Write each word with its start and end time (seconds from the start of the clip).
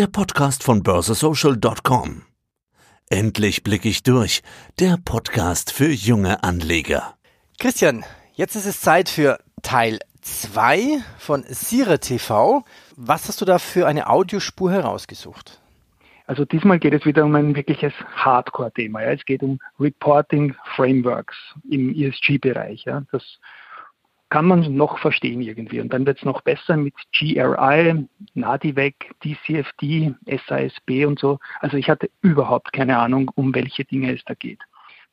der 0.00 0.06
Podcast 0.06 0.64
von 0.64 0.82
börsesocial.com. 0.82 2.22
Endlich 3.10 3.62
blicke 3.62 3.90
ich 3.90 4.02
durch, 4.02 4.40
der 4.78 4.96
Podcast 4.96 5.70
für 5.70 5.90
junge 5.90 6.42
Anleger. 6.42 7.16
Christian, 7.58 8.02
jetzt 8.32 8.56
ist 8.56 8.64
es 8.64 8.80
Zeit 8.80 9.10
für 9.10 9.38
Teil 9.60 9.98
2 10.22 11.02
von 11.18 11.44
Sire 11.46 11.98
TV. 11.98 12.64
Was 12.96 13.28
hast 13.28 13.42
du 13.42 13.44
da 13.44 13.58
für 13.58 13.86
eine 13.86 14.08
Audiospur 14.08 14.72
herausgesucht? 14.72 15.60
Also 16.26 16.46
diesmal 16.46 16.78
geht 16.78 16.94
es 16.94 17.04
wieder 17.04 17.22
um 17.26 17.34
ein 17.34 17.54
wirkliches 17.54 17.92
Hardcore-Thema. 18.14 19.02
Ja. 19.02 19.10
Es 19.10 19.26
geht 19.26 19.42
um 19.42 19.58
Reporting 19.78 20.54
Frameworks 20.76 21.36
im 21.70 21.94
ESG-Bereich. 21.94 22.84
Ja. 22.84 23.02
Das 23.12 23.22
kann 24.30 24.46
man 24.46 24.74
noch 24.74 24.98
verstehen 24.98 25.42
irgendwie. 25.42 25.80
Und 25.80 25.92
dann 25.92 26.06
wird 26.06 26.18
es 26.18 26.24
noch 26.24 26.40
besser 26.40 26.76
mit 26.76 26.94
GRI, 27.12 28.06
NADIVEC, 28.34 29.10
DCFD, 29.24 30.14
SASB 30.46 31.04
und 31.04 31.18
so. 31.18 31.38
Also 31.60 31.76
ich 31.76 31.90
hatte 31.90 32.08
überhaupt 32.22 32.72
keine 32.72 32.96
Ahnung, 32.98 33.30
um 33.34 33.54
welche 33.54 33.84
Dinge 33.84 34.14
es 34.14 34.24
da 34.24 34.34
geht. 34.34 34.60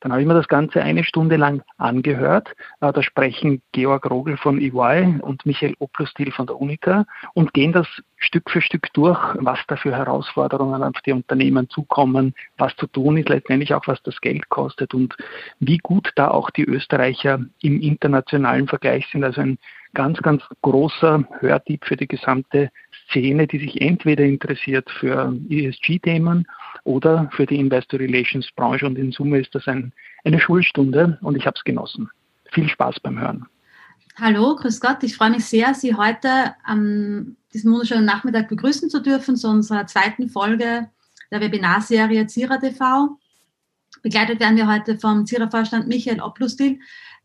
Dann 0.00 0.12
habe 0.12 0.22
ich 0.22 0.28
mir 0.28 0.34
das 0.34 0.48
Ganze 0.48 0.82
eine 0.82 1.04
Stunde 1.04 1.36
lang 1.36 1.62
angehört. 1.76 2.54
Äh, 2.80 2.92
da 2.92 3.02
sprechen 3.02 3.62
Georg 3.72 4.08
Rogel 4.10 4.36
von 4.36 4.60
EY 4.60 5.20
und 5.20 5.44
Michael 5.44 5.74
Oplustil 5.78 6.32
von 6.32 6.46
der 6.46 6.60
Unica 6.60 7.06
und 7.34 7.52
gehen 7.52 7.72
das 7.72 7.86
Stück 8.16 8.50
für 8.50 8.60
Stück 8.60 8.92
durch, 8.92 9.18
was 9.36 9.58
da 9.68 9.76
für 9.76 9.94
Herausforderungen 9.94 10.82
auf 10.82 11.00
die 11.06 11.12
Unternehmen 11.12 11.68
zukommen, 11.68 12.34
was 12.56 12.74
zu 12.76 12.86
tun 12.86 13.16
ist, 13.16 13.28
letztendlich 13.28 13.74
auch 13.74 13.86
was 13.86 14.02
das 14.02 14.20
Geld 14.20 14.48
kostet 14.48 14.94
und 14.94 15.16
wie 15.60 15.78
gut 15.78 16.10
da 16.16 16.28
auch 16.28 16.50
die 16.50 16.64
Österreicher 16.64 17.40
im 17.62 17.80
internationalen 17.80 18.68
Vergleich 18.68 19.06
sind. 19.10 19.24
Also 19.24 19.40
ein 19.40 19.58
ganz, 19.98 20.18
ganz 20.22 20.44
großer 20.62 21.24
Hörtipp 21.40 21.84
für 21.84 21.96
die 21.96 22.06
gesamte 22.06 22.70
Szene, 23.10 23.48
die 23.48 23.58
sich 23.58 23.80
entweder 23.80 24.22
interessiert 24.22 24.88
für 24.88 25.36
ESG-Themen 25.50 26.46
oder 26.84 27.28
für 27.32 27.46
die 27.46 27.58
Investor 27.58 27.98
Relations 27.98 28.48
Branche. 28.54 28.86
Und 28.86 28.96
in 28.96 29.10
Summe 29.10 29.40
ist 29.40 29.52
das 29.56 29.66
ein, 29.66 29.92
eine 30.24 30.38
Schulstunde 30.38 31.18
und 31.20 31.36
ich 31.36 31.46
habe 31.46 31.56
es 31.56 31.64
genossen. 31.64 32.08
Viel 32.52 32.68
Spaß 32.68 33.00
beim 33.00 33.18
Hören. 33.18 33.46
Hallo, 34.20 34.54
grüß 34.54 34.80
Gott. 34.80 35.02
Ich 35.02 35.16
freue 35.16 35.30
mich 35.30 35.44
sehr, 35.44 35.74
Sie 35.74 35.96
heute 35.96 36.54
am 36.64 37.36
diesem 37.52 37.72
wunderschönen 37.72 38.04
Nachmittag 38.04 38.48
begrüßen 38.48 38.90
zu 38.90 39.02
dürfen 39.02 39.34
zu 39.34 39.48
unserer 39.48 39.88
zweiten 39.88 40.28
Folge 40.28 40.88
der 41.32 41.40
Webinarserie 41.40 42.28
Zira 42.28 42.58
TV. 42.58 43.18
Begleitet 44.02 44.38
werden 44.38 44.56
wir 44.56 44.68
heute 44.68 44.96
vom 44.96 45.26
Zira-Vorstand 45.26 45.88
Michael 45.88 46.20
Oplustil, 46.20 46.78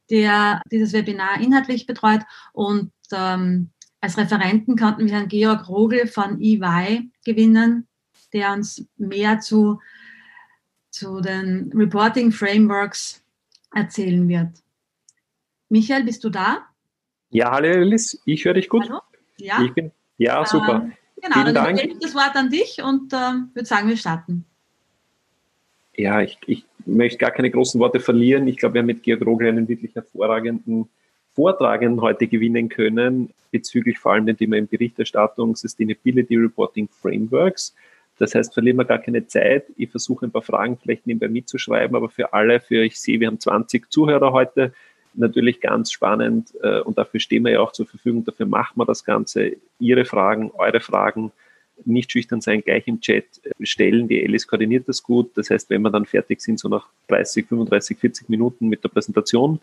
der 0.09 0.61
dieses 0.71 0.93
Webinar 0.93 1.39
inhaltlich 1.41 1.85
betreut. 1.85 2.21
Und 2.51 2.91
ähm, 3.11 3.69
als 4.01 4.17
Referenten 4.17 4.77
konnten 4.77 5.05
wir 5.05 5.13
Herrn 5.13 5.27
Georg 5.27 5.67
Rogel 5.69 6.07
von 6.07 6.41
EY 6.41 7.09
gewinnen, 7.25 7.87
der 8.33 8.53
uns 8.53 8.85
mehr 8.97 9.39
zu, 9.39 9.79
zu 10.91 11.21
den 11.21 11.71
Reporting 11.73 12.31
Frameworks 12.31 13.23
erzählen 13.73 14.27
wird. 14.27 14.49
Michael, 15.69 16.03
bist 16.03 16.23
du 16.23 16.29
da? 16.29 16.67
Ja, 17.29 17.51
hallo 17.51 17.69
Alice, 17.69 18.21
ich 18.25 18.45
höre 18.45 18.53
dich 18.53 18.69
gut. 18.69 18.87
Hallo? 18.89 19.01
Ja? 19.37 19.61
Ich 19.63 19.73
bin, 19.73 19.91
ja, 20.17 20.45
super. 20.45 20.83
Ähm, 20.83 20.93
genau, 21.21 21.41
Vielen 21.41 21.55
dann 21.55 21.75
gebe 21.75 21.93
ich 21.93 21.99
das 21.99 22.13
Wort 22.13 22.35
an 22.35 22.49
dich 22.49 22.83
und 22.83 23.11
äh, 23.11 23.17
würde 23.53 23.65
sagen, 23.65 23.89
wir 23.89 23.97
starten. 23.97 24.45
Ja, 25.95 26.21
ich, 26.21 26.37
ich 26.47 26.65
möchte 26.85 27.19
gar 27.19 27.31
keine 27.31 27.51
großen 27.51 27.79
Worte 27.79 27.99
verlieren. 27.99 28.47
Ich 28.47 28.57
glaube, 28.57 28.75
wir 28.75 28.79
haben 28.79 28.87
mit 28.87 29.03
Georg 29.03 29.25
Rogel 29.25 29.49
einen 29.49 29.67
wirklich 29.67 29.93
hervorragenden 29.95 30.89
Vortragenden 31.33 32.01
heute 32.01 32.27
gewinnen 32.27 32.69
können, 32.69 33.31
bezüglich 33.51 33.99
vor 33.99 34.13
allem 34.13 34.25
dem 34.25 34.37
Thema 34.37 34.61
Berichterstattung, 34.61 35.55
Sustainability 35.55 36.35
Reporting 36.35 36.87
Frameworks. 36.87 37.75
Das 38.19 38.35
heißt, 38.35 38.53
verlieren 38.53 38.77
wir 38.77 38.85
gar 38.85 38.99
keine 38.99 39.25
Zeit. 39.25 39.65
Ich 39.75 39.89
versuche 39.89 40.25
ein 40.25 40.31
paar 40.31 40.43
Fragen 40.43 40.77
vielleicht 40.77 41.07
nebenbei 41.07 41.29
mitzuschreiben, 41.29 41.95
aber 41.95 42.09
für 42.09 42.33
alle, 42.33 42.59
für 42.59 42.83
ich 42.83 42.99
sehe, 42.99 43.19
wir 43.19 43.27
haben 43.27 43.39
20 43.39 43.91
Zuhörer 43.91 44.31
heute, 44.31 44.73
natürlich 45.15 45.61
ganz 45.61 45.91
spannend 45.91 46.53
äh, 46.61 46.79
und 46.79 46.97
dafür 46.97 47.19
stehen 47.19 47.43
wir 47.43 47.51
ja 47.51 47.59
auch 47.59 47.71
zur 47.71 47.85
Verfügung, 47.85 48.25
dafür 48.25 48.45
machen 48.45 48.77
wir 48.77 48.85
das 48.85 49.03
Ganze. 49.03 49.57
Ihre 49.79 50.05
Fragen, 50.05 50.51
eure 50.55 50.79
Fragen, 50.79 51.31
nicht 51.87 52.11
schüchtern 52.11 52.41
sein, 52.41 52.61
gleich 52.61 52.87
im 52.87 53.01
Chat 53.01 53.25
stellen. 53.61 54.07
Die 54.07 54.23
Alice 54.23 54.47
koordiniert 54.47 54.87
das 54.87 55.03
gut. 55.03 55.37
Das 55.37 55.49
heißt, 55.49 55.69
wenn 55.69 55.81
wir 55.81 55.91
dann 55.91 56.05
fertig 56.05 56.41
sind, 56.41 56.59
so 56.59 56.69
nach 56.69 56.87
30, 57.07 57.47
35, 57.47 57.97
40 57.97 58.29
Minuten 58.29 58.67
mit 58.69 58.83
der 58.83 58.89
Präsentation, 58.89 59.59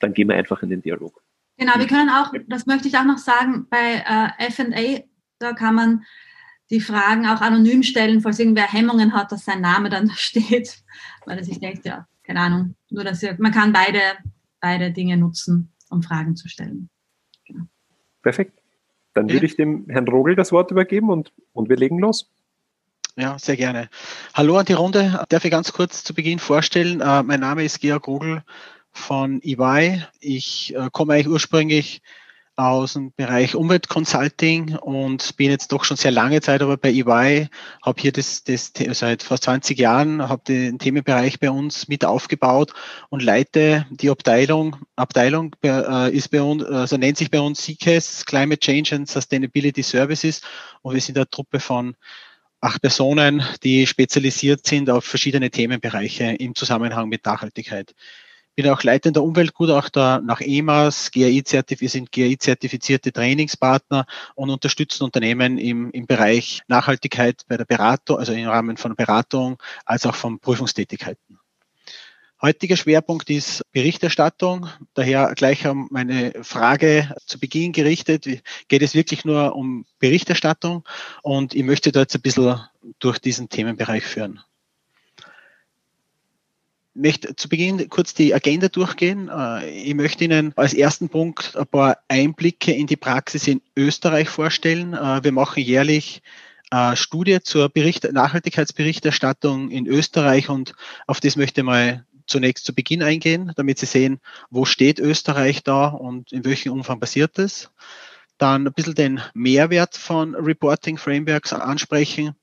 dann 0.00 0.12
gehen 0.14 0.28
wir 0.28 0.36
einfach 0.36 0.62
in 0.62 0.70
den 0.70 0.82
Dialog. 0.82 1.22
Genau, 1.56 1.72
wir 1.78 1.86
können 1.86 2.10
auch, 2.10 2.32
das 2.48 2.66
möchte 2.66 2.88
ich 2.88 2.96
auch 2.96 3.04
noch 3.04 3.18
sagen, 3.18 3.66
bei 3.70 4.02
äh, 4.38 4.50
FA, 4.50 5.04
da 5.38 5.52
kann 5.52 5.74
man 5.74 6.04
die 6.70 6.80
Fragen 6.80 7.26
auch 7.26 7.40
anonym 7.40 7.82
stellen, 7.82 8.20
falls 8.20 8.38
irgendwer 8.38 8.70
Hemmungen 8.72 9.12
hat, 9.12 9.30
dass 9.30 9.44
sein 9.44 9.60
Name 9.60 9.90
dann 9.90 10.08
da 10.08 10.14
steht, 10.14 10.82
weil 11.26 11.38
er 11.38 11.44
sich 11.44 11.60
denkt, 11.60 11.84
ja, 11.84 12.06
keine 12.24 12.40
Ahnung, 12.40 12.74
nur 12.90 13.04
dass 13.04 13.22
ihr, 13.22 13.36
man 13.38 13.52
kann 13.52 13.72
beide, 13.72 14.00
beide 14.60 14.90
Dinge 14.90 15.16
nutzen, 15.16 15.72
um 15.90 16.02
Fragen 16.02 16.36
zu 16.36 16.48
stellen. 16.48 16.88
Genau. 17.46 17.64
Perfekt. 18.22 18.63
Dann 19.14 19.30
würde 19.30 19.46
ich 19.46 19.56
dem 19.56 19.86
Herrn 19.88 20.08
Rogel 20.08 20.34
das 20.34 20.52
Wort 20.52 20.70
übergeben 20.70 21.08
und, 21.08 21.32
und 21.52 21.68
wir 21.68 21.76
legen 21.76 21.98
los. 21.98 22.30
Ja, 23.16 23.38
sehr 23.38 23.56
gerne. 23.56 23.88
Hallo 24.34 24.56
an 24.58 24.66
die 24.66 24.72
Runde. 24.72 25.24
Darf 25.28 25.44
ich 25.44 25.50
ganz 25.52 25.72
kurz 25.72 26.02
zu 26.02 26.14
Beginn 26.14 26.40
vorstellen? 26.40 27.00
Uh, 27.00 27.22
mein 27.22 27.40
Name 27.40 27.64
ist 27.64 27.80
Georg 27.80 28.08
Rogel 28.08 28.42
von 28.90 29.40
EY. 29.42 30.02
Ich 30.18 30.74
uh, 30.76 30.90
komme 30.90 31.14
eigentlich 31.14 31.28
ursprünglich 31.28 32.02
aus 32.56 32.92
dem 32.92 33.12
Bereich 33.12 33.56
Umweltconsulting 33.56 34.76
und 34.76 35.36
bin 35.36 35.50
jetzt 35.50 35.72
doch 35.72 35.84
schon 35.84 35.96
sehr 35.96 36.10
lange 36.10 36.40
Zeit 36.40 36.62
aber 36.62 36.76
bei 36.76 36.90
EY, 36.90 37.48
habe 37.82 38.00
hier 38.00 38.12
das, 38.12 38.44
das 38.44 38.72
seit 38.92 39.22
fast 39.22 39.44
20 39.44 39.78
Jahren, 39.78 40.28
habe 40.28 40.42
den 40.46 40.78
Themenbereich 40.78 41.40
bei 41.40 41.50
uns 41.50 41.88
mit 41.88 42.04
aufgebaut 42.04 42.72
und 43.08 43.22
leite 43.22 43.86
die 43.90 44.10
Abteilung, 44.10 44.76
Abteilung 44.94 45.56
äh, 45.64 46.14
ist 46.14 46.30
bei 46.30 46.42
uns, 46.42 46.64
also 46.64 46.96
nennt 46.96 47.18
sich 47.18 47.30
bei 47.30 47.40
uns 47.40 47.62
CCAS, 47.62 48.24
Climate 48.24 48.60
Change 48.60 48.94
and 48.94 49.08
Sustainability 49.08 49.82
Services. 49.82 50.40
Und 50.82 50.94
wir 50.94 51.00
sind 51.00 51.16
eine 51.16 51.28
Truppe 51.28 51.58
von 51.58 51.96
acht 52.60 52.80
Personen, 52.80 53.42
die 53.62 53.86
spezialisiert 53.86 54.66
sind 54.66 54.88
auf 54.90 55.04
verschiedene 55.04 55.50
Themenbereiche 55.50 56.24
im 56.38 56.54
Zusammenhang 56.54 57.08
mit 57.08 57.26
Nachhaltigkeit 57.26 57.94
bin 58.54 58.68
auch 58.68 58.82
leitender 58.82 59.22
Umweltgutachter 59.22 60.20
nach 60.20 60.40
EMAS, 60.40 61.10
GAI-Zertif 61.10 61.80
wir 61.80 61.88
sind 61.88 62.12
GAI-zertifizierte 62.12 63.12
Trainingspartner 63.12 64.06
und 64.34 64.50
unterstützen 64.50 65.04
Unternehmen 65.04 65.58
im, 65.58 65.90
im 65.90 66.06
Bereich 66.06 66.62
Nachhaltigkeit 66.68 67.42
bei 67.48 67.56
der 67.56 67.64
Beratung, 67.64 68.18
also 68.18 68.32
im 68.32 68.46
Rahmen 68.46 68.76
von 68.76 68.94
Beratung, 68.94 69.62
als 69.84 70.06
auch 70.06 70.14
von 70.14 70.38
Prüfungstätigkeiten. 70.38 71.38
Heutiger 72.42 72.76
Schwerpunkt 72.76 73.30
ist 73.30 73.62
Berichterstattung. 73.72 74.68
Daher 74.92 75.32
gleich 75.34 75.64
meine 75.88 76.32
Frage 76.42 77.14
zu 77.24 77.38
Beginn 77.38 77.72
gerichtet. 77.72 78.26
Geht 78.68 78.82
es 78.82 78.94
wirklich 78.94 79.24
nur 79.24 79.56
um 79.56 79.86
Berichterstattung? 79.98 80.84
Und 81.22 81.54
ich 81.54 81.62
möchte 81.62 81.90
da 81.90 82.00
jetzt 82.00 82.14
ein 82.14 82.20
bisschen 82.20 82.60
durch 82.98 83.18
diesen 83.18 83.48
Themenbereich 83.48 84.04
führen 84.04 84.40
möchte 86.94 87.34
zu 87.36 87.48
Beginn 87.48 87.88
kurz 87.88 88.14
die 88.14 88.34
Agenda 88.34 88.68
durchgehen. 88.68 89.28
Äh, 89.28 89.68
ich 89.70 89.94
möchte 89.94 90.24
Ihnen 90.24 90.52
als 90.56 90.74
ersten 90.74 91.08
Punkt 91.08 91.56
ein 91.56 91.66
paar 91.66 91.98
Einblicke 92.08 92.72
in 92.72 92.86
die 92.86 92.96
Praxis 92.96 93.46
in 93.46 93.60
Österreich 93.76 94.28
vorstellen. 94.28 94.94
Äh, 94.94 95.22
wir 95.24 95.32
machen 95.32 95.62
jährlich 95.62 96.22
eine 96.70 96.96
Studie 96.96 97.40
zur 97.42 97.68
Bericht 97.68 98.10
Nachhaltigkeitsberichterstattung 98.10 99.70
in 99.70 99.86
Österreich 99.86 100.48
und 100.48 100.74
auf 101.06 101.20
das 101.20 101.36
möchte 101.36 101.60
ich 101.60 101.64
mal 101.64 102.06
zunächst 102.26 102.64
zu 102.64 102.74
Beginn 102.74 103.02
eingehen, 103.02 103.52
damit 103.56 103.78
Sie 103.78 103.86
sehen, 103.86 104.20
wo 104.50 104.64
steht 104.64 104.98
Österreich 104.98 105.62
da 105.62 105.88
und 105.88 106.32
in 106.32 106.44
welchem 106.44 106.72
Umfang 106.72 107.00
passiert 107.00 107.38
das. 107.38 107.70
Dann 108.38 108.66
ein 108.66 108.72
bisschen 108.72 108.94
den 108.94 109.20
Mehrwert 109.34 109.96
von 109.96 110.34
Reporting 110.34 110.96
Frameworks 110.96 111.52
ansprechen, 111.52 112.34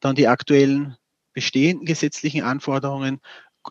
dann 0.00 0.16
die 0.16 0.26
aktuellen 0.26 0.96
bestehenden 1.32 1.86
gesetzlichen 1.86 2.42
Anforderungen 2.42 3.20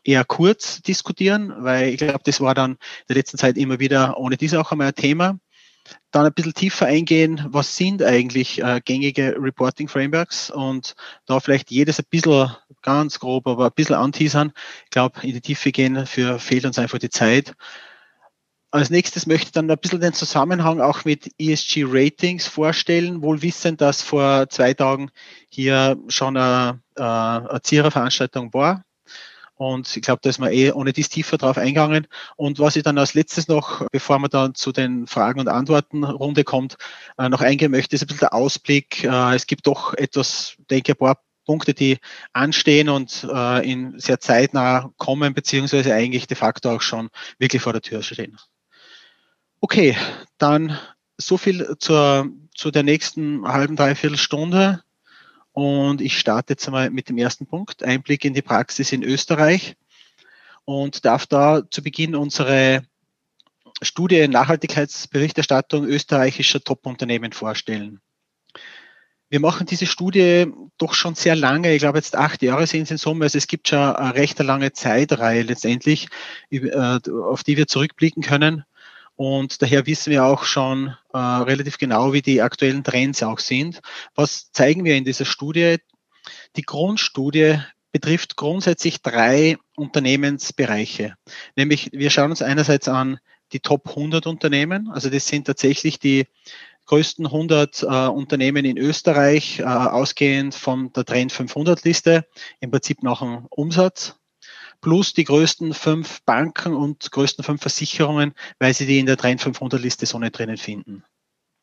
eher 0.04 0.24
kurz 0.24 0.82
diskutieren, 0.82 1.54
weil 1.60 1.90
ich 1.90 1.98
glaube, 1.98 2.22
das 2.24 2.42
war 2.42 2.54
dann 2.54 2.72
in 2.72 2.78
der 3.10 3.18
letzten 3.18 3.38
Zeit 3.38 3.58
immer 3.58 3.80
wieder 3.80 4.18
ohne 4.18 4.38
diese 4.38 4.60
auch 4.60 4.72
einmal 4.72 4.88
ein 4.88 4.96
Thema. 4.96 5.40
Dann 6.12 6.26
ein 6.26 6.34
bisschen 6.34 6.54
tiefer 6.54 6.86
eingehen, 6.86 7.46
was 7.50 7.76
sind 7.76 8.04
eigentlich 8.04 8.62
äh, 8.62 8.82
gängige 8.84 9.36
Reporting 9.40 9.88
Frameworks 9.88 10.52
und 10.52 10.96
da 11.26 11.40
vielleicht 11.40 11.72
jedes 11.72 12.00
ein 12.00 12.06
bisschen 12.10 12.52
ganz 12.82 13.20
grob, 13.20 13.48
aber 13.48 13.66
ein 13.66 13.72
bisschen 13.76 13.96
anteasern. 13.96 14.52
Ich 14.86 14.92
glaube, 14.92 15.20
in 15.24 15.34
die 15.34 15.42
Tiefe 15.42 15.72
gehen, 15.72 16.06
für 16.06 16.40
fehlt 16.40 16.66
uns 16.66 16.78
einfach 16.78 17.00
die 17.00 17.10
Zeit. 17.10 17.56
Als 18.72 18.92
nächstes 18.92 19.26
möchte 19.26 19.48
ich 19.48 19.52
dann 19.52 19.70
ein 19.72 19.78
bisschen 19.80 20.00
den 20.00 20.14
Zusammenhang 20.14 20.80
auch 20.80 21.06
mit 21.06 21.32
ESG 21.40 21.86
Ratings 21.88 22.46
vorstellen, 22.46 23.24
wohl 23.24 23.42
wissend, 23.42 23.82
dass 23.82 24.04
vor 24.04 24.48
zwei 24.50 24.76
Tagen 24.76 25.10
hier 25.50 25.98
schon 26.08 26.38
eine, 26.38 26.82
äh, 26.96 27.02
eine 27.02 27.62
Zierer-Veranstaltung 27.64 28.54
war 28.54 28.84
Und 29.60 29.98
ich 29.98 30.02
glaube, 30.02 30.22
da 30.24 30.30
ist 30.30 30.40
man 30.40 30.54
eh 30.54 30.72
ohne 30.72 30.94
dies 30.94 31.10
tiefer 31.10 31.38
drauf 31.38 31.58
eingegangen. 31.58 32.08
Und 32.38 32.60
was 32.60 32.78
ich 32.78 32.84
dann 32.84 32.98
als 32.98 33.14
letztes 33.14 33.50
noch, 33.50 33.86
bevor 33.92 34.18
man 34.18 34.30
dann 34.30 34.56
zu 34.56 34.72
den 34.72 35.06
Fragen 35.06 35.42
und 35.42 35.50
Antworten 35.50 36.06
Runde 36.06 36.46
kommt, 36.46 36.78
äh, 37.18 37.28
noch 37.28 37.42
eingehen 37.42 37.72
möchte, 37.72 37.94
ist 37.94 38.02
ein 38.04 38.08
bisschen 38.08 38.22
der 38.22 38.34
Ausblick. 38.34 39.04
Äh, 39.04 39.36
es 39.36 39.48
gibt 39.48 39.68
doch 39.68 39.94
etwas, 39.96 40.56
denke 40.70 40.94
ich, 40.94 40.96
ein 40.96 41.06
paar 41.06 41.22
Punkte, 41.46 41.74
die 41.74 41.98
anstehen 42.32 42.88
und 42.88 43.28
äh, 43.30 43.70
in 43.70 44.00
sehr 44.00 44.22
zeitnah 44.22 44.94
kommen, 44.96 45.34
beziehungsweise 45.34 45.94
eigentlich 45.94 46.26
de 46.26 46.38
facto 46.38 46.72
auch 46.72 46.82
schon 46.82 47.10
wirklich 47.38 47.62
vor 47.62 47.74
der 47.74 47.82
Tür 47.82 48.02
stehen. 48.02 48.38
Okay, 49.60 49.98
dann 50.38 50.80
so 51.18 51.36
viel 51.36 51.76
zur, 51.80 52.30
zu 52.56 52.72
der 52.72 52.84
nächsten 52.84 53.46
halben, 53.46 53.76
dreiviertel 53.76 54.18
Stunde. 54.18 54.84
Und 55.60 56.00
ich 56.00 56.18
starte 56.18 56.54
jetzt 56.54 56.66
einmal 56.68 56.90
mit 56.90 57.10
dem 57.10 57.18
ersten 57.18 57.46
Punkt, 57.46 57.84
Einblick 57.84 58.24
in 58.24 58.34
die 58.34 58.42
Praxis 58.42 58.94
in 58.94 59.04
Österreich 59.04 59.76
und 60.64 61.04
darf 61.04 61.28
da 61.28 61.70
zu 61.70 61.84
Beginn 61.84 62.16
unsere 62.16 62.84
Studie 63.82 64.30
Nachhaltigkeitsberichterstattung 64.30 65.84
österreichischer 65.84 66.62
Top-Unternehmen 66.62 67.34
vorstellen. 67.34 68.00
Wir 69.28 69.42
machen 69.42 69.68
diese 69.68 69.86
Studie 69.86 70.48
doch 70.78 70.94
schon 70.94 71.16
sehr 71.16 71.36
lange, 71.36 71.74
ich 71.74 71.80
glaube 71.80 71.98
jetzt 71.98 72.16
acht 72.16 72.42
Jahre 72.42 72.66
sind 72.66 72.84
es 72.84 72.92
in 72.92 72.98
Summe, 72.98 73.26
also 73.26 73.38
es 73.38 73.48
gibt 73.48 73.68
schon 73.68 73.80
eine 73.80 74.16
recht 74.16 74.40
lange 74.40 74.72
Zeitreihe 74.72 75.42
letztendlich, 75.42 76.08
äh, 76.52 77.00
auf 77.10 77.44
die 77.44 77.58
wir 77.58 77.68
zurückblicken 77.68 78.24
können. 78.24 78.64
Und 79.20 79.62
daher 79.62 79.86
wissen 79.86 80.12
wir 80.12 80.24
auch 80.24 80.46
schon 80.46 80.96
äh, 81.12 81.18
relativ 81.18 81.78
genau, 81.78 82.14
wie 82.14 82.22
die 82.22 82.42
aktuellen 82.42 82.86
Trends 82.86 83.22
auch 83.22 83.40
sind. 83.40 83.82
Was 84.16 84.54
zeigen 84.54 84.86
wir 84.86 84.96
in 84.96 85.04
dieser 85.04 85.26
Studie? 85.26 85.76
Die 86.56 86.62
Grundstudie 86.62 87.58
betrifft 87.92 88.38
grundsätzlich 88.38 89.02
drei 89.02 89.58
Unternehmensbereiche. 89.76 91.16
Nämlich 91.58 91.90
wir 91.92 92.12
schauen 92.12 92.30
uns 92.30 92.42
einerseits 92.42 92.88
an 92.88 93.20
die 93.52 93.60
Top 93.60 93.90
100 93.90 94.26
Unternehmen. 94.26 94.90
Also 94.90 95.10
das 95.10 95.28
sind 95.28 95.48
tatsächlich 95.48 96.00
die 96.00 96.26
größten 96.86 97.26
100 97.26 97.84
äh, 97.84 97.86
Unternehmen 98.08 98.64
in 98.64 98.78
Österreich, 98.78 99.60
äh, 99.60 99.64
ausgehend 99.64 100.56
von 100.56 100.94
der 100.94 101.04
Trend 101.04 101.34
500 101.34 101.84
Liste, 101.84 102.26
im 102.62 102.72
Prinzip 102.72 103.04
nach 103.04 103.20
dem 103.20 103.48
Umsatz 103.50 104.16
plus 104.82 105.14
die 105.14 105.24
größten 105.24 105.74
fünf 105.74 106.22
Banken 106.24 106.74
und 106.74 107.12
größten 107.12 107.44
fünf 107.44 107.62
Versicherungen, 107.62 108.34
weil 108.60 108.74
sie 108.74 108.86
die 108.86 109.00
in 109.00 109.06
der 109.06 109.18
Trend 109.18 109.42
500 109.42 109.82
Liste 109.82 110.06
so 110.06 110.20
nicht 110.20 110.38
drinnen 110.38 110.58
finden. 110.58 111.04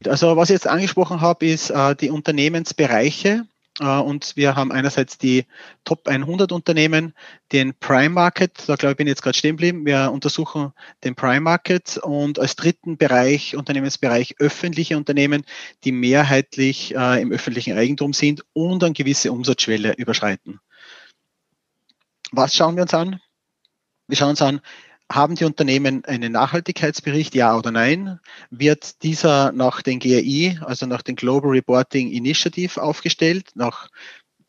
Also 0.04 0.36
was 0.36 0.50
ich 0.50 0.54
jetzt 0.54 0.68
angesprochen 0.68 1.20
habe, 1.20 1.46
ist 1.46 1.70
äh, 1.70 1.96
die 1.96 2.10
Unternehmensbereiche. 2.10 3.46
Uh, 3.78 4.00
und 4.00 4.36
wir 4.36 4.56
haben 4.56 4.72
einerseits 4.72 5.18
die 5.18 5.44
Top 5.84 6.08
100 6.08 6.50
Unternehmen, 6.50 7.12
den 7.52 7.74
Prime 7.74 8.08
Market, 8.08 8.52
da 8.66 8.76
glaube 8.76 8.92
ich, 8.92 8.96
bin 8.96 9.06
ich 9.06 9.10
jetzt 9.10 9.22
gerade 9.22 9.36
stehen 9.36 9.58
geblieben. 9.58 9.84
Wir 9.84 10.10
untersuchen 10.12 10.72
den 11.04 11.14
Prime 11.14 11.42
Market 11.42 11.98
und 11.98 12.38
als 12.38 12.56
dritten 12.56 12.96
Bereich, 12.96 13.54
Unternehmensbereich 13.54 14.36
öffentliche 14.38 14.96
Unternehmen, 14.96 15.44
die 15.84 15.92
mehrheitlich 15.92 16.96
uh, 16.96 17.20
im 17.20 17.32
öffentlichen 17.32 17.76
Eigentum 17.76 18.14
sind 18.14 18.46
und 18.54 18.82
eine 18.82 18.94
gewisse 18.94 19.30
Umsatzschwelle 19.30 19.92
überschreiten. 19.92 20.58
Was 22.32 22.54
schauen 22.54 22.76
wir 22.76 22.82
uns 22.82 22.94
an? 22.94 23.20
Wir 24.08 24.16
schauen 24.16 24.30
uns 24.30 24.42
an, 24.42 24.60
haben 25.10 25.36
die 25.36 25.44
Unternehmen 25.44 26.04
einen 26.04 26.32
Nachhaltigkeitsbericht, 26.32 27.34
ja 27.34 27.56
oder 27.56 27.70
nein? 27.70 28.20
Wird 28.50 29.02
dieser 29.02 29.52
nach 29.52 29.82
den 29.82 30.00
GRI, 30.00 30.58
also 30.62 30.86
nach 30.86 31.02
den 31.02 31.16
Global 31.16 31.50
Reporting 31.50 32.10
Initiative 32.10 32.82
aufgestellt, 32.82 33.50
nach 33.54 33.88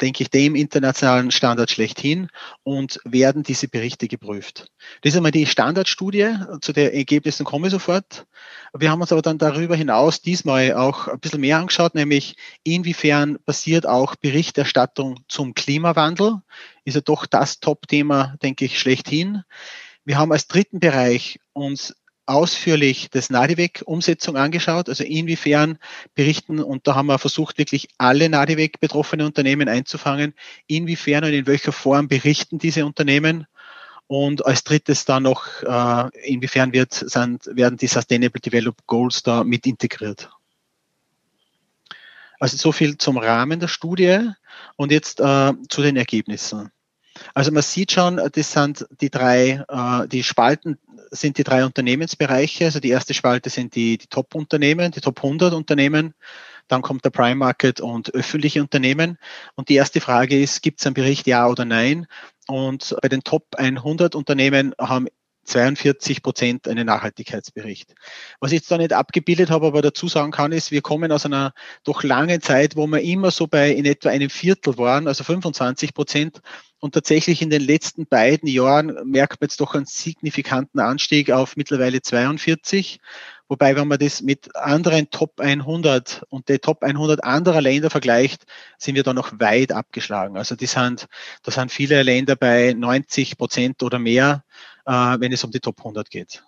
denke 0.02 0.24
ich, 0.24 0.30
dem 0.30 0.56
internationalen 0.56 1.32
Standard 1.32 1.72
schlechthin 1.72 2.30
und 2.64 3.00
werden 3.04 3.44
diese 3.44 3.68
Berichte 3.68 4.08
geprüft. 4.08 4.72
Das 5.02 5.14
ist 5.14 5.18
einmal 5.18 5.32
die 5.32 5.46
Standardstudie, 5.46 6.36
zu 6.62 6.74
den 6.74 6.92
Ergebnissen 6.92 7.46
komme 7.46 7.68
ich 7.68 7.72
sofort. 7.72 8.26
Wir 8.78 8.92
haben 8.92 9.02
uns 9.02 9.12
aber 9.12 9.22
dann 9.22 9.38
darüber 9.38 9.76
hinaus 9.76 10.22
diesmal 10.22 10.74
auch 10.74 11.08
ein 11.08 11.20
bisschen 11.20 11.42
mehr 11.42 11.58
angeschaut, 11.58 11.96
nämlich 11.96 12.36
inwiefern 12.64 13.38
passiert 13.46 13.88
auch 13.88 14.16
Berichterstattung 14.16 15.20
zum 15.28 15.54
Klimawandel. 15.54 16.42
Ist 16.86 16.96
ja 16.96 17.02
doch 17.02 17.26
das 17.26 17.60
Top-Thema, 17.60 18.36
denke 18.42 18.66
ich, 18.66 18.80
schlechthin. 18.80 19.44
Wir 20.06 20.18
haben 20.18 20.32
als 20.32 20.48
dritten 20.48 20.80
Bereich 20.80 21.40
uns 21.54 21.96
ausführlich 22.28 23.10
das 23.10 23.30
NADIVEC-Umsetzung 23.30 24.38
angeschaut, 24.38 24.90
also 24.90 25.04
inwiefern 25.04 25.80
berichten, 26.14 26.60
und 26.60 26.88
da 26.88 26.96
haben 26.96 27.08
wir 27.08 27.20
versucht, 27.20 27.58
wirklich 27.58 27.90
alle 27.98 28.30
NADIVEC 28.30 28.80
betroffene 28.80 29.26
Unternehmen 29.26 29.70
einzufangen, 29.70 30.34
inwiefern 30.68 31.24
und 31.24 31.34
in 31.34 31.48
welcher 31.48 31.72
Form 31.72 32.08
berichten 32.08 32.60
diese 32.60 32.86
Unternehmen 32.86 33.48
und 34.08 34.46
als 34.46 34.64
drittes 34.64 35.06
dann 35.06 35.24
noch, 35.24 35.48
äh, 35.64 36.10
inwiefern 36.28 36.74
wird, 36.74 36.94
sind, 36.94 37.46
werden 37.48 37.78
die 37.78 37.88
Sustainable 37.88 38.42
Development 38.42 38.88
Goals 38.88 39.24
da 39.24 39.44
mit 39.44 39.66
integriert. 39.66 40.30
Also 42.40 42.56
so 42.56 42.72
viel 42.72 42.98
zum 42.98 43.18
Rahmen 43.18 43.60
der 43.60 43.68
Studie 43.68 44.30
und 44.76 44.92
jetzt 44.92 45.20
äh, 45.20 45.54
zu 45.70 45.82
den 45.82 45.98
Ergebnissen. 45.98 46.72
Also 47.34 47.52
man 47.52 47.64
sieht 47.64 47.92
schon, 47.92 48.22
das 48.32 48.52
sind 48.52 48.86
die 49.02 49.10
drei, 49.10 49.64
äh, 49.68 50.08
die 50.08 50.24
Spalten 50.24 50.78
sind 51.12 51.38
die 51.38 51.44
drei 51.44 51.66
Unternehmensbereiche. 51.66 52.66
Also 52.66 52.80
die 52.80 52.90
erste 52.90 53.14
Spalte 53.14 53.50
sind 53.50 53.76
die, 53.76 53.98
die 53.98 54.08
Top-Unternehmen, 54.08 54.92
die 54.92 55.02
Top 55.02 55.24
100 55.24 55.54
Unternehmen. 55.54 56.14
Dann 56.68 56.82
kommt 56.82 57.06
der 57.06 57.12
Prime 57.12 57.36
Market 57.36 57.80
und 57.80 58.14
öffentliche 58.14 58.62
Unternehmen. 58.62 59.18
Und 59.56 59.70
die 59.70 59.76
erste 59.76 60.02
Frage 60.02 60.40
ist, 60.40 60.62
gibt 60.62 60.82
es 60.82 60.86
einen 60.86 60.96
Bericht, 60.96 61.26
ja 61.28 61.48
oder 61.48 61.64
nein? 61.64 62.08
Und 62.48 62.96
bei 63.02 63.08
den 63.08 63.24
Top 63.24 63.46
100 63.56 64.16
Unternehmen 64.16 64.74
haben 64.80 65.08
42 65.48 66.22
Prozent 66.22 66.68
einen 66.68 66.86
Nachhaltigkeitsbericht. 66.86 67.96
Was 68.40 68.52
ich 68.52 68.60
jetzt 68.60 68.72
da 68.72 68.78
nicht 68.78 68.94
abgebildet 68.94 69.50
habe, 69.50 69.68
aber 69.68 69.82
dazu 69.82 70.08
sagen 70.08 70.32
kann, 70.32 70.52
ist, 70.52 70.72
wir 70.72 70.82
kommen 70.82 71.12
aus 71.12 71.26
einer 71.26 71.54
doch 71.84 72.04
langen 72.04 72.42
Zeit, 72.42 72.76
wo 72.76 72.86
wir 72.88 73.02
immer 73.02 73.32
so 73.32 73.48
bei 73.48 73.72
in 73.72 73.86
etwa 73.86 74.10
einem 74.10 74.30
Viertel 74.30 74.78
waren, 74.78 75.08
also 75.08 75.24
25 75.24 75.94
Prozent. 75.94 76.42
Und 76.80 76.94
tatsächlich 76.94 77.42
in 77.42 77.50
den 77.50 77.64
letzten 77.64 78.06
beiden 78.06 78.48
Jahren 78.48 79.00
merkt 79.04 79.42
man 79.42 79.48
jetzt 79.48 79.60
doch 79.60 79.74
einen 79.74 79.86
signifikanten 79.86 80.80
Anstieg 80.80 81.32
auf 81.32 81.56
mittlerweile 81.56 82.02
42. 82.02 83.00
Wobei, 83.50 83.76
wenn 83.76 83.88
man 83.88 83.98
das 83.98 84.22
mit 84.22 84.56
anderen 84.56 85.10
Top 85.10 85.40
100 85.40 86.24
und 86.30 86.50
der 86.50 86.60
Top 86.60 86.84
100 86.84 87.24
anderer 87.24 87.62
Länder 87.62 87.90
vergleicht, 87.90 88.46
sind 88.78 88.96
wir 88.96 89.04
da 89.04 89.14
noch 89.14 89.40
weit 89.40 89.72
abgeschlagen. 89.72 90.38
Also 90.38 90.56
die 90.56 90.66
sind, 90.66 91.08
da 91.44 91.52
sind 91.52 91.72
viele 91.72 92.04
Länder 92.04 92.36
bei 92.36 92.74
90 92.74 93.38
Prozent 93.38 93.84
oder 93.84 94.00
mehr, 94.00 94.44
wenn 94.88 95.32
es 95.32 95.44
um 95.44 95.52
die 95.52 95.60
Top 95.60 95.80
100 95.80 96.10
geht. 96.10 96.44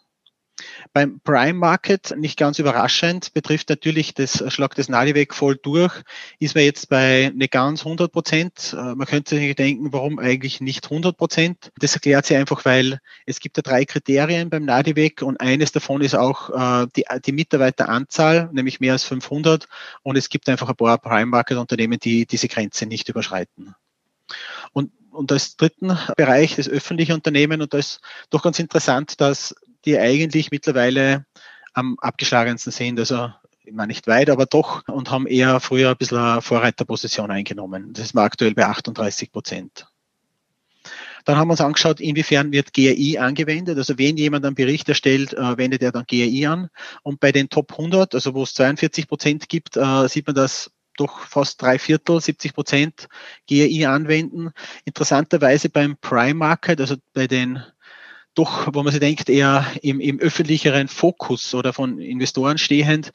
Beim 0.94 1.20
Prime 1.22 1.54
Market, 1.54 2.16
nicht 2.18 2.38
ganz 2.38 2.60
überraschend, 2.60 3.34
betrifft 3.34 3.70
natürlich 3.70 4.14
das 4.14 4.44
Schlag 4.52 4.76
des 4.76 4.90
Naliweg 4.90 5.34
voll 5.34 5.58
durch, 5.62 5.94
ist 6.40 6.56
man 6.56 6.64
jetzt 6.64 6.90
bei 6.90 7.32
nicht 7.36 7.52
ganz 7.52 7.86
100 7.86 8.12
Prozent. 8.12 8.76
Äh, 8.78 8.96
man 8.96 9.08
könnte 9.08 9.36
sich 9.36 9.56
denken, 9.56 9.94
warum 9.94 10.20
eigentlich 10.20 10.62
nicht 10.62 10.86
100 10.86 11.18
Prozent? 11.18 11.72
Das 11.80 11.94
erklärt 11.94 12.26
sich 12.26 12.38
einfach, 12.38 12.66
weil 12.66 13.00
es 13.26 13.40
gibt 13.40 13.58
ja 13.58 13.64
drei 13.64 13.86
Kriterien 13.86 14.50
beim 14.50 14.66
Nadiweg 14.66 15.22
und 15.22 15.40
eines 15.40 15.72
davon 15.72 16.02
ist 16.02 16.16
auch 16.16 16.50
äh, 16.50 16.88
die, 16.96 17.06
die 17.26 17.32
Mitarbeiteranzahl, 17.32 18.50
nämlich 18.52 18.80
mehr 18.80 18.94
als 18.94 19.04
500 19.04 19.68
und 20.04 20.18
es 20.18 20.30
gibt 20.30 20.50
einfach 20.50 20.70
ein 20.70 20.76
paar 20.76 20.98
Prime 20.98 21.28
Market 21.28 21.58
Unternehmen, 21.58 22.00
die 22.00 22.26
diese 22.26 22.48
Grenze 22.48 22.86
nicht 22.86 23.10
überschreiten. 23.10 23.76
Und 24.74 24.92
und 25.12 25.32
als 25.32 25.58
dritten 25.58 25.98
Bereich 26.18 26.56
das 26.56 26.70
öffentliche 26.70 27.14
Unternehmen 27.14 27.62
und 27.62 27.74
da 27.74 27.78
ist 27.78 28.02
doch 28.30 28.44
ganz 28.44 28.60
interessant, 28.60 29.20
dass 29.22 29.56
die 29.86 29.98
eigentlich 29.98 30.52
mittlerweile 30.52 31.26
am 31.74 31.98
abgeschlagensten 32.00 32.72
sind. 32.72 33.00
Also 33.00 33.32
ich 33.64 33.74
meine 33.74 33.88
nicht 33.88 34.08
weit, 34.08 34.30
aber 34.30 34.46
doch 34.46 34.88
und 34.88 35.12
haben 35.12 35.28
eher 35.28 35.60
früher 35.60 35.92
ein 35.92 35.98
bisschen 35.98 36.18
eine 36.18 36.42
Vorreiterposition 36.42 37.32
eingenommen. 37.32 37.94
Das 37.94 38.06
ist 38.06 38.14
mal 38.14 38.24
aktuell 38.24 38.54
bei 38.56 38.66
38 38.66 39.32
Prozent. 39.32 39.88
Dann 41.26 41.38
haben 41.38 41.50
wir 41.50 41.52
uns 41.52 41.62
angeschaut, 41.62 42.00
inwiefern 42.00 42.52
wird 42.52 42.74
GRI 42.74 43.18
angewendet. 43.20 43.78
Also 43.78 43.98
wenn 43.98 44.18
jemand 44.18 44.46
einen 44.46 44.56
Bericht 44.56 44.90
erstellt, 44.90 45.34
äh, 45.34 45.58
wendet 45.58 45.84
er 45.84 45.92
dann 45.92 46.06
GRI 46.08 46.48
an. 46.48 46.70
Und 47.04 47.20
bei 47.20 47.32
den 47.32 47.50
Top 47.50 47.72
100, 47.74 48.16
also 48.16 48.34
wo 48.34 48.44
es 48.44 48.54
42 48.54 49.08
Prozent 49.08 49.50
gibt, 49.50 49.78
äh, 49.78 50.08
sieht 50.08 50.26
man, 50.26 50.36
dass 50.36 50.72
doch 51.00 51.20
fast 51.22 51.62
drei 51.62 51.80
Viertel, 51.80 52.20
70 52.20 52.54
Prozent 52.54 53.08
GRI 53.48 53.86
anwenden. 53.86 54.52
Interessanterweise 54.86 55.70
beim 55.70 55.98
Prime 55.98 56.36
Market, 56.36 56.82
also 56.82 56.96
bei 57.14 57.28
den 57.28 57.64
doch, 58.36 58.70
wo 58.74 58.84
man 58.84 58.92
sich 58.92 59.02
denkt, 59.02 59.28
eher 59.28 59.66
im, 59.82 60.00
im 60.00 60.20
öffentlicheren 60.20 60.88
Fokus 60.88 61.54
oder 61.54 61.74
von 61.74 62.00
Investoren 62.00 62.58
stehend, 62.58 63.12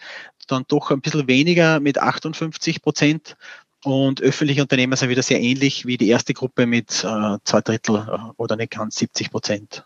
dann 0.48 0.64
doch 0.68 0.90
ein 0.90 1.00
bisschen 1.00 1.28
weniger 1.28 1.80
mit 1.80 1.98
58 1.98 2.82
Prozent. 2.82 3.36
Und 3.84 4.22
öffentliche 4.22 4.62
Unternehmen 4.62 4.96
sind 4.96 5.10
wieder 5.10 5.22
sehr 5.22 5.40
ähnlich 5.40 5.86
wie 5.86 5.96
die 5.98 6.08
erste 6.08 6.34
Gruppe 6.34 6.66
mit 6.66 7.04
äh, 7.04 7.38
zwei 7.44 7.60
Drittel 7.60 7.96
äh, 7.96 8.32
oder 8.36 8.56
nicht 8.56 8.72
ganz 8.72 8.96
70 8.96 9.30
Prozent. 9.30 9.84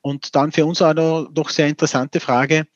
Und 0.00 0.34
dann 0.34 0.52
für 0.52 0.66
uns 0.66 0.82
auch 0.82 0.94
noch, 0.94 1.30
noch 1.34 1.48
sehr 1.48 1.68
interessante 1.68 2.20
Frage, 2.20 2.66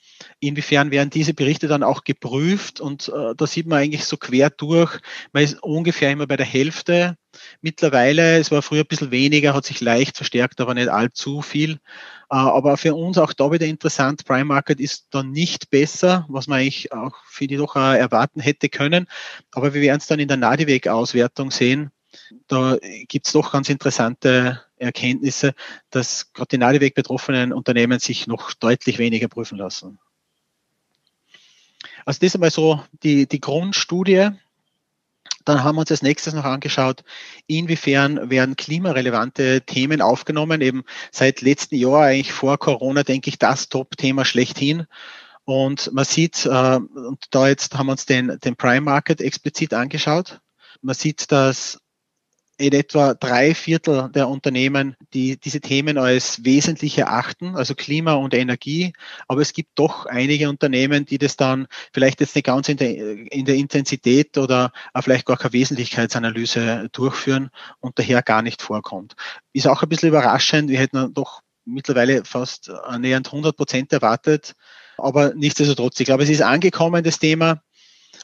Inwiefern 0.40 0.90
werden 0.90 1.10
diese 1.10 1.34
Berichte 1.34 1.68
dann 1.68 1.82
auch 1.82 2.04
geprüft? 2.04 2.80
Und 2.80 3.08
äh, 3.08 3.34
da 3.36 3.46
sieht 3.46 3.66
man 3.66 3.78
eigentlich 3.78 4.04
so 4.04 4.16
quer 4.16 4.50
durch, 4.50 4.98
man 5.32 5.42
ist 5.42 5.62
ungefähr 5.62 6.10
immer 6.10 6.26
bei 6.26 6.36
der 6.36 6.46
Hälfte. 6.46 7.16
Mittlerweile, 7.60 8.38
es 8.38 8.50
war 8.50 8.62
früher 8.62 8.82
ein 8.82 8.88
bisschen 8.88 9.10
weniger, 9.10 9.54
hat 9.54 9.64
sich 9.64 9.80
leicht 9.80 10.16
verstärkt, 10.16 10.60
aber 10.60 10.74
nicht 10.74 10.88
allzu 10.88 11.42
viel. 11.42 11.72
Äh, 12.30 12.36
aber 12.36 12.76
für 12.76 12.94
uns 12.94 13.18
auch 13.18 13.32
da 13.32 13.50
wieder 13.52 13.66
interessant, 13.66 14.24
Prime 14.24 14.44
Market 14.44 14.80
ist 14.80 15.08
dann 15.10 15.30
nicht 15.30 15.70
besser, 15.70 16.26
was 16.28 16.46
man 16.46 16.60
eigentlich 16.60 16.92
auch 16.92 17.16
für 17.26 17.46
die 17.46 17.56
doch 17.56 17.76
erwarten 17.76 18.40
hätte 18.40 18.68
können. 18.68 19.06
Aber 19.52 19.74
wir 19.74 19.80
werden 19.80 19.98
es 19.98 20.06
dann 20.06 20.20
in 20.20 20.28
der 20.28 20.36
Nadeweg-Auswertung 20.36 21.50
sehen. 21.50 21.90
Da 22.46 22.78
gibt 23.08 23.26
es 23.26 23.32
doch 23.32 23.52
ganz 23.52 23.68
interessante 23.68 24.62
Erkenntnisse, 24.76 25.54
dass 25.90 26.32
gerade 26.32 26.48
die 26.48 26.58
Nadeweg 26.58 26.94
betroffenen 26.94 27.52
Unternehmen 27.52 27.98
sich 27.98 28.26
noch 28.26 28.52
deutlich 28.54 28.98
weniger 28.98 29.28
prüfen 29.28 29.58
lassen. 29.58 29.98
Also 32.04 32.18
das 32.20 32.28
ist 32.28 32.34
einmal 32.36 32.50
so 32.50 32.82
die, 33.02 33.26
die 33.26 33.40
Grundstudie. 33.40 34.30
Dann 35.44 35.64
haben 35.64 35.76
wir 35.76 35.80
uns 35.80 35.90
als 35.90 36.02
nächstes 36.02 36.34
noch 36.34 36.44
angeschaut, 36.44 37.04
inwiefern 37.46 38.28
werden 38.28 38.56
klimarelevante 38.56 39.62
Themen 39.62 40.02
aufgenommen. 40.02 40.60
Eben 40.60 40.84
seit 41.10 41.40
letztem 41.40 41.78
Jahr, 41.78 42.02
eigentlich 42.02 42.32
vor 42.32 42.58
Corona, 42.58 43.02
denke 43.02 43.30
ich, 43.30 43.38
das 43.38 43.70
Top-Thema 43.70 44.26
schlechthin. 44.26 44.86
Und 45.44 45.90
man 45.94 46.04
sieht, 46.04 46.44
äh, 46.44 46.76
und 46.76 47.24
da 47.30 47.48
jetzt 47.48 47.78
haben 47.78 47.86
wir 47.86 47.92
uns 47.92 48.04
den, 48.04 48.38
den 48.44 48.56
Prime 48.56 48.82
Market 48.82 49.22
explizit 49.22 49.72
angeschaut. 49.72 50.40
Man 50.82 50.94
sieht, 50.94 51.32
dass 51.32 51.80
in 52.58 52.72
etwa 52.72 53.14
drei 53.14 53.54
Viertel 53.54 54.10
der 54.12 54.28
Unternehmen, 54.28 54.96
die 55.14 55.38
diese 55.38 55.60
Themen 55.60 55.96
als 55.96 56.44
wesentlich 56.44 56.98
erachten, 56.98 57.56
also 57.56 57.74
Klima 57.74 58.14
und 58.14 58.34
Energie. 58.34 58.92
Aber 59.28 59.40
es 59.40 59.52
gibt 59.52 59.70
doch 59.76 60.06
einige 60.06 60.48
Unternehmen, 60.48 61.06
die 61.06 61.18
das 61.18 61.36
dann 61.36 61.68
vielleicht 61.92 62.20
jetzt 62.20 62.34
nicht 62.34 62.44
ganz 62.44 62.68
in 62.68 62.76
der, 62.76 62.90
in 62.90 63.44
der 63.44 63.54
Intensität 63.54 64.36
oder 64.36 64.72
vielleicht 65.00 65.26
gar 65.26 65.36
keine 65.36 65.52
Wesentlichkeitsanalyse 65.52 66.88
durchführen 66.92 67.50
und 67.78 67.98
daher 67.98 68.22
gar 68.22 68.42
nicht 68.42 68.60
vorkommt. 68.60 69.14
Ist 69.52 69.68
auch 69.68 69.82
ein 69.82 69.88
bisschen 69.88 70.08
überraschend. 70.08 70.68
Wir 70.68 70.80
hätten 70.80 71.14
doch 71.14 71.42
mittlerweile 71.64 72.24
fast 72.24 72.70
annähernd 72.70 73.28
100 73.28 73.56
Prozent 73.56 73.92
erwartet. 73.92 74.54
Aber 74.96 75.32
nichtsdestotrotz, 75.34 76.00
ich 76.00 76.06
glaube, 76.06 76.24
es 76.24 76.30
ist 76.30 76.42
angekommen, 76.42 77.04
das 77.04 77.20
Thema. 77.20 77.62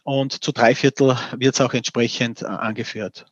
Und 0.03 0.45
zu 0.45 0.51
drei 0.51 0.75
Viertel 0.75 1.17
wird 1.37 1.55
es 1.55 1.61
auch 1.61 1.73
entsprechend 1.73 2.43
äh, 2.43 2.47
angeführt. 2.47 3.27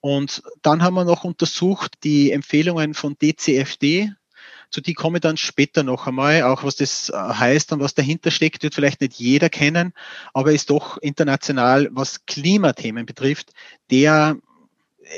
Und 0.00 0.42
dann 0.62 0.82
haben 0.82 0.94
wir 0.94 1.04
noch 1.04 1.24
untersucht 1.24 1.94
die 2.04 2.32
Empfehlungen 2.32 2.94
von 2.94 3.16
DCFD. 3.18 4.12
Zu 4.70 4.80
die 4.80 4.94
komme 4.94 5.18
ich 5.18 5.22
dann 5.22 5.36
später 5.36 5.82
noch 5.82 6.06
einmal. 6.06 6.42
Auch 6.42 6.62
was 6.62 6.76
das 6.76 7.08
äh, 7.08 7.14
heißt 7.16 7.72
und 7.72 7.80
was 7.80 7.94
dahinter 7.94 8.30
steckt, 8.30 8.62
wird 8.62 8.74
vielleicht 8.74 9.00
nicht 9.00 9.14
jeder 9.14 9.48
kennen, 9.48 9.94
aber 10.34 10.52
ist 10.52 10.70
doch 10.70 10.98
international, 10.98 11.88
was 11.92 12.26
Klimathemen 12.26 13.06
betrifft, 13.06 13.52
der 13.90 14.36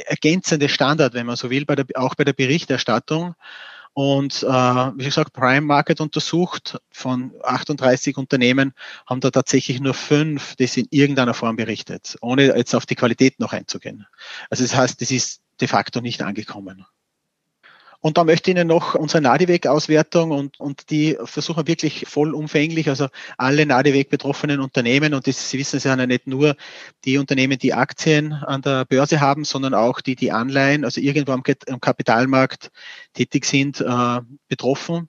ergänzende 0.06 0.68
Standard, 0.68 1.14
wenn 1.14 1.26
man 1.26 1.36
so 1.36 1.50
will, 1.50 1.64
bei 1.64 1.74
der, 1.74 1.86
auch 1.94 2.14
bei 2.14 2.24
der 2.24 2.32
Berichterstattung. 2.32 3.34
Und 3.92 4.42
äh, 4.42 4.46
wie 4.46 5.04
gesagt, 5.04 5.32
Prime 5.32 5.62
Market 5.62 6.00
untersucht 6.00 6.80
von 6.90 7.32
38 7.42 8.16
Unternehmen 8.16 8.72
haben 9.06 9.20
da 9.20 9.30
tatsächlich 9.30 9.80
nur 9.80 9.94
fünf, 9.94 10.54
das 10.56 10.76
in 10.76 10.86
irgendeiner 10.90 11.34
Form 11.34 11.56
berichtet, 11.56 12.16
ohne 12.20 12.56
jetzt 12.56 12.74
auf 12.74 12.86
die 12.86 12.94
Qualität 12.94 13.40
noch 13.40 13.52
einzugehen. 13.52 14.06
Also 14.48 14.64
das 14.64 14.74
heißt, 14.74 15.00
das 15.00 15.10
ist 15.10 15.42
de 15.60 15.68
facto 15.68 16.00
nicht 16.00 16.22
angekommen. 16.22 16.86
Und 18.00 18.16
da 18.16 18.24
möchte 18.24 18.50
ich 18.50 18.56
Ihnen 18.56 18.68
noch 18.68 18.94
unsere 18.94 19.20
Nadeweg-Auswertung 19.20 20.30
und, 20.30 20.58
und 20.58 20.90
die 20.90 21.18
versuchen 21.24 21.66
wirklich 21.66 22.06
vollumfänglich, 22.08 22.88
also 22.88 23.08
alle 23.36 23.66
Nadeweg 23.66 24.08
betroffenen 24.08 24.60
Unternehmen 24.60 25.12
und 25.12 25.26
das, 25.26 25.50
Sie 25.50 25.58
wissen, 25.58 25.76
es 25.76 25.84
ja 25.84 25.94
nicht 25.96 26.26
nur 26.26 26.56
die 27.04 27.18
Unternehmen, 27.18 27.58
die 27.58 27.74
Aktien 27.74 28.32
an 28.32 28.62
der 28.62 28.86
Börse 28.86 29.20
haben, 29.20 29.44
sondern 29.44 29.74
auch 29.74 30.00
die, 30.00 30.16
die 30.16 30.32
Anleihen, 30.32 30.84
also 30.84 31.00
irgendwo 31.00 31.32
am, 31.32 31.42
am 31.68 31.80
Kapitalmarkt 31.80 32.70
tätig 33.12 33.44
sind, 33.44 33.82
äh, 33.82 34.20
betroffen. 34.48 35.08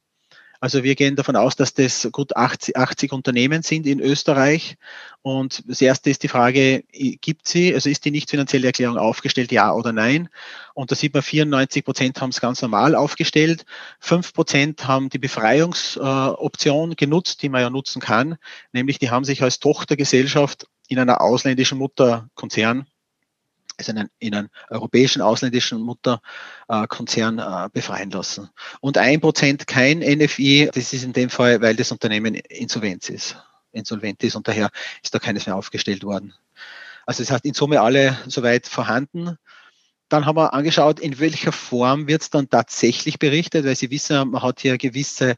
Also 0.63 0.83
wir 0.83 0.93
gehen 0.93 1.15
davon 1.15 1.35
aus, 1.35 1.55
dass 1.55 1.73
das 1.73 2.07
gut 2.11 2.35
80, 2.35 2.77
80 2.77 3.11
Unternehmen 3.13 3.63
sind 3.63 3.87
in 3.87 3.99
Österreich. 3.99 4.77
Und 5.23 5.63
das 5.67 5.81
erste 5.81 6.11
ist 6.11 6.21
die 6.21 6.27
Frage, 6.27 6.83
gibt 6.91 7.47
sie, 7.47 7.73
also 7.73 7.89
ist 7.89 8.05
die 8.05 8.11
nicht 8.11 8.29
finanzielle 8.29 8.67
Erklärung 8.67 8.97
aufgestellt, 8.97 9.51
ja 9.51 9.73
oder 9.73 9.91
nein? 9.91 10.29
Und 10.75 10.91
da 10.91 10.95
sieht 10.95 11.15
man, 11.15 11.23
94 11.23 11.83
Prozent 11.83 12.21
haben 12.21 12.29
es 12.29 12.39
ganz 12.39 12.61
normal 12.61 12.93
aufgestellt. 12.93 13.65
Fünf 13.99 14.33
Prozent 14.33 14.87
haben 14.87 15.09
die 15.09 15.17
Befreiungsoption 15.17 16.95
genutzt, 16.95 17.41
die 17.41 17.49
man 17.49 17.61
ja 17.61 17.71
nutzen 17.71 17.99
kann. 17.99 18.37
Nämlich 18.71 18.99
die 18.99 19.09
haben 19.09 19.25
sich 19.25 19.41
als 19.41 19.59
Tochtergesellschaft 19.59 20.67
in 20.87 20.99
einer 20.99 21.21
ausländischen 21.21 21.79
Mutterkonzern 21.79 22.85
also 23.81 23.91
in 23.91 23.97
einen, 23.99 24.09
in 24.19 24.35
einen 24.35 24.49
europäischen 24.69 25.21
ausländischen 25.21 25.81
Mutterkonzern 25.81 27.39
äh, 27.39 27.69
befreien 27.71 28.11
lassen. 28.11 28.49
Und 28.79 28.97
ein 28.97 29.21
Prozent 29.21 29.67
kein 29.67 29.99
NFI, 29.99 30.69
das 30.73 30.93
ist 30.93 31.03
in 31.03 31.13
dem 31.13 31.29
Fall, 31.29 31.61
weil 31.61 31.75
das 31.75 31.91
Unternehmen 31.91 32.35
insolvent 32.35 33.09
ist, 33.09 33.37
insolvent 33.71 34.23
ist 34.23 34.35
und 34.35 34.47
daher 34.47 34.69
ist 35.03 35.13
da 35.13 35.19
keines 35.19 35.45
mehr 35.45 35.55
aufgestellt 35.55 36.03
worden. 36.03 36.33
Also 37.05 37.23
das 37.23 37.31
heißt 37.31 37.45
in 37.45 37.53
Summe 37.53 37.81
alle 37.81 38.17
soweit 38.27 38.67
vorhanden. 38.67 39.37
Dann 40.09 40.25
haben 40.25 40.35
wir 40.35 40.53
angeschaut, 40.53 40.99
in 40.99 41.19
welcher 41.19 41.53
Form 41.53 42.07
wird 42.07 42.21
es 42.21 42.29
dann 42.29 42.49
tatsächlich 42.49 43.17
berichtet, 43.17 43.65
weil 43.65 43.77
Sie 43.77 43.91
wissen, 43.91 44.31
man 44.31 44.43
hat 44.43 44.59
hier 44.59 44.77
gewisse 44.77 45.35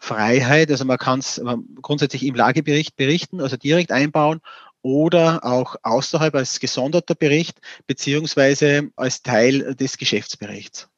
Freiheit. 0.00 0.68
Also 0.70 0.84
man 0.84 0.98
kann 0.98 1.20
es 1.20 1.40
grundsätzlich 1.80 2.24
im 2.24 2.34
Lagebericht 2.34 2.96
berichten, 2.96 3.40
also 3.40 3.56
direkt 3.56 3.92
einbauen 3.92 4.40
oder 4.86 5.44
auch 5.44 5.74
außerhalb 5.82 6.32
als 6.36 6.60
gesonderter 6.60 7.16
Bericht 7.16 7.58
beziehungsweise 7.88 8.90
als 8.94 9.20
Teil 9.20 9.74
des 9.74 9.98
Geschäftsberichts. 9.98 10.88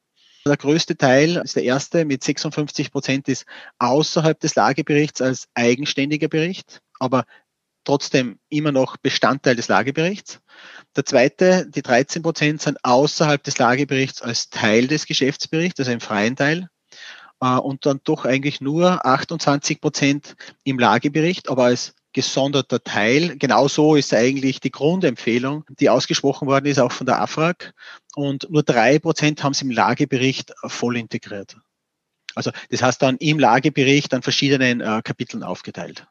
Der 0.45 0.57
größte 0.57 0.95
Teil 0.95 1.41
ist 1.43 1.55
der 1.55 1.63
erste 1.63 2.05
mit 2.05 2.23
56 2.23 2.91
Prozent 2.91 3.27
ist 3.27 3.47
außerhalb 3.79 4.39
des 4.39 4.53
Lageberichts 4.53 5.21
als 5.21 5.47
eigenständiger 5.55 6.27
Bericht, 6.27 6.81
aber 6.99 7.25
trotzdem 7.83 8.37
immer 8.49 8.71
noch 8.71 8.97
Bestandteil 8.97 9.55
des 9.55 9.69
Lageberichts. 9.69 10.39
Der 10.95 11.05
zweite, 11.05 11.67
die 11.67 11.81
13 11.81 12.21
Prozent 12.21 12.61
sind 12.61 12.77
außerhalb 12.85 13.41
des 13.41 13.57
Lageberichts 13.57 14.21
als 14.21 14.51
Teil 14.51 14.85
des 14.85 15.07
Geschäftsberichts, 15.07 15.79
also 15.79 15.91
im 15.91 15.99
freien 15.99 16.35
Teil. 16.35 16.69
Äh, 17.41 17.57
und 17.57 17.87
dann 17.87 18.01
doch 18.03 18.25
eigentlich 18.25 18.61
nur 18.61 19.03
28 19.03 19.81
Prozent 19.81 20.35
im 20.63 20.77
Lagebericht, 20.77 21.49
aber 21.49 21.63
als 21.63 21.95
gesonderter 22.13 22.83
Teil. 22.83 23.37
Genauso 23.37 23.95
ist 23.95 24.13
eigentlich 24.13 24.59
die 24.59 24.71
Grundempfehlung, 24.71 25.63
die 25.79 25.89
ausgesprochen 25.89 26.47
worden 26.47 26.65
ist, 26.65 26.79
auch 26.79 26.91
von 26.91 27.05
der 27.05 27.21
AFRAG. 27.21 27.73
Und 28.15 28.49
nur 28.49 28.63
drei 28.63 28.99
Prozent 28.99 29.43
haben 29.43 29.51
es 29.51 29.61
im 29.61 29.71
Lagebericht 29.71 30.53
voll 30.65 30.97
integriert. 30.97 31.57
Also 32.35 32.51
das 32.69 32.81
heißt 32.81 33.01
dann 33.01 33.17
im 33.17 33.39
Lagebericht 33.39 34.13
an 34.13 34.21
verschiedenen 34.21 34.81
äh, 34.81 35.01
Kapiteln 35.03 35.43
aufgeteilt. 35.43 36.07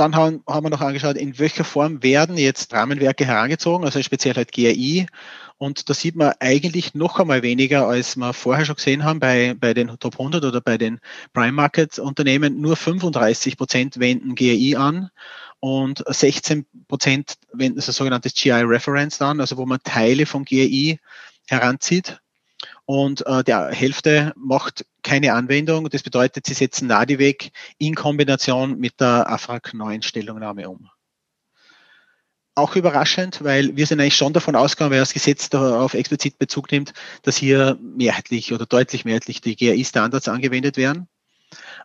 Dann 0.00 0.16
haben, 0.16 0.42
haben 0.48 0.64
wir 0.64 0.70
noch 0.70 0.80
angeschaut, 0.80 1.18
in 1.18 1.38
welcher 1.38 1.62
Form 1.62 2.02
werden 2.02 2.38
jetzt 2.38 2.72
Rahmenwerke 2.72 3.26
herangezogen, 3.26 3.84
also 3.84 4.02
speziell 4.02 4.34
halt 4.34 4.50
GRI. 4.50 5.06
Und 5.58 5.90
da 5.90 5.92
sieht 5.92 6.16
man 6.16 6.32
eigentlich 6.40 6.94
noch 6.94 7.20
einmal 7.20 7.42
weniger, 7.42 7.86
als 7.86 8.16
wir 8.16 8.32
vorher 8.32 8.64
schon 8.64 8.76
gesehen 8.76 9.04
haben 9.04 9.20
bei, 9.20 9.52
bei 9.60 9.74
den 9.74 9.88
Top 9.98 10.14
100 10.14 10.42
oder 10.42 10.62
bei 10.62 10.78
den 10.78 11.00
Prime 11.34 11.52
Market 11.52 11.98
Unternehmen. 11.98 12.62
Nur 12.62 12.76
35 12.76 13.58
Prozent 13.58 14.00
wenden 14.00 14.36
GRI 14.36 14.74
an 14.74 15.10
und 15.58 16.02
16 16.06 16.64
Prozent 16.88 17.34
wenden 17.52 17.76
das 17.76 17.84
sogenannte 17.94 18.30
GI 18.30 18.52
Reference 18.52 19.20
an, 19.20 19.38
also 19.38 19.58
wo 19.58 19.66
man 19.66 19.80
Teile 19.84 20.24
von 20.24 20.46
GRI 20.46 20.98
heranzieht 21.46 22.22
und 22.90 23.24
äh, 23.24 23.44
der 23.44 23.68
Hälfte 23.68 24.32
macht 24.34 24.84
keine 25.04 25.34
Anwendung. 25.34 25.88
Das 25.90 26.02
bedeutet, 26.02 26.46
sie 26.46 26.54
setzen 26.54 26.88
NADI 26.88 27.52
in 27.78 27.94
Kombination 27.94 28.80
mit 28.80 29.00
der 29.00 29.30
AFRAG 29.30 29.72
9 29.74 30.02
Stellungnahme 30.02 30.68
um. 30.68 30.90
Auch 32.56 32.74
überraschend, 32.74 33.44
weil 33.44 33.76
wir 33.76 33.86
sind 33.86 34.00
eigentlich 34.00 34.16
schon 34.16 34.32
davon 34.32 34.56
ausgegangen, 34.56 34.90
weil 34.90 34.98
das 34.98 35.12
Gesetz 35.12 35.48
darauf 35.50 35.94
explizit 35.94 36.36
Bezug 36.40 36.72
nimmt, 36.72 36.92
dass 37.22 37.36
hier 37.36 37.78
mehrheitlich 37.80 38.52
oder 38.52 38.66
deutlich 38.66 39.04
mehrheitlich 39.04 39.40
die 39.40 39.54
GRI-Standards 39.54 40.26
angewendet 40.26 40.76
werden. 40.76 41.06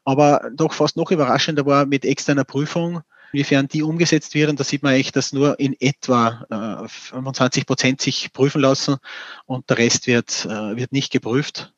Aber 0.05 0.49
doch 0.55 0.73
fast 0.73 0.97
noch 0.97 1.11
überraschender 1.11 1.67
war 1.67 1.85
mit 1.85 2.03
externer 2.03 2.45
Prüfung 2.45 3.03
Inwiefern 3.35 3.67
die 3.67 3.83
umgesetzt 3.83 4.33
werden, 4.33 4.55
da 4.55 4.63
sieht 4.63 4.81
man 4.81 4.93
echt, 4.93 5.17
dass 5.17 5.33
nur 5.33 5.59
in 5.59 5.75
etwa 5.81 6.85
äh, 6.85 6.87
25 6.87 7.65
Prozent 7.65 7.99
sich 7.99 8.31
prüfen 8.31 8.61
lassen 8.61 8.95
und 9.45 9.69
der 9.69 9.77
Rest 9.77 10.07
wird, 10.07 10.45
äh, 10.45 10.77
wird 10.77 10.93
nicht 10.93 11.11
geprüft. 11.11 11.73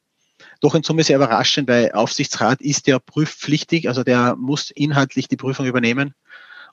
Doch 0.61 0.75
in 0.75 0.83
Summe 0.83 1.03
sehr 1.03 1.15
überraschend, 1.15 1.67
weil 1.67 1.93
Aufsichtsrat 1.93 2.61
ist 2.61 2.85
ja 2.85 2.99
prüfpflichtig, 2.99 3.87
also 3.87 4.03
der 4.03 4.35
muss 4.35 4.69
inhaltlich 4.69 5.29
die 5.29 5.35
Prüfung 5.35 5.65
übernehmen. 5.65 6.13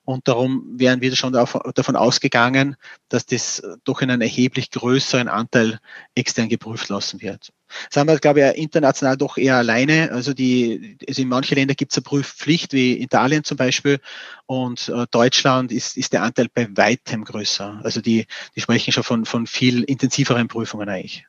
Und 0.05 0.29
darum 0.29 0.65
wären 0.77 1.01
wir 1.01 1.17
schon 1.17 1.33
davon 1.33 1.97
ausgegangen, 1.97 2.77
dass 3.09 3.25
das 3.25 3.63
doch 3.85 4.03
in 4.03 4.11
einem 4.11 4.21
erheblich 4.21 4.71
größeren 4.71 5.29
Anteil 5.29 5.79
extern 6.15 6.49
geprüft 6.49 6.91
lassen 6.91 7.23
wird. 7.23 7.53
Das 7.91 7.99
haben 7.99 8.09
wir, 8.09 8.19
glaube 8.19 8.41
ich, 8.41 8.63
international 8.63 9.17
doch 9.17 9.39
eher 9.39 9.57
alleine. 9.57 10.13
Also 10.13 10.35
die, 10.35 10.99
also 11.09 11.23
in 11.23 11.29
manchen 11.29 11.57
Ländern 11.57 11.77
gibt 11.77 11.93
es 11.93 11.99
eine 11.99 12.05
Prüfpflicht, 12.05 12.75
wie 12.75 13.01
Italien 13.01 13.45
zum 13.45 13.57
Beispiel. 13.57 13.99
Und 14.47 14.89
äh, 14.91 15.07
Deutschland 15.11 15.73
ist, 15.73 15.97
ist 15.97 16.13
der 16.13 16.23
Anteil 16.23 16.49
bei 16.53 16.69
weitem 16.77 17.25
größer. 17.25 17.81
Also 17.83 18.03
die, 18.03 18.27
die 18.55 18.61
sprechen 18.61 18.93
schon 18.93 19.05
von, 19.05 19.25
von 19.25 19.47
viel 19.47 19.83
intensiveren 19.85 20.49
Prüfungen 20.49 20.89
eigentlich. 20.89 21.27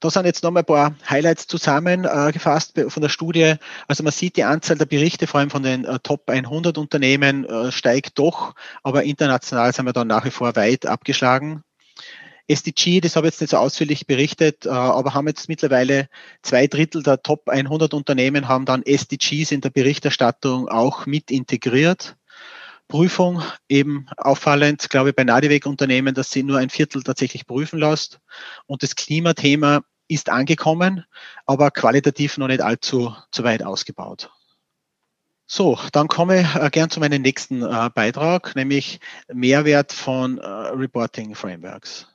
Da 0.00 0.10
sind 0.10 0.26
jetzt 0.26 0.44
nochmal 0.44 0.62
ein 0.62 0.66
paar 0.66 0.94
Highlights 1.10 1.48
zusammengefasst 1.48 2.80
von 2.88 3.02
der 3.02 3.08
Studie. 3.08 3.54
Also 3.88 4.04
man 4.04 4.12
sieht, 4.12 4.36
die 4.36 4.44
Anzahl 4.44 4.78
der 4.78 4.86
Berichte, 4.86 5.26
vor 5.26 5.40
allem 5.40 5.50
von 5.50 5.64
den 5.64 5.84
äh, 5.84 5.98
Top 6.00 6.30
100 6.30 6.78
Unternehmen, 6.78 7.44
äh, 7.44 7.72
steigt 7.72 8.18
doch, 8.18 8.54
aber 8.84 9.02
international 9.02 9.72
sind 9.72 9.86
wir 9.86 9.92
dann 9.92 10.06
nach 10.06 10.24
wie 10.24 10.30
vor 10.30 10.54
weit 10.54 10.86
abgeschlagen. 10.86 11.64
SDG, 12.46 13.00
das 13.00 13.16
habe 13.16 13.26
ich 13.26 13.34
jetzt 13.34 13.40
nicht 13.40 13.50
so 13.50 13.56
ausführlich 13.56 14.06
berichtet, 14.06 14.66
äh, 14.66 14.70
aber 14.70 15.14
haben 15.14 15.26
jetzt 15.26 15.48
mittlerweile 15.48 16.08
zwei 16.42 16.68
Drittel 16.68 17.02
der 17.02 17.20
Top 17.22 17.48
100 17.48 17.92
Unternehmen 17.92 18.46
haben 18.46 18.66
dann 18.66 18.84
SDGs 18.84 19.50
in 19.50 19.60
der 19.60 19.70
Berichterstattung 19.70 20.68
auch 20.68 21.06
mit 21.06 21.32
integriert. 21.32 22.17
Prüfung 22.88 23.42
eben 23.68 24.08
auffallend, 24.16 24.88
glaube 24.90 25.10
ich, 25.10 25.16
bei 25.16 25.24
Nadeweg-Unternehmen, 25.24 26.14
dass 26.14 26.30
sie 26.30 26.42
nur 26.42 26.58
ein 26.58 26.70
Viertel 26.70 27.02
tatsächlich 27.02 27.46
prüfen 27.46 27.78
lässt. 27.78 28.20
Und 28.66 28.82
das 28.82 28.96
Klimathema 28.96 29.82
ist 30.08 30.30
angekommen, 30.30 31.04
aber 31.46 31.70
qualitativ 31.70 32.38
noch 32.38 32.48
nicht 32.48 32.62
allzu 32.62 33.14
zu 33.30 33.44
weit 33.44 33.62
ausgebaut. 33.62 34.30
So, 35.46 35.78
dann 35.92 36.08
komme 36.08 36.42
ich 36.42 36.54
äh, 36.56 36.68
gern 36.70 36.90
zu 36.90 37.00
meinem 37.00 37.22
nächsten 37.22 37.62
äh, 37.62 37.90
Beitrag, 37.94 38.54
nämlich 38.54 39.00
Mehrwert 39.32 39.92
von 39.92 40.38
äh, 40.38 40.46
Reporting 40.46 41.34
Frameworks. 41.34 42.06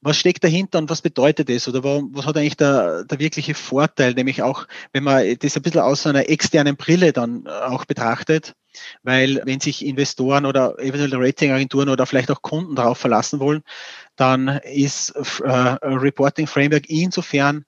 Was 0.00 0.16
steckt 0.16 0.44
dahinter 0.44 0.78
und 0.78 0.90
was 0.90 1.02
bedeutet 1.02 1.50
es 1.50 1.66
oder 1.66 1.82
was 1.82 2.24
hat 2.24 2.36
eigentlich 2.36 2.56
der, 2.56 3.04
der 3.04 3.18
wirkliche 3.18 3.54
Vorteil, 3.54 4.14
nämlich 4.14 4.42
auch, 4.42 4.66
wenn 4.92 5.02
man 5.02 5.36
das 5.40 5.56
ein 5.56 5.62
bisschen 5.62 5.80
aus 5.80 6.06
einer 6.06 6.28
externen 6.28 6.76
Brille 6.76 7.12
dann 7.12 7.46
äh, 7.46 7.50
auch 7.50 7.84
betrachtet, 7.84 8.54
weil 9.02 9.40
wenn 9.44 9.58
sich 9.58 9.84
Investoren 9.84 10.46
oder 10.46 10.78
eventuell 10.78 11.14
Ratingagenturen 11.14 11.88
oder 11.88 12.06
vielleicht 12.06 12.30
auch 12.30 12.42
Kunden 12.42 12.76
darauf 12.76 12.98
verlassen 12.98 13.40
wollen, 13.40 13.62
dann 14.14 14.48
ist 14.64 15.10
äh, 15.42 15.50
Reporting 15.50 16.46
Framework 16.46 16.88
insofern 16.88 17.64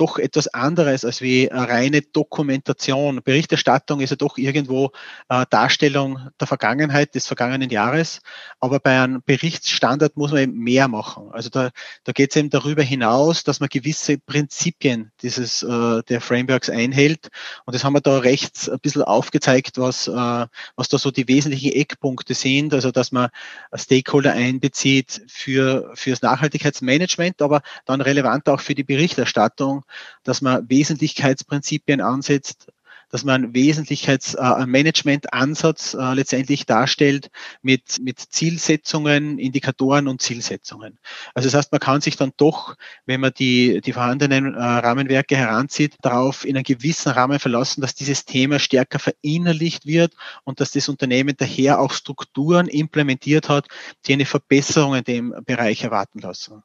doch 0.00 0.18
etwas 0.18 0.48
anderes 0.48 1.04
als 1.04 1.20
wie 1.20 1.48
reine 1.50 2.00
Dokumentation. 2.00 3.20
Berichterstattung 3.22 4.00
ist 4.00 4.10
ja 4.10 4.16
doch 4.16 4.38
irgendwo 4.38 4.92
äh, 5.28 5.44
Darstellung 5.50 6.30
der 6.40 6.46
Vergangenheit, 6.46 7.14
des 7.14 7.26
vergangenen 7.26 7.68
Jahres. 7.68 8.20
Aber 8.60 8.80
bei 8.80 8.98
einem 8.98 9.22
Berichtsstandard 9.22 10.16
muss 10.16 10.30
man 10.32 10.40
eben 10.40 10.58
mehr 10.58 10.88
machen. 10.88 11.28
Also 11.32 11.50
da, 11.50 11.70
da 12.04 12.12
geht 12.12 12.30
es 12.30 12.36
eben 12.36 12.48
darüber 12.48 12.82
hinaus, 12.82 13.44
dass 13.44 13.60
man 13.60 13.68
gewisse 13.68 14.16
Prinzipien 14.16 15.12
dieses 15.22 15.62
äh, 15.62 16.02
der 16.08 16.20
Frameworks 16.20 16.70
einhält. 16.70 17.28
Und 17.66 17.74
das 17.74 17.84
haben 17.84 17.92
wir 17.92 18.00
da 18.00 18.18
rechts 18.18 18.68
ein 18.68 18.80
bisschen 18.80 19.02
aufgezeigt, 19.02 19.76
was, 19.76 20.08
äh, 20.08 20.46
was 20.76 20.88
da 20.88 20.98
so 20.98 21.10
die 21.10 21.28
wesentlichen 21.28 21.72
Eckpunkte 21.72 22.32
sind. 22.32 22.72
Also 22.72 22.90
dass 22.90 23.12
man 23.12 23.28
Stakeholder 23.74 24.32
einbezieht 24.32 25.22
für 25.28 25.90
fürs 25.94 26.22
Nachhaltigkeitsmanagement, 26.22 27.42
aber 27.42 27.60
dann 27.84 28.00
relevant 28.00 28.48
auch 28.48 28.60
für 28.60 28.74
die 28.74 28.84
Berichterstattung 28.84 29.84
dass 30.24 30.40
man 30.40 30.68
Wesentlichkeitsprinzipien 30.68 32.00
ansetzt, 32.00 32.72
dass 33.10 33.24
man 33.24 33.44
einen 33.44 33.54
Wesentlichkeitsmanagementansatz 33.54 35.94
äh, 35.94 36.14
letztendlich 36.14 36.64
darstellt 36.64 37.30
mit, 37.60 37.98
mit 38.00 38.20
Zielsetzungen, 38.20 39.38
Indikatoren 39.38 40.08
und 40.08 40.22
Zielsetzungen. 40.22 40.98
Also 41.34 41.48
das 41.48 41.54
heißt, 41.54 41.72
man 41.72 41.80
kann 41.80 42.00
sich 42.00 42.16
dann 42.16 42.32
doch, 42.36 42.76
wenn 43.06 43.20
man 43.20 43.32
die, 43.36 43.80
die 43.80 43.92
vorhandenen 43.92 44.54
äh, 44.54 44.62
Rahmenwerke 44.62 45.36
heranzieht, 45.36 45.96
darauf 46.02 46.44
in 46.44 46.54
einem 46.56 46.62
gewissen 46.64 47.10
Rahmen 47.10 47.40
verlassen, 47.40 47.80
dass 47.80 47.94
dieses 47.94 48.24
Thema 48.24 48.60
stärker 48.60 49.00
verinnerlicht 49.00 49.86
wird 49.86 50.14
und 50.44 50.60
dass 50.60 50.70
das 50.70 50.88
Unternehmen 50.88 51.34
daher 51.36 51.80
auch 51.80 51.92
Strukturen 51.92 52.68
implementiert 52.68 53.48
hat, 53.48 53.66
die 54.06 54.12
eine 54.12 54.26
Verbesserung 54.26 54.94
in 54.94 55.04
dem 55.04 55.34
Bereich 55.44 55.82
erwarten 55.82 56.20
lassen. 56.20 56.62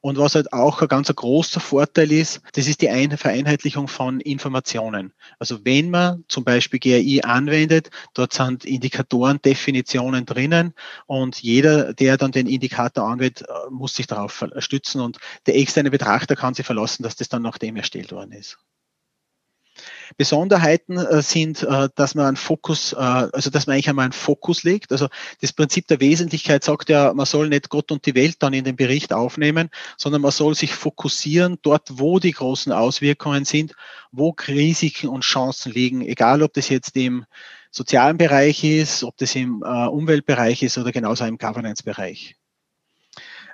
Und 0.00 0.18
was 0.18 0.34
halt 0.34 0.52
auch 0.52 0.82
ein 0.82 0.88
ganz 0.88 1.14
großer 1.14 1.60
Vorteil 1.60 2.10
ist, 2.10 2.40
das 2.54 2.66
ist 2.66 2.82
die 2.82 2.88
Vereinheitlichung 3.16 3.86
von 3.86 4.20
Informationen. 4.20 5.12
Also 5.38 5.64
wenn 5.64 5.90
man 5.90 6.24
zum 6.26 6.42
Beispiel 6.42 6.80
GAI 6.80 7.22
anwendet, 7.22 7.90
dort 8.14 8.32
sind 8.32 8.64
Indikatoren, 8.64 9.40
Definitionen 9.40 10.26
drinnen 10.26 10.74
und 11.06 11.40
jeder, 11.40 11.94
der 11.94 12.16
dann 12.16 12.32
den 12.32 12.48
Indikator 12.48 13.08
anwendet, 13.08 13.44
muss 13.70 13.94
sich 13.94 14.08
darauf 14.08 14.44
stützen 14.58 15.00
und 15.00 15.18
der 15.46 15.56
externe 15.56 15.90
Betrachter 15.90 16.34
kann 16.34 16.54
sich 16.54 16.66
verlassen, 16.66 17.04
dass 17.04 17.14
das 17.14 17.28
dann 17.28 17.42
nach 17.42 17.58
dem 17.58 17.76
erstellt 17.76 18.10
worden 18.10 18.32
ist. 18.32 18.58
Besonderheiten 20.16 20.96
äh, 20.96 21.22
sind, 21.22 21.62
äh, 21.62 21.88
dass 21.94 22.14
man 22.14 22.26
einen 22.26 22.36
Fokus, 22.36 22.92
äh, 22.92 22.96
also 22.96 23.50
dass 23.50 23.66
man 23.66 23.74
eigentlich 23.74 23.88
einmal 23.88 24.04
einen 24.04 24.12
Fokus 24.12 24.62
legt. 24.62 24.92
Also 24.92 25.08
das 25.40 25.52
Prinzip 25.52 25.86
der 25.88 26.00
Wesentlichkeit 26.00 26.64
sagt 26.64 26.88
ja, 26.88 27.12
man 27.14 27.26
soll 27.26 27.48
nicht 27.48 27.68
Gott 27.68 27.92
und 27.92 28.06
die 28.06 28.14
Welt 28.14 28.36
dann 28.40 28.52
in 28.52 28.64
den 28.64 28.76
Bericht 28.76 29.12
aufnehmen, 29.12 29.70
sondern 29.96 30.22
man 30.22 30.30
soll 30.30 30.54
sich 30.54 30.74
fokussieren 30.74 31.58
dort, 31.62 31.98
wo 31.98 32.18
die 32.18 32.32
großen 32.32 32.72
Auswirkungen 32.72 33.44
sind, 33.44 33.74
wo 34.10 34.34
Risiken 34.46 35.08
und 35.08 35.24
Chancen 35.24 35.72
liegen, 35.72 36.02
egal 36.02 36.42
ob 36.42 36.52
das 36.52 36.68
jetzt 36.68 36.96
im 36.96 37.24
sozialen 37.70 38.18
Bereich 38.18 38.64
ist, 38.64 39.02
ob 39.02 39.16
das 39.16 39.34
im 39.34 39.62
Umweltbereich 39.62 40.62
ist 40.62 40.76
oder 40.76 40.92
genauso 40.92 41.24
im 41.24 41.38
Governance-Bereich. 41.38 42.36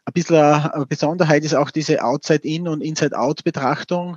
Ein 0.09 0.13
bisschen 0.15 0.37
eine 0.37 0.87
Besonderheit 0.87 1.45
ist 1.45 1.55
auch 1.55 1.71
diese 1.71 2.03
Outside-In 2.03 2.67
und 2.67 2.81
Inside-Out-Betrachtung. 2.81 4.17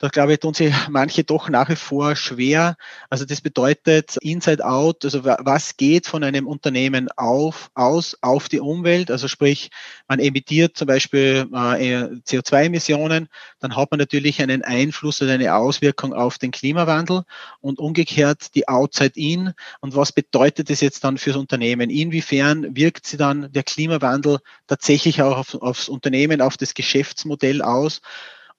Da 0.00 0.08
glaube 0.08 0.32
ich, 0.32 0.40
tun 0.40 0.54
sich 0.54 0.74
manche 0.88 1.24
doch 1.24 1.50
nach 1.50 1.68
wie 1.68 1.76
vor 1.76 2.16
schwer. 2.16 2.76
Also 3.10 3.26
das 3.26 3.42
bedeutet 3.42 4.16
Inside 4.22 4.64
Out, 4.64 5.04
also 5.04 5.26
was 5.26 5.76
geht 5.76 6.06
von 6.06 6.24
einem 6.24 6.46
Unternehmen 6.46 7.10
auf, 7.18 7.70
aus 7.74 8.16
auf 8.22 8.48
die 8.48 8.60
Umwelt? 8.60 9.10
Also 9.10 9.28
sprich, 9.28 9.70
man 10.08 10.18
emittiert 10.18 10.74
zum 10.78 10.86
Beispiel 10.86 11.46
äh, 11.52 12.04
CO2-Emissionen, 12.26 13.28
dann 13.58 13.76
hat 13.76 13.90
man 13.90 13.98
natürlich 13.98 14.40
einen 14.40 14.62
Einfluss 14.62 15.20
oder 15.20 15.34
eine 15.34 15.54
Auswirkung 15.54 16.14
auf 16.14 16.38
den 16.38 16.50
Klimawandel 16.50 17.24
und 17.60 17.78
umgekehrt 17.78 18.54
die 18.54 18.68
Outside 18.68 19.12
In. 19.16 19.52
Und 19.80 19.94
was 19.94 20.12
bedeutet 20.12 20.70
das 20.70 20.80
jetzt 20.80 21.04
dann 21.04 21.18
fürs 21.18 21.36
Unternehmen? 21.36 21.90
Inwiefern 21.90 22.74
wirkt 22.74 23.06
sie 23.06 23.18
dann 23.18 23.52
der 23.52 23.64
Klimawandel 23.64 24.38
tatsächlich 24.66 25.20
auch 25.20 25.36
auf, 25.36 25.54
aufs 25.56 25.90
Unternehmen, 25.90 26.40
auf 26.40 26.56
das 26.56 26.72
Geschäftsmodell 26.72 27.60
aus? 27.60 28.00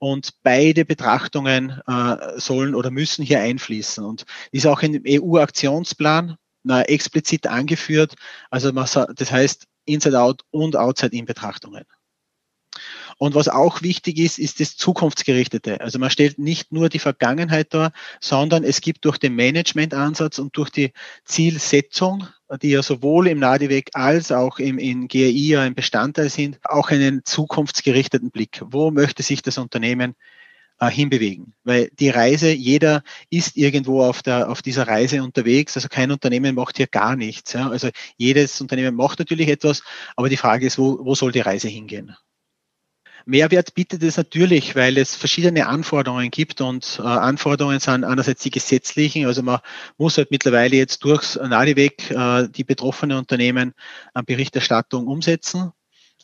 Und 0.03 0.31
beide 0.41 0.83
Betrachtungen 0.83 1.79
äh, 1.85 2.39
sollen 2.39 2.73
oder 2.73 2.89
müssen 2.89 3.23
hier 3.23 3.39
einfließen. 3.39 4.03
Und 4.03 4.25
ist 4.51 4.65
auch 4.65 4.81
im 4.81 5.03
EU-Aktionsplan 5.07 6.37
explizit 6.67 7.45
angeführt. 7.45 8.15
Also 8.49 8.73
man, 8.73 8.87
das 9.15 9.31
heißt 9.31 9.67
Inside-Out 9.85 10.41
und 10.49 10.75
Outside-In-Betrachtungen. 10.75 11.85
Und 13.21 13.35
was 13.35 13.49
auch 13.49 13.83
wichtig 13.83 14.17
ist, 14.17 14.39
ist 14.39 14.59
das 14.59 14.77
Zukunftsgerichtete. 14.77 15.79
Also 15.79 15.99
man 15.99 16.09
stellt 16.09 16.39
nicht 16.39 16.71
nur 16.71 16.89
die 16.89 16.97
Vergangenheit 16.97 17.71
dar, 17.71 17.91
sondern 18.19 18.63
es 18.63 18.81
gibt 18.81 19.05
durch 19.05 19.19
den 19.19 19.35
Managementansatz 19.35 20.39
und 20.39 20.57
durch 20.57 20.71
die 20.71 20.91
Zielsetzung, 21.23 22.25
die 22.63 22.71
ja 22.71 22.81
sowohl 22.81 23.27
im 23.27 23.37
NADIWEG 23.37 23.91
als 23.93 24.31
auch 24.31 24.57
im, 24.57 24.79
in 24.79 25.07
GAI 25.07 25.29
ja 25.29 25.61
ein 25.61 25.75
Bestandteil 25.75 26.29
sind, 26.29 26.57
auch 26.63 26.89
einen 26.89 27.23
zukunftsgerichteten 27.23 28.31
Blick. 28.31 28.63
Wo 28.65 28.89
möchte 28.89 29.21
sich 29.21 29.43
das 29.43 29.59
Unternehmen 29.59 30.15
äh, 30.79 30.89
hinbewegen. 30.89 31.53
Weil 31.63 31.91
die 31.99 32.09
Reise, 32.09 32.49
jeder 32.51 33.03
ist 33.29 33.55
irgendwo 33.55 34.01
auf, 34.01 34.23
der, 34.23 34.49
auf 34.49 34.63
dieser 34.63 34.87
Reise 34.87 35.21
unterwegs. 35.21 35.77
Also 35.77 35.89
kein 35.89 36.09
Unternehmen 36.09 36.55
macht 36.55 36.77
hier 36.77 36.87
gar 36.87 37.15
nichts. 37.15 37.53
Ja. 37.53 37.69
Also 37.69 37.89
jedes 38.17 38.59
Unternehmen 38.61 38.95
macht 38.95 39.19
natürlich 39.19 39.47
etwas, 39.47 39.83
aber 40.15 40.27
die 40.27 40.37
Frage 40.37 40.65
ist, 40.65 40.79
wo, 40.79 40.97
wo 41.05 41.13
soll 41.13 41.31
die 41.31 41.41
Reise 41.41 41.67
hingehen? 41.67 42.15
Mehrwert 43.25 43.73
bietet 43.73 44.03
es 44.03 44.17
natürlich, 44.17 44.75
weil 44.75 44.97
es 44.97 45.15
verschiedene 45.15 45.67
Anforderungen 45.67 46.31
gibt 46.31 46.61
und 46.61 46.99
äh, 46.99 47.07
Anforderungen 47.07 47.79
sind 47.79 48.03
einerseits 48.03 48.43
die 48.43 48.51
gesetzlichen, 48.51 49.25
also 49.25 49.43
man 49.43 49.59
muss 49.97 50.17
halt 50.17 50.31
mittlerweile 50.31 50.75
jetzt 50.75 51.03
durchs 51.03 51.35
NADIWEG 51.35 52.11
äh, 52.11 52.49
die 52.49 52.63
betroffenen 52.63 53.17
Unternehmen 53.17 53.73
an 54.13 54.25
Berichterstattung 54.25 55.07
umsetzen. 55.07 55.71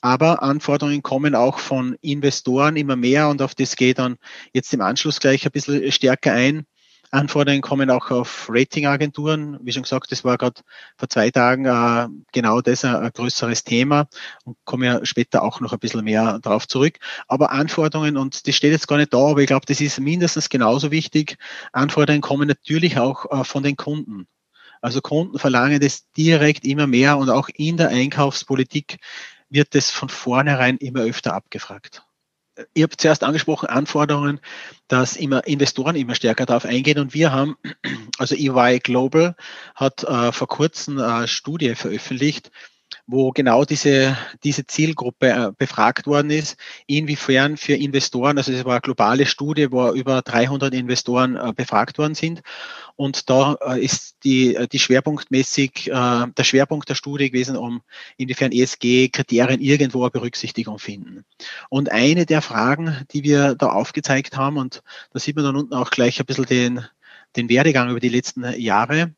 Aber 0.01 0.43
Anforderungen 0.43 1.01
kommen 1.01 1.33
auch 1.33 1.57
von 1.57 1.97
Investoren 2.01 2.75
immer 2.75 2.95
mehr 2.95 3.29
und 3.29 3.41
auf 3.41 3.55
das 3.55 3.75
geht 3.75 3.97
dann 3.97 4.17
jetzt 4.53 4.71
im 4.73 4.81
Anschluss 4.81 5.19
gleich 5.19 5.45
ein 5.45 5.51
bisschen 5.51 5.91
stärker 5.91 6.33
ein. 6.33 6.65
Anforderungen 7.12 7.62
kommen 7.62 7.89
auch 7.89 8.12
auf 8.12 8.48
Ratingagenturen. 8.52 9.58
Wie 9.62 9.72
schon 9.72 9.84
gesagt, 9.84 10.12
das 10.12 10.24
war 10.24 10.38
gerade 10.38 10.62
vor 10.98 11.10
zwei 11.10 11.32
Tagen 11.32 11.65
äh, 11.65 12.08
genau 12.34 12.62
das 12.62 12.84
ein, 12.84 12.96
ein, 12.96 13.12
größeres 13.12 13.63
Thema 13.63 14.08
und 14.43 14.58
komme 14.65 14.86
ja 14.86 15.06
später 15.06 15.43
auch 15.43 15.62
noch 15.62 15.74
ein 15.74 15.80
bisschen 15.80 16.04
mehr 16.04 16.39
darauf 16.39 16.67
zurück. 16.67 17.00
Aber 17.28 17.52
Anforderungen, 17.52 18.17
und 18.17 18.48
das 18.48 18.56
steht 18.56 18.72
jetzt 18.72 18.88
gar 18.88 18.98
nicht 18.98 19.13
da, 19.13 19.20
aber 19.20 19.39
ich 19.39 19.48
glaube, 19.48 19.65
das 19.65 19.80
ist 19.80 20.00
mindestens 20.00 20.50
genauso 20.50 20.91
wichtig. 20.91 21.38
Anforderungen 21.72 22.22
kommen 22.22 22.48
natürlich 22.48 22.98
auch 23.00 23.32
äh, 23.32 23.43
von 23.43 23.63
den 23.63 23.78
Kunden. 23.78 24.28
Also 24.82 25.02
Kunden 25.02 25.39
verlangen 25.39 25.80
das 25.80 26.10
direkt 26.12 26.65
immer 26.65 26.88
mehr 26.88 27.17
und 27.17 27.30
auch 27.30 27.50
in 27.54 27.78
der 27.78 27.89
Einkaufspolitik 27.89 28.98
wird 29.50 29.76
es 29.76 29.91
von 29.91 30.10
vornherein 30.10 30.78
immer 30.78 31.02
öfter 31.02 31.34
abgefragt. 31.34 32.07
Ich 32.74 32.84
habe 32.84 32.98
zuerst 32.98 33.24
angesprochen, 33.24 33.67
Anforderungen, 33.67 34.39
dass 34.88 35.15
immer 35.15 35.46
Investoren 35.46 35.96
immer 35.96 36.15
stärker 36.15 36.46
darauf 36.46 36.65
eingehen. 36.65 37.00
Und 37.00 37.13
wir 37.13 37.32
haben, 37.32 37.56
also 38.17 38.36
EY 38.36 38.80
Global 38.80 39.36
hat 39.76 40.04
äh, 40.04 40.32
vor 40.32 40.48
kurzem 40.48 41.00
eine 41.00 41.28
Studie 41.28 41.76
veröffentlicht, 41.76 42.52
wo 43.08 43.32
genau 43.32 43.63
diese, 43.63 44.17
diese 44.43 44.67
Zielgruppe 44.67 45.30
äh, 45.30 45.52
befragt 45.58 46.08
worden 46.08 46.30
ist, 46.30 46.58
inwiefern 46.88 47.56
für 47.56 47.74
Investoren, 47.74 48.38
also 48.38 48.52
es 48.52 48.65
war 48.65 48.74
eine 48.74 48.82
globale 48.82 49.26
Studie, 49.26 49.72
wo 49.72 49.89
über 49.93 50.22
300 50.22 50.74
Investoren 50.74 51.38
äh, 51.38 51.54
befragt 51.56 51.98
worden 51.98 52.15
sind. 52.15 52.41
Und 52.98 53.30
da 53.30 53.54
äh, 53.65 53.84
ist 53.84 54.17
die, 54.26 54.58
die 54.72 54.80
schwerpunktmäßig, 54.80 55.86
der 55.86 56.43
Schwerpunkt 56.43 56.89
der 56.89 56.96
Studie 56.96 57.30
gewesen, 57.30 57.56
um 57.56 57.82
inwiefern 58.17 58.52
ESG-Kriterien 58.52 59.62
irgendwo 59.62 60.02
eine 60.02 60.12
Berücksichtigung 60.12 60.80
finden. 60.80 61.24
Und 61.70 61.91
eine 61.91 62.26
der 62.26 62.41
Fragen, 62.41 63.06
die 63.12 63.24
wir 63.24 63.56
da 63.56 63.67
aufgezeigt 63.67 64.36
haben, 64.36 64.58
und 64.58 64.82
da 65.13 65.20
sieht 65.20 65.36
man 65.36 65.46
dann 65.46 65.56
unten 65.56 65.76
auch 65.76 65.91
gleich 65.91 66.20
ein 66.20 66.26
bisschen 66.26 66.46
den, 66.46 66.86
den 67.36 67.48
Werdegang 67.50 67.89
über 67.89 68.00
die 68.00 68.10
letzten 68.10 68.43
Jahre, 68.60 69.13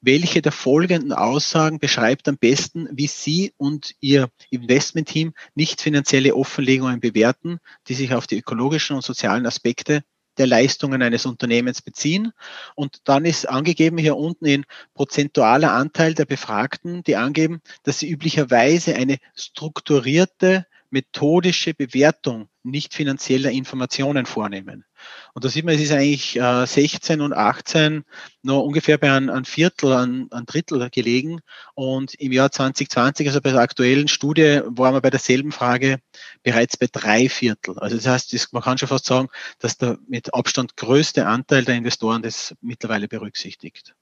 welche 0.00 0.42
der 0.42 0.52
folgenden 0.52 1.12
Aussagen 1.12 1.78
beschreibt 1.78 2.28
am 2.28 2.38
besten, 2.38 2.88
wie 2.92 3.06
Sie 3.06 3.52
und 3.56 3.94
Ihr 4.00 4.28
Investmentteam 4.50 5.34
nicht 5.54 5.80
finanzielle 5.80 6.34
Offenlegungen 6.34 7.00
bewerten, 7.00 7.58
die 7.88 7.94
sich 7.94 8.14
auf 8.14 8.26
die 8.26 8.38
ökologischen 8.38 8.96
und 8.96 9.02
sozialen 9.02 9.46
Aspekte 9.46 10.02
der 10.38 10.46
Leistungen 10.46 11.02
eines 11.02 11.26
Unternehmens 11.26 11.82
beziehen. 11.82 12.32
Und 12.74 13.00
dann 13.04 13.24
ist 13.24 13.48
angegeben 13.48 13.98
hier 13.98 14.16
unten 14.16 14.46
in 14.46 14.64
prozentualer 14.94 15.72
Anteil 15.72 16.14
der 16.14 16.24
Befragten, 16.24 17.02
die 17.04 17.16
angeben, 17.16 17.60
dass 17.82 17.98
sie 18.00 18.10
üblicherweise 18.10 18.94
eine 18.96 19.18
strukturierte 19.34 20.66
methodische 20.90 21.74
Bewertung 21.74 22.48
nicht 22.62 22.94
finanzieller 22.94 23.50
Informationen 23.50 24.26
vornehmen. 24.26 24.85
Und 25.34 25.44
da 25.44 25.48
sieht 25.48 25.64
man, 25.64 25.74
es 25.74 25.80
ist 25.80 25.92
eigentlich 25.92 26.36
äh, 26.36 26.66
16 26.66 27.20
und 27.20 27.32
18 27.32 28.04
noch 28.42 28.62
ungefähr 28.62 28.98
bei 28.98 29.12
einem, 29.12 29.44
Viertel, 29.44 29.92
einem 29.92 30.28
Drittel 30.46 30.88
gelegen. 30.90 31.40
Und 31.74 32.14
im 32.14 32.32
Jahr 32.32 32.50
2020, 32.52 33.26
also 33.26 33.40
bei 33.40 33.50
der 33.50 33.60
aktuellen 33.60 34.08
Studie, 34.08 34.60
waren 34.66 34.94
wir 34.94 35.00
bei 35.00 35.10
derselben 35.10 35.52
Frage 35.52 35.98
bereits 36.42 36.76
bei 36.76 36.86
drei 36.90 37.28
Viertel. 37.28 37.78
Also 37.78 37.96
das 37.96 38.06
heißt, 38.06 38.32
das, 38.32 38.52
man 38.52 38.62
kann 38.62 38.78
schon 38.78 38.88
fast 38.88 39.06
sagen, 39.06 39.28
dass 39.58 39.76
der 39.78 39.98
mit 40.08 40.32
Abstand 40.32 40.76
größte 40.76 41.26
Anteil 41.26 41.64
der 41.64 41.74
Investoren 41.74 42.22
das 42.22 42.54
mittlerweile 42.60 43.08
berücksichtigt. 43.08 43.95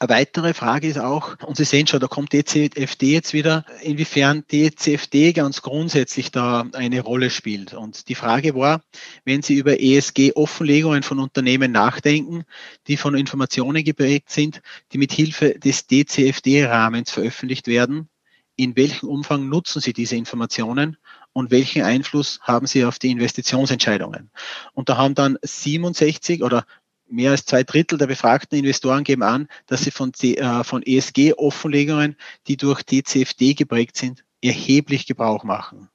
Eine 0.00 0.10
weitere 0.10 0.54
Frage 0.54 0.86
ist 0.86 0.98
auch, 0.98 1.36
und 1.44 1.56
Sie 1.56 1.64
sehen 1.64 1.88
schon, 1.88 1.98
da 1.98 2.06
kommt 2.06 2.32
DCFD 2.32 3.12
jetzt 3.12 3.32
wieder, 3.32 3.64
inwiefern 3.82 4.44
DCFD 4.46 5.32
ganz 5.32 5.60
grundsätzlich 5.60 6.30
da 6.30 6.66
eine 6.72 7.00
Rolle 7.00 7.30
spielt. 7.30 7.74
Und 7.74 8.08
die 8.08 8.14
Frage 8.14 8.54
war, 8.54 8.80
wenn 9.24 9.42
Sie 9.42 9.56
über 9.56 9.80
ESG-Offenlegungen 9.80 11.02
von 11.02 11.18
Unternehmen 11.18 11.72
nachdenken, 11.72 12.44
die 12.86 12.96
von 12.96 13.16
Informationen 13.16 13.82
geprägt 13.82 14.30
sind, 14.30 14.62
die 14.92 14.98
mit 14.98 15.10
Hilfe 15.12 15.58
des 15.58 15.88
DCFD-Rahmens 15.88 17.10
veröffentlicht 17.10 17.66
werden, 17.66 18.08
in 18.54 18.76
welchem 18.76 19.08
Umfang 19.08 19.48
nutzen 19.48 19.80
Sie 19.80 19.92
diese 19.92 20.14
Informationen 20.14 20.96
und 21.32 21.50
welchen 21.50 21.82
Einfluss 21.82 22.40
haben 22.42 22.66
sie 22.66 22.84
auf 22.84 22.98
die 22.98 23.10
Investitionsentscheidungen? 23.10 24.30
Und 24.74 24.88
da 24.88 24.96
haben 24.96 25.14
dann 25.14 25.38
67 25.42 26.42
oder 26.42 26.64
mehr 27.10 27.30
als 27.32 27.44
zwei 27.44 27.64
Drittel 27.64 27.98
der 27.98 28.06
befragten 28.06 28.58
Investoren 28.58 29.04
geben 29.04 29.22
an, 29.22 29.48
dass 29.66 29.82
sie 29.82 29.90
von, 29.90 30.12
äh, 30.22 30.64
von 30.64 30.82
ESG-Offenlegungen, 30.82 32.16
die 32.46 32.56
durch 32.56 32.82
DCFD 32.82 33.54
geprägt 33.54 33.96
sind, 33.96 34.24
erheblich 34.42 35.06
Gebrauch 35.06 35.44
machen. 35.44 35.88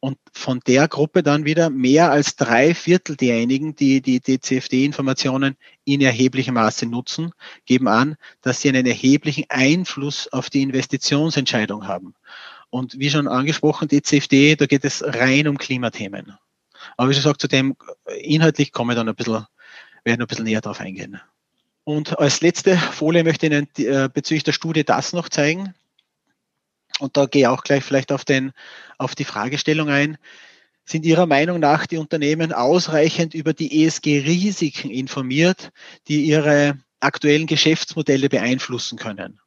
Und 0.00 0.18
von 0.34 0.60
der 0.66 0.86
Gruppe 0.86 1.22
dann 1.22 1.46
wieder 1.46 1.70
mehr 1.70 2.10
als 2.10 2.36
drei 2.36 2.74
Viertel 2.74 3.16
derjenigen, 3.16 3.74
die 3.74 4.02
die 4.02 4.20
DCFD-Informationen 4.20 5.56
in 5.84 6.02
erheblichem 6.02 6.52
Maße 6.54 6.84
nutzen, 6.84 7.32
geben 7.64 7.88
an, 7.88 8.16
dass 8.42 8.60
sie 8.60 8.68
einen 8.68 8.84
erheblichen 8.84 9.46
Einfluss 9.48 10.28
auf 10.28 10.50
die 10.50 10.60
Investitionsentscheidung 10.60 11.86
haben. 11.86 12.14
Und 12.68 12.98
wie 12.98 13.08
schon 13.08 13.28
angesprochen, 13.28 13.88
DCFD, 13.88 14.56
da 14.56 14.66
geht 14.66 14.84
es 14.84 15.02
rein 15.02 15.48
um 15.48 15.56
Klimathemen. 15.56 16.34
Aber 16.98 17.08
wie 17.08 17.14
gesagt, 17.14 17.40
zu 17.40 17.48
dem 17.48 17.74
inhaltlich 18.18 18.72
komme 18.72 18.92
ich 18.92 18.98
dann 18.98 19.08
ein 19.08 19.14
bisschen 19.14 19.46
werde 20.04 20.20
noch 20.20 20.26
ein 20.26 20.28
bisschen 20.28 20.44
näher 20.44 20.60
darauf 20.60 20.80
eingehen. 20.80 21.20
Und 21.84 22.18
als 22.18 22.40
letzte 22.40 22.76
Folie 22.76 23.24
möchte 23.24 23.46
ich 23.46 23.52
Ihnen 23.52 23.68
äh, 23.76 24.08
bezüglich 24.08 24.44
der 24.44 24.52
Studie 24.52 24.84
das 24.84 25.12
noch 25.12 25.28
zeigen. 25.28 25.74
Und 26.98 27.16
da 27.16 27.26
gehe 27.26 27.42
ich 27.42 27.46
auch 27.48 27.62
gleich 27.62 27.84
vielleicht 27.84 28.12
auf, 28.12 28.24
den, 28.24 28.52
auf 28.98 29.14
die 29.14 29.24
Fragestellung 29.24 29.88
ein. 29.90 30.16
Sind 30.86 31.04
Ihrer 31.04 31.26
Meinung 31.26 31.60
nach 31.60 31.86
die 31.86 31.96
Unternehmen 31.96 32.52
ausreichend 32.52 33.34
über 33.34 33.52
die 33.52 33.84
ESG-Risiken 33.84 34.90
informiert, 34.90 35.72
die 36.08 36.24
ihre 36.24 36.78
aktuellen 37.00 37.46
Geschäftsmodelle 37.46 38.28
beeinflussen 38.28 38.98
können? 38.98 39.40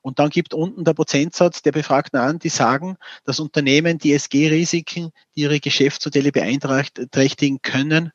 Und 0.00 0.18
dann 0.18 0.30
gibt 0.30 0.54
unten 0.54 0.84
der 0.84 0.94
Prozentsatz 0.94 1.62
der 1.62 1.72
Befragten 1.72 2.18
an, 2.18 2.38
die 2.38 2.48
sagen, 2.48 2.96
dass 3.24 3.40
Unternehmen 3.40 3.98
die 3.98 4.12
ESG-Risiken, 4.12 5.12
die 5.34 5.42
ihre 5.42 5.60
Geschäftsmodelle 5.60 6.32
beeinträchtigen 6.32 7.60
können, 7.62 8.12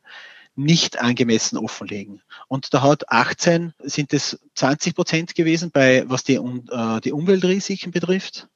nicht 0.57 0.99
angemessen 0.99 1.57
offenlegen. 1.57 2.21
Und 2.47 2.73
da 2.73 2.81
hat 2.81 3.09
18 3.09 3.73
sind 3.79 4.11
es 4.13 4.39
20 4.55 4.95
Prozent 4.95 5.35
gewesen 5.35 5.71
bei 5.71 6.03
was 6.07 6.23
die, 6.23 6.35
äh, 6.35 7.01
die 7.01 7.11
Umweltrisiken 7.13 7.91
betrifft. 7.91 8.47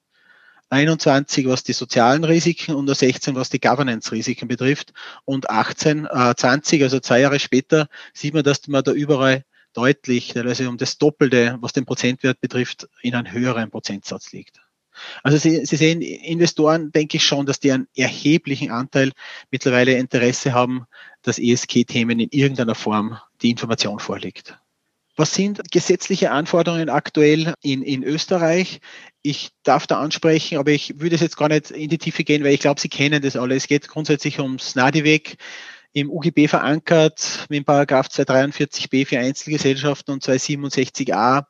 21, 0.72 1.48
was 1.48 1.64
die 1.64 1.74
sozialen 1.74 2.24
Risiken 2.24 2.76
und 2.76 2.88
16, 2.88 3.36
was 3.36 3.50
die 3.50 3.60
Governance-Risiken 3.60 4.48
betrifft. 4.48 4.94
Und 5.26 5.50
18, 5.50 6.06
äh, 6.06 6.34
20, 6.36 6.82
also 6.82 7.00
zwei 7.00 7.20
Jahre 7.20 7.40
später, 7.40 7.88
sieht 8.14 8.34
man, 8.34 8.44
dass 8.44 8.68
man 8.68 8.84
da 8.84 8.92
überall 8.94 9.44
deutlich, 9.74 10.30
teilweise 10.30 10.70
um 10.70 10.78
das 10.78 10.98
Doppelte, 10.98 11.58
was 11.62 11.74
den 11.74 11.86
Prozentwert 11.86 12.40
betrifft, 12.42 12.88
in 13.02 13.16
einem 13.16 13.32
höheren 13.32 13.70
Prozentsatz 13.70 14.32
liegt. 14.32 14.62
Also 15.24 15.38
Sie, 15.38 15.66
Sie 15.66 15.76
sehen, 15.76 16.02
Investoren 16.02 16.92
denke 16.92 17.18
ich 17.18 17.24
schon, 17.24 17.46
dass 17.46 17.60
die 17.60 17.72
einen 17.72 17.88
erheblichen 17.96 18.72
Anteil 18.72 19.12
mittlerweile 19.50 19.94
Interesse 19.94 20.54
haben, 20.54 20.86
dass 21.22 21.40
ESG-Themen 21.40 22.20
in 22.20 22.30
irgendeiner 22.32 22.76
Form 22.76 23.18
die 23.42 23.52
Information 23.52 24.00
vorliegt. 24.00 24.58
Was 25.18 25.34
sind 25.36 25.62
gesetzliche 25.72 26.32
Anforderungen 26.32 26.90
aktuell 26.90 27.54
in, 27.62 27.84
in 27.84 28.04
Österreich? 28.04 28.80
Ich 29.22 29.50
darf 29.64 29.86
da 29.86 30.00
ansprechen, 30.00 30.58
aber 30.58 30.72
ich 30.72 31.00
würde 31.00 31.16
es 31.16 31.22
jetzt 31.22 31.38
gar 31.38 31.50
nicht 31.50 31.70
in 31.70 31.90
die 31.90 31.98
Tiefe 31.98 32.24
gehen, 32.24 32.44
weil 32.44 32.54
ich 32.54 32.62
glaube, 32.62 32.80
Sie 32.80 32.90
kennen 32.90 33.22
das 33.22 33.36
alle. 33.36 33.56
Es 33.56 33.68
geht 33.68 33.88
grundsätzlich 33.88 34.40
ums 34.40 34.76
NADIWEG, 34.76 35.38
im 35.94 36.10
UGB 36.10 36.48
verankert 36.48 37.46
mit 37.50 37.66
Paragraph 37.66 38.08
243b 38.08 39.06
für 39.06 39.20
Einzelgesellschaften 39.20 40.14
und 40.14 40.24
267a 40.24 41.46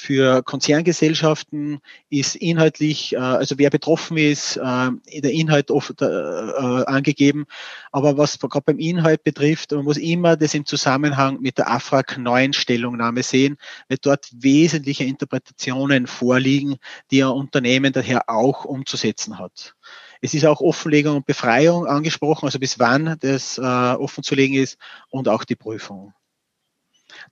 für 0.00 0.42
Konzerngesellschaften 0.42 1.80
ist 2.08 2.34
inhaltlich, 2.34 3.12
äh, 3.12 3.18
also 3.18 3.58
wer 3.58 3.68
betroffen 3.68 4.16
ist, 4.16 4.56
äh, 4.56 4.90
der 5.20 5.32
Inhalt 5.32 5.70
oft 5.70 6.00
äh, 6.00 6.04
angegeben. 6.06 7.44
Aber 7.92 8.16
was 8.16 8.38
gerade 8.38 8.64
beim 8.64 8.78
Inhalt 8.78 9.24
betrifft, 9.24 9.72
man 9.72 9.84
muss 9.84 9.98
immer 9.98 10.36
das 10.36 10.54
im 10.54 10.64
Zusammenhang 10.64 11.40
mit 11.42 11.58
der 11.58 11.70
AFRAG 11.70 12.16
9 12.16 12.54
Stellungnahme 12.54 13.22
sehen, 13.22 13.58
weil 13.88 13.98
dort 14.00 14.30
wesentliche 14.32 15.04
Interpretationen 15.04 16.06
vorliegen, 16.06 16.76
die 17.10 17.22
ein 17.22 17.28
Unternehmen 17.28 17.92
daher 17.92 18.30
auch 18.30 18.64
umzusetzen 18.64 19.38
hat. 19.38 19.74
Es 20.22 20.32
ist 20.32 20.46
auch 20.46 20.62
Offenlegung 20.62 21.16
und 21.16 21.26
Befreiung 21.26 21.86
angesprochen, 21.86 22.46
also 22.46 22.58
bis 22.58 22.78
wann 22.78 23.16
das 23.20 23.58
offenzulegen 23.58 24.56
ist 24.56 24.78
und 25.10 25.28
auch 25.28 25.44
die 25.44 25.56
Prüfung. 25.56 26.14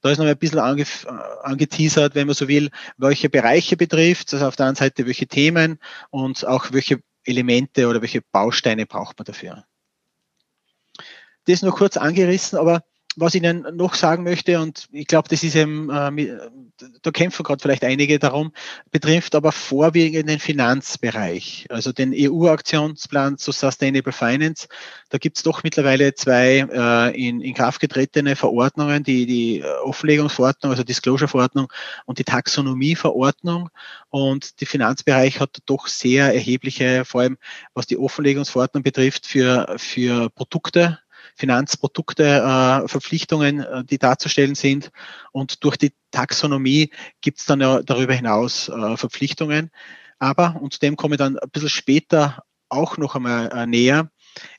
Da 0.00 0.10
ist 0.10 0.18
noch 0.18 0.26
ein 0.26 0.38
bisschen 0.38 0.58
ange, 0.58 0.82
äh, 0.82 1.08
angeteasert, 1.42 2.14
wenn 2.14 2.26
man 2.26 2.34
so 2.34 2.48
will, 2.48 2.70
welche 2.96 3.28
Bereiche 3.28 3.76
betrifft, 3.76 4.32
also 4.32 4.46
auf 4.46 4.56
der 4.56 4.66
anderen 4.66 4.86
Seite 4.86 5.06
welche 5.06 5.26
Themen 5.26 5.78
und 6.10 6.46
auch 6.46 6.72
welche 6.72 7.02
Elemente 7.24 7.88
oder 7.88 8.00
welche 8.00 8.22
Bausteine 8.22 8.86
braucht 8.86 9.18
man 9.18 9.26
dafür. 9.26 9.64
Das 11.46 11.62
nur 11.62 11.74
kurz 11.74 11.96
angerissen, 11.96 12.58
aber 12.58 12.84
was 13.20 13.34
ich 13.34 13.42
Ihnen 13.42 13.66
noch 13.76 13.94
sagen 13.94 14.22
möchte, 14.22 14.60
und 14.60 14.88
ich 14.92 15.06
glaube, 15.06 15.28
das 15.28 15.42
ist 15.42 15.56
eben, 15.56 15.90
äh, 15.90 16.38
da 17.02 17.10
kämpfen 17.10 17.42
gerade 17.42 17.60
vielleicht 17.60 17.84
einige 17.84 18.18
darum, 18.18 18.52
betrifft 18.90 19.34
aber 19.34 19.50
vorwiegend 19.50 20.28
den 20.28 20.38
Finanzbereich, 20.38 21.66
also 21.70 21.92
den 21.92 22.12
EU-Aktionsplan 22.14 23.36
zu 23.38 23.50
Sustainable 23.52 24.12
Finance. 24.12 24.68
Da 25.10 25.18
gibt 25.18 25.36
es 25.36 25.42
doch 25.42 25.64
mittlerweile 25.64 26.14
zwei 26.14 26.66
äh, 26.70 27.28
in, 27.28 27.40
in 27.40 27.54
Kraft 27.54 27.80
getretene 27.80 28.36
Verordnungen, 28.36 29.02
die, 29.02 29.26
die 29.26 29.64
Offenlegungsverordnung, 29.82 30.70
also 30.70 30.84
Disclosure-Verordnung 30.84 31.72
und 32.06 32.18
die 32.18 32.24
Taxonomie-Verordnung. 32.24 33.70
Und 34.10 34.60
der 34.60 34.66
Finanzbereich 34.66 35.40
hat 35.40 35.58
doch 35.66 35.88
sehr 35.88 36.32
erhebliche, 36.32 37.04
vor 37.04 37.22
allem 37.22 37.38
was 37.74 37.86
die 37.86 37.98
Offenlegungsverordnung 37.98 38.82
betrifft, 38.82 39.26
für, 39.26 39.74
für 39.76 40.30
Produkte 40.30 40.98
Finanzprodukte, 41.38 42.24
äh, 42.24 42.88
Verpflichtungen, 42.88 43.60
äh, 43.60 43.84
die 43.84 43.98
darzustellen 43.98 44.56
sind. 44.56 44.90
Und 45.32 45.62
durch 45.64 45.76
die 45.76 45.92
Taxonomie 46.10 46.90
gibt 47.20 47.38
es 47.38 47.46
dann 47.46 47.60
ja 47.60 47.80
darüber 47.82 48.12
hinaus 48.12 48.68
äh, 48.68 48.96
Verpflichtungen. 48.96 49.70
Aber, 50.18 50.56
und 50.60 50.82
dem 50.82 50.96
komme 50.96 51.14
ich 51.14 51.18
dann 51.18 51.38
ein 51.38 51.50
bisschen 51.50 51.68
später 51.68 52.42
auch 52.68 52.98
noch 52.98 53.14
einmal 53.14 53.50
äh, 53.52 53.66
näher, 53.66 54.10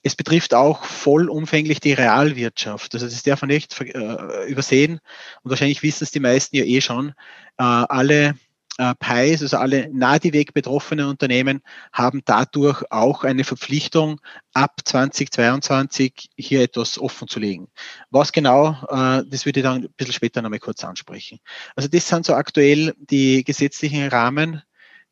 es 0.04 0.15
betrifft 0.15 0.54
auch 0.54 0.84
vollumfänglich 0.84 1.80
die 1.80 1.94
Realwirtschaft. 1.94 2.94
Also 2.94 3.06
das 3.06 3.24
darf 3.24 3.42
man 3.42 3.50
nicht 3.50 3.80
äh, 3.80 4.46
übersehen. 4.48 5.00
Und 5.44 5.52
wahrscheinlich 5.52 5.84
wissen 5.84 6.04
es 6.04 6.12
die 6.12 6.20
meisten 6.20 6.56
ja 6.56 6.63
eh 6.63 6.82
schon. 6.82 7.13
Alle 7.56 8.36
äh, 8.80 8.96
PIs, 8.96 9.42
also 9.42 9.58
alle 9.58 9.89
NADIWEG 9.94 10.54
betroffenen 10.54 11.08
Unternehmen, 11.08 11.62
haben 11.92 12.22
dadurch 12.24 12.82
auch 12.92 13.26
eine 13.26 13.44
Verpflichtung, 13.44 14.22
ab 14.54 14.80
2022 14.86 16.30
hier 16.38 16.62
etwas 16.62 16.98
offen 16.98 17.28
zu 17.28 17.42
legen. 17.42 17.68
Was 18.10 18.32
genau, 18.32 18.72
äh, 18.89 19.24
das 19.28 19.46
würde 19.46 19.60
ich 19.60 19.63
dann 19.63 19.84
ein 19.84 19.94
bisschen 19.98 20.13
später 20.13 20.42
nochmal 20.42 20.60
kurz 20.60 20.84
ansprechen. 20.86 21.39
Also 21.76 21.89
das 21.89 22.08
sind 22.08 22.26
so 22.26 22.34
aktuell 22.34 22.96
die 22.98 23.44
gesetzlichen 23.44 24.08
Rahmen, 24.08 24.63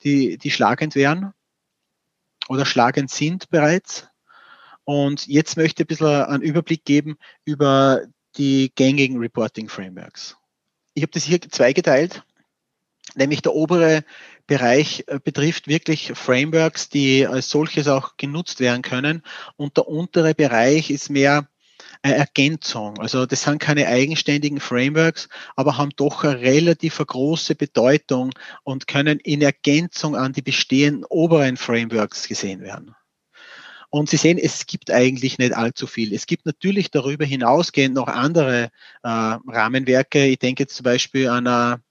die, 0.04 0.38
die 0.38 0.52
schlagend 0.52 0.96
wären 0.96 1.34
oder 2.48 2.66
schlagend 2.66 3.12
sind 3.12 3.50
bereits. 3.50 4.08
Und 4.86 5.28
jetzt 5.28 5.58
möchte 5.58 5.84
ich 5.84 5.86
ein 5.86 5.88
bisschen 5.88 6.24
einen 6.24 6.44
Überblick 6.44 6.86
geben 6.86 7.18
über 7.44 8.04
die 8.38 8.72
gängigen 8.74 9.18
Reporting 9.18 9.68
Frameworks. 9.68 10.38
Ich 10.94 11.04
habe 11.04 11.12
das 11.12 11.24
hier 11.24 11.42
zweigeteilt, 11.42 12.24
nämlich 13.16 13.42
der 13.42 13.54
obere 13.54 14.04
Bereich 14.48 15.04
äh, 15.08 15.20
betrifft 15.24 15.68
wirklich 15.68 16.12
Frameworks, 16.16 16.90
die 16.90 17.28
als 17.28 17.50
solches 17.50 17.88
auch 17.88 18.18
genutzt 18.18 18.60
werden 18.60 18.82
können. 18.82 19.24
Und 19.56 19.78
der 19.78 19.88
untere 19.88 20.34
Bereich 20.34 20.90
ist 20.90 21.10
mehr 21.10 21.48
eine 22.02 22.16
Ergänzung. 22.16 23.00
Also 23.00 23.26
das 23.26 23.44
sind 23.44 23.60
keine 23.60 23.88
eigenständigen 23.88 24.60
Frameworks, 24.60 25.30
aber 25.56 25.78
haben 25.78 25.92
doch 25.96 26.24
eine 26.24 26.40
relativ 26.40 26.98
große 26.98 27.56
Bedeutung 27.56 28.32
und 28.64 28.88
können 28.88 29.20
in 29.20 29.42
Ergänzung 29.42 30.16
an 30.16 30.34
die 30.34 30.42
bestehenden 30.42 31.06
oberen 31.06 31.58
Frameworks 31.58 32.28
gesehen 32.28 32.62
werden. 32.62 32.96
Und 33.90 34.10
Sie 34.10 34.18
sehen, 34.18 34.38
es 34.38 34.68
gibt 34.68 34.92
eigentlich 34.92 35.38
nicht 35.38 35.54
allzu 35.56 35.88
viel. 35.88 36.14
Es 36.14 36.26
gibt 36.26 36.46
natürlich 36.46 36.92
darüber 36.92 37.26
hinausgehend 37.26 37.96
noch 37.96 38.08
andere 38.08 38.70
äh, 39.04 39.08
Rahmenwerke. 39.10 40.26
Ich 40.26 40.40
denke 40.40 40.64
jetzt 40.64 40.76
zum 40.76 40.84
Beispiel 40.84 41.30
an 41.30 41.48
eine 41.48 41.82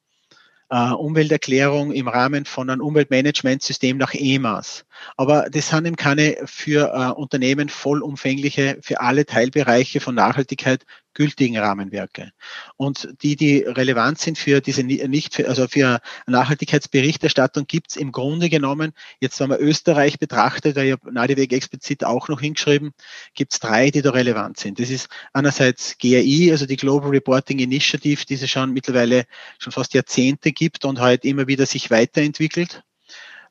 äh, 0.70 0.90
Umwelterklärung 0.90 1.92
im 1.92 2.09
Rahmen 2.09 2.44
von 2.44 2.70
einem 2.70 2.81
Umweltmanagementsystem 2.81 3.96
nach 3.98 4.14
EMAS. 4.14 4.86
Aber 5.17 5.49
das 5.51 5.71
sind 5.71 5.87
eben 5.87 5.97
keine 5.97 6.37
für 6.45 6.93
äh, 6.93 7.13
Unternehmen 7.13 7.69
vollumfängliche, 7.69 8.79
für 8.83 9.01
alle 9.01 9.27
Teilbereiche 9.27 10.01
von 10.01 10.15
Nachhaltigkeit 10.15 10.85
gültigen 11.17 11.57
Rahmenwerke. 11.57 12.31
Und 12.77 13.09
die, 13.23 13.37
die 13.37 13.61
relevant 13.61 14.19
sind 14.19 14.37
für 14.39 14.61
diese 14.61 14.85
nicht, 14.85 15.35
für, 15.35 15.49
also 15.49 15.67
für 15.67 16.01
Nachhaltigkeitsberichterstattung 16.27 17.67
gibt 17.67 17.93
es 17.93 17.97
im 17.97 18.13
Grunde 18.13 18.51
genommen, 18.51 18.93
jetzt 19.19 19.41
wenn 19.41 19.49
man 19.49 19.59
Österreich 19.59 20.19
betrachtet, 20.19 20.77
da 20.77 20.83
ich 20.83 20.93
habe 20.93 21.13
Nadeweg 21.13 21.53
explizit 21.55 22.05
auch 22.05 22.29
noch 22.29 22.41
hingeschrieben, 22.43 22.93
gibt 23.35 23.55
es 23.55 23.61
drei, 23.61 23.91
die 23.91 24.03
da 24.03 24.11
relevant 24.11 24.59
sind. 24.59 24.79
Das 24.79 24.91
ist 24.91 25.09
einerseits 25.33 25.97
GRI, 25.99 26.51
also 26.53 26.67
die 26.67 26.77
Global 26.77 27.11
Reporting 27.11 27.61
Initiative, 27.61 28.27
die 28.27 28.35
es 28.35 28.49
schon 28.51 28.73
mittlerweile 28.73 29.25
schon 29.59 29.73
fast 29.73 29.95
Jahrzehnte 29.95 30.53
gibt 30.53 30.85
und 30.85 31.01
halt 31.01 31.25
immer 31.25 31.47
wieder 31.47 31.65
sich 31.65 31.91
weiterentwickelt. 31.91 32.85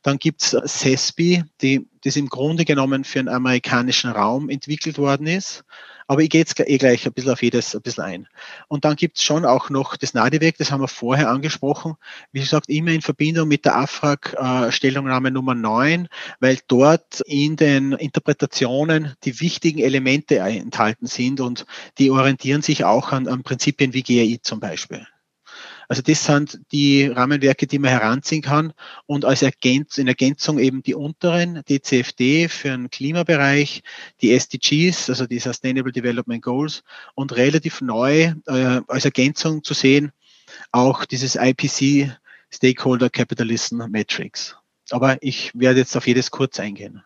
Dann 0.06 0.20
gibt's 0.20 0.52
CESPI, 0.52 1.46
die, 1.64 1.88
das 2.04 2.16
im 2.16 2.30
Grunde 2.30 2.64
genommen 2.64 3.06
für 3.06 3.18
den 3.18 3.28
amerikanischen 3.28 4.12
Raum 4.12 4.50
entwickelt 4.50 5.00
worden 5.00 5.26
ist. 5.26 5.64
Aber 6.06 6.22
ich 6.22 6.30
gehe 6.30 6.42
jetzt 6.42 6.60
eh 6.60 6.78
gleich 6.78 7.08
ein 7.08 7.14
bisschen 7.14 7.32
auf 7.32 7.42
jedes 7.42 7.76
ein 7.76 7.82
bisschen 7.82 8.04
ein. 8.04 8.28
Und 8.68 8.86
dann 8.86 8.98
gibt's 8.98 9.24
schon 9.24 9.46
auch 9.46 9.72
noch 9.72 9.98
das 9.98 10.14
NADIWEG, 10.14 10.60
das 10.60 10.70
haben 10.70 10.82
wir 10.82 10.88
vorher 10.88 11.32
angesprochen. 11.32 11.96
Wie 12.32 12.42
gesagt, 12.42 12.70
immer 12.70 12.92
in 12.92 13.02
Verbindung 13.02 13.48
mit 13.48 13.66
der 13.66 13.78
AFRAG 13.78 14.36
äh, 14.38 14.92
Nummer 15.32 15.56
9, 15.56 16.08
weil 16.40 16.60
dort 16.68 17.22
in 17.22 17.56
den 17.56 17.94
Interpretationen 17.94 19.16
die 19.24 19.42
wichtigen 19.42 19.80
Elemente 19.80 20.38
enthalten 20.38 21.08
sind 21.08 21.42
und 21.42 21.66
die 21.98 22.12
orientieren 22.12 22.62
sich 22.62 22.86
auch 22.86 23.12
an, 23.12 23.28
an 23.28 23.42
Prinzipien 23.42 23.94
wie 23.94 24.04
GRI 24.04 24.40
zum 24.40 24.60
Beispiel. 24.60 25.08
Also 25.88 26.02
das 26.02 26.26
sind 26.26 26.60
die 26.72 27.06
Rahmenwerke, 27.08 27.68
die 27.68 27.80
man 27.80 27.92
heranziehen 27.92 28.42
kann 28.42 28.74
und 29.06 29.26
als 29.26 29.42
Ergänz 29.42 29.98
in 29.98 30.08
Ergänzung 30.08 30.60
eben 30.60 30.84
die 30.84 30.96
unteren, 30.96 31.62
die 31.68 31.82
CFD 31.82 32.48
für 32.50 32.70
den 32.70 32.90
Klimabereich, 32.90 33.84
die 34.22 34.34
SDGs, 34.34 35.10
also 35.10 35.26
die 35.26 35.40
Sustainable 35.40 35.92
Development 35.92 36.42
Goals 36.42 36.84
und 37.14 37.36
relativ 37.36 37.82
neu 37.82 38.34
äh, 38.48 38.82
als 38.88 39.06
Ergänzung 39.06 39.64
zu 39.64 39.74
sehen 39.74 40.12
auch 40.72 41.06
dieses 41.06 41.36
IPC 41.36 42.18
Stakeholder 42.52 43.10
Capitalism 43.10 43.84
Metrics. 43.90 44.56
Aber 44.92 45.18
ich 45.22 45.52
werde 45.56 45.80
jetzt 45.80 45.96
auf 45.98 46.08
jedes 46.08 46.32
kurz 46.32 46.60
eingehen. 46.60 47.04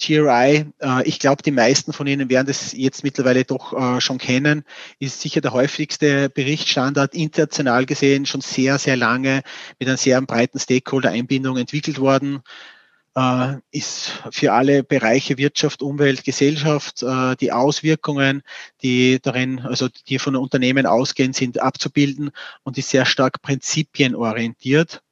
GRI, 0.00 0.66
äh, 0.80 1.08
ich 1.08 1.18
glaube, 1.18 1.42
die 1.42 1.50
meisten 1.50 1.92
von 1.92 2.06
Ihnen 2.06 2.30
werden 2.30 2.46
das 2.46 2.72
jetzt 2.72 3.02
mittlerweile 3.02 3.44
doch 3.44 3.72
äh, 3.72 4.00
schon 4.00 4.18
kennen, 4.18 4.64
ist 4.98 5.20
sicher 5.20 5.40
der 5.40 5.52
häufigste 5.52 6.28
Berichtsstandard 6.28 7.14
international 7.14 7.84
gesehen, 7.86 8.24
schon 8.26 8.40
sehr, 8.40 8.78
sehr 8.78 8.96
lange 8.96 9.42
mit 9.78 9.88
einer 9.88 9.96
sehr 9.96 10.20
breiten 10.22 10.58
Stakeholder-Einbindung 10.58 11.56
entwickelt 11.56 11.98
worden 11.98 12.42
äh, 13.16 13.56
ist 13.72 14.22
für 14.30 14.52
alle 14.52 14.84
Bereiche 14.84 15.36
Wirtschaft, 15.38 15.82
Umwelt, 15.82 16.24
Gesellschaft 16.24 17.04
die 17.40 17.52
Auswirkungen, 17.52 18.42
die 18.82 19.18
darin, 19.20 19.60
also 19.60 19.88
die 20.06 20.18
von 20.18 20.36
Unternehmen 20.36 20.86
ausgehen, 20.86 21.32
sind 21.32 21.60
abzubilden 21.60 22.30
und 22.62 22.78
ist 22.78 22.90
sehr 22.90 23.06
stark 23.06 23.42
prinzipienorientiert. 23.42 25.02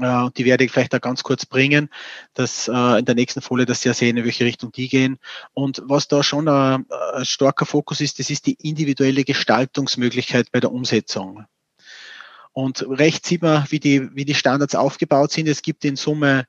Äh, 0.00 0.30
die 0.36 0.44
werde 0.44 0.64
ich 0.64 0.72
vielleicht 0.72 0.92
da 0.92 0.98
ganz 0.98 1.22
kurz 1.22 1.46
bringen, 1.46 1.88
dass 2.34 2.68
äh, 2.68 2.98
in 2.98 3.04
der 3.04 3.14
nächsten 3.14 3.40
Folie, 3.40 3.66
dass 3.66 3.82
Sie 3.82 3.88
ja 3.88 3.94
sehen, 3.94 4.16
in 4.16 4.24
welche 4.24 4.44
Richtung 4.44 4.72
die 4.72 4.88
gehen. 4.88 5.18
Und 5.52 5.82
was 5.84 6.08
da 6.08 6.22
schon 6.22 6.48
ein, 6.48 6.86
ein 7.14 7.24
starker 7.24 7.66
Fokus 7.66 8.00
ist, 8.00 8.18
das 8.18 8.30
ist 8.30 8.46
die 8.46 8.56
individuelle 8.60 9.24
Gestaltungsmöglichkeit 9.24 10.50
bei 10.52 10.60
der 10.60 10.72
Umsetzung. 10.72 11.44
Und 12.52 12.86
rechts 12.88 13.28
sieht 13.28 13.42
man, 13.42 13.66
wie 13.70 13.80
die, 13.80 14.14
wie 14.14 14.24
die 14.24 14.34
Standards 14.34 14.74
aufgebaut 14.76 15.32
sind. 15.32 15.48
Es 15.48 15.62
gibt 15.62 15.84
in 15.84 15.96
Summe 15.96 16.46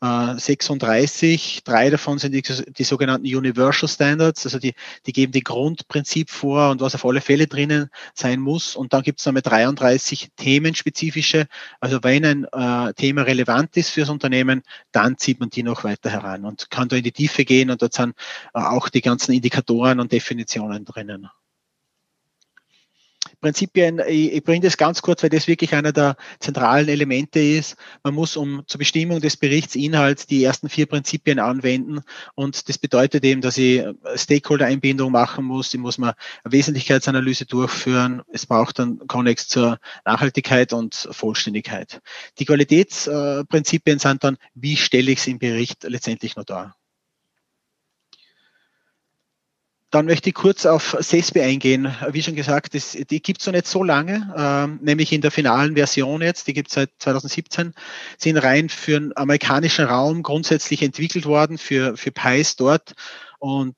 36. 0.00 1.58
Äh, 1.58 1.60
Drei 1.64 1.90
davon 1.90 2.18
sind 2.18 2.32
die, 2.32 2.42
die, 2.42 2.84
sogenannten 2.84 3.26
Universal 3.26 3.88
Standards, 3.88 4.46
also 4.46 4.58
die, 4.58 4.74
die 5.06 5.12
geben 5.12 5.32
die 5.32 5.42
Grundprinzip 5.42 6.30
vor 6.30 6.70
und 6.70 6.80
was 6.80 6.94
auf 6.94 7.04
alle 7.04 7.20
Fälle 7.20 7.46
drinnen 7.48 7.90
sein 8.14 8.40
muss. 8.40 8.76
Und 8.76 8.92
dann 8.92 9.02
gibt 9.02 9.18
es 9.18 9.26
nochmal 9.26 9.42
33 9.42 10.30
themenspezifische. 10.36 11.46
Also 11.80 11.98
wenn 12.02 12.24
ein 12.24 12.44
äh, 12.44 12.94
Thema 12.94 13.22
relevant 13.22 13.76
ist 13.76 13.90
fürs 13.90 14.08
Unternehmen, 14.08 14.62
dann 14.92 15.18
zieht 15.18 15.40
man 15.40 15.50
die 15.50 15.64
noch 15.64 15.82
weiter 15.84 16.10
heran 16.10 16.44
und 16.44 16.70
kann 16.70 16.88
da 16.88 16.96
in 16.96 17.02
die 17.04 17.12
Tiefe 17.12 17.44
gehen 17.44 17.70
und 17.70 17.82
dort 17.82 17.94
sind 17.94 18.14
äh, 18.54 18.60
auch 18.60 18.88
die 18.88 19.02
ganzen 19.02 19.32
Indikatoren 19.32 19.98
und 19.98 20.12
Definitionen 20.12 20.84
drinnen. 20.84 21.28
Prinzipien, 23.40 24.00
ich, 24.06 24.32
ich 24.32 24.44
bringe 24.44 24.64
das 24.64 24.76
ganz 24.76 25.02
kurz, 25.02 25.22
weil 25.22 25.30
das 25.30 25.46
wirklich 25.46 25.74
einer 25.74 25.92
der 25.92 26.16
zentralen 26.40 26.88
Elemente 26.88 27.40
ist. 27.40 27.76
Man 28.02 28.14
muss 28.14 28.36
um 28.36 28.62
zur 28.66 28.78
Bestimmung 28.78 29.20
des 29.20 29.36
Berichtsinhalts 29.36 30.26
die 30.26 30.42
ersten 30.42 30.68
vier 30.68 30.86
Prinzipien 30.86 31.38
anwenden 31.38 32.00
und 32.34 32.68
das 32.68 32.78
bedeutet 32.78 33.24
eben, 33.24 33.40
dass 33.40 33.56
ich 33.58 33.84
Stakeholder-Einbindung 34.14 35.12
machen 35.12 35.44
muss, 35.44 35.72
ich 35.72 35.80
muss 35.80 35.98
mal 35.98 36.14
eine 36.42 36.52
Wesentlichkeitsanalyse 36.52 37.46
durchführen, 37.46 38.22
es 38.32 38.46
braucht 38.46 38.78
dann 38.78 38.98
Konnex 39.06 39.48
zur 39.48 39.78
Nachhaltigkeit 40.04 40.72
und 40.72 41.08
Vollständigkeit. 41.10 42.00
Die 42.38 42.44
Qualitätsprinzipien 42.44 43.98
sind 43.98 44.24
dann, 44.24 44.36
wie 44.54 44.76
stelle 44.76 45.12
ich 45.12 45.18
es 45.18 45.26
im 45.26 45.38
Bericht 45.38 45.84
letztendlich 45.84 46.36
noch 46.36 46.44
dar. 46.44 46.76
Dann 49.90 50.04
möchte 50.04 50.28
ich 50.28 50.34
kurz 50.34 50.66
auf 50.66 50.96
CESPI 51.00 51.40
eingehen. 51.40 51.94
Wie 52.10 52.22
schon 52.22 52.34
gesagt, 52.34 52.74
das, 52.74 52.92
die 52.92 53.22
gibt 53.22 53.40
es 53.40 53.46
noch 53.46 53.54
nicht 53.54 53.66
so 53.66 53.82
lange, 53.82 54.34
ähm, 54.36 54.78
nämlich 54.82 55.12
in 55.12 55.22
der 55.22 55.30
finalen 55.30 55.76
Version 55.76 56.20
jetzt, 56.20 56.46
die 56.46 56.52
gibt 56.52 56.68
es 56.68 56.74
seit 56.74 56.90
2017, 56.98 57.72
sind 58.18 58.36
rein 58.36 58.68
für 58.68 59.00
den 59.00 59.16
amerikanischen 59.16 59.86
Raum 59.86 60.22
grundsätzlich 60.22 60.82
entwickelt 60.82 61.24
worden, 61.24 61.56
für, 61.56 61.96
für 61.96 62.10
PIs 62.10 62.56
dort 62.56 62.92
und 63.38 63.74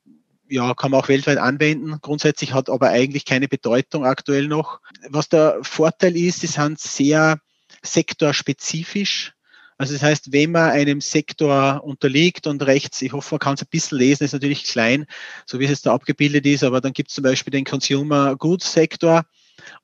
ja, 0.48 0.74
kann 0.74 0.90
man 0.90 1.00
auch 1.00 1.08
weltweit 1.08 1.38
anwenden. 1.38 1.98
Grundsätzlich 2.00 2.54
hat 2.54 2.70
aber 2.70 2.88
eigentlich 2.88 3.24
keine 3.24 3.46
Bedeutung 3.46 4.04
aktuell 4.04 4.48
noch. 4.48 4.80
Was 5.08 5.28
der 5.28 5.60
Vorteil 5.62 6.16
ist, 6.16 6.42
die 6.42 6.48
sind 6.48 6.80
sehr 6.80 7.38
sektorspezifisch 7.82 9.32
also 9.80 9.94
das 9.94 10.02
heißt, 10.02 10.30
wenn 10.30 10.50
man 10.50 10.72
einem 10.72 11.00
Sektor 11.00 11.82
unterliegt 11.82 12.46
und 12.46 12.62
rechts, 12.66 13.00
ich 13.00 13.14
hoffe, 13.14 13.36
man 13.36 13.38
kann 13.38 13.54
es 13.54 13.62
ein 13.62 13.68
bisschen 13.70 13.96
lesen, 13.96 14.24
ist 14.24 14.34
natürlich 14.34 14.64
klein, 14.64 15.06
so 15.46 15.58
wie 15.58 15.64
es 15.64 15.70
jetzt 15.70 15.86
da 15.86 15.94
abgebildet 15.94 16.44
ist, 16.44 16.64
aber 16.64 16.82
dann 16.82 16.92
gibt 16.92 17.08
es 17.08 17.14
zum 17.14 17.24
Beispiel 17.24 17.50
den 17.50 17.64
Consumer 17.64 18.36
Goods 18.36 18.74
Sektor 18.74 19.24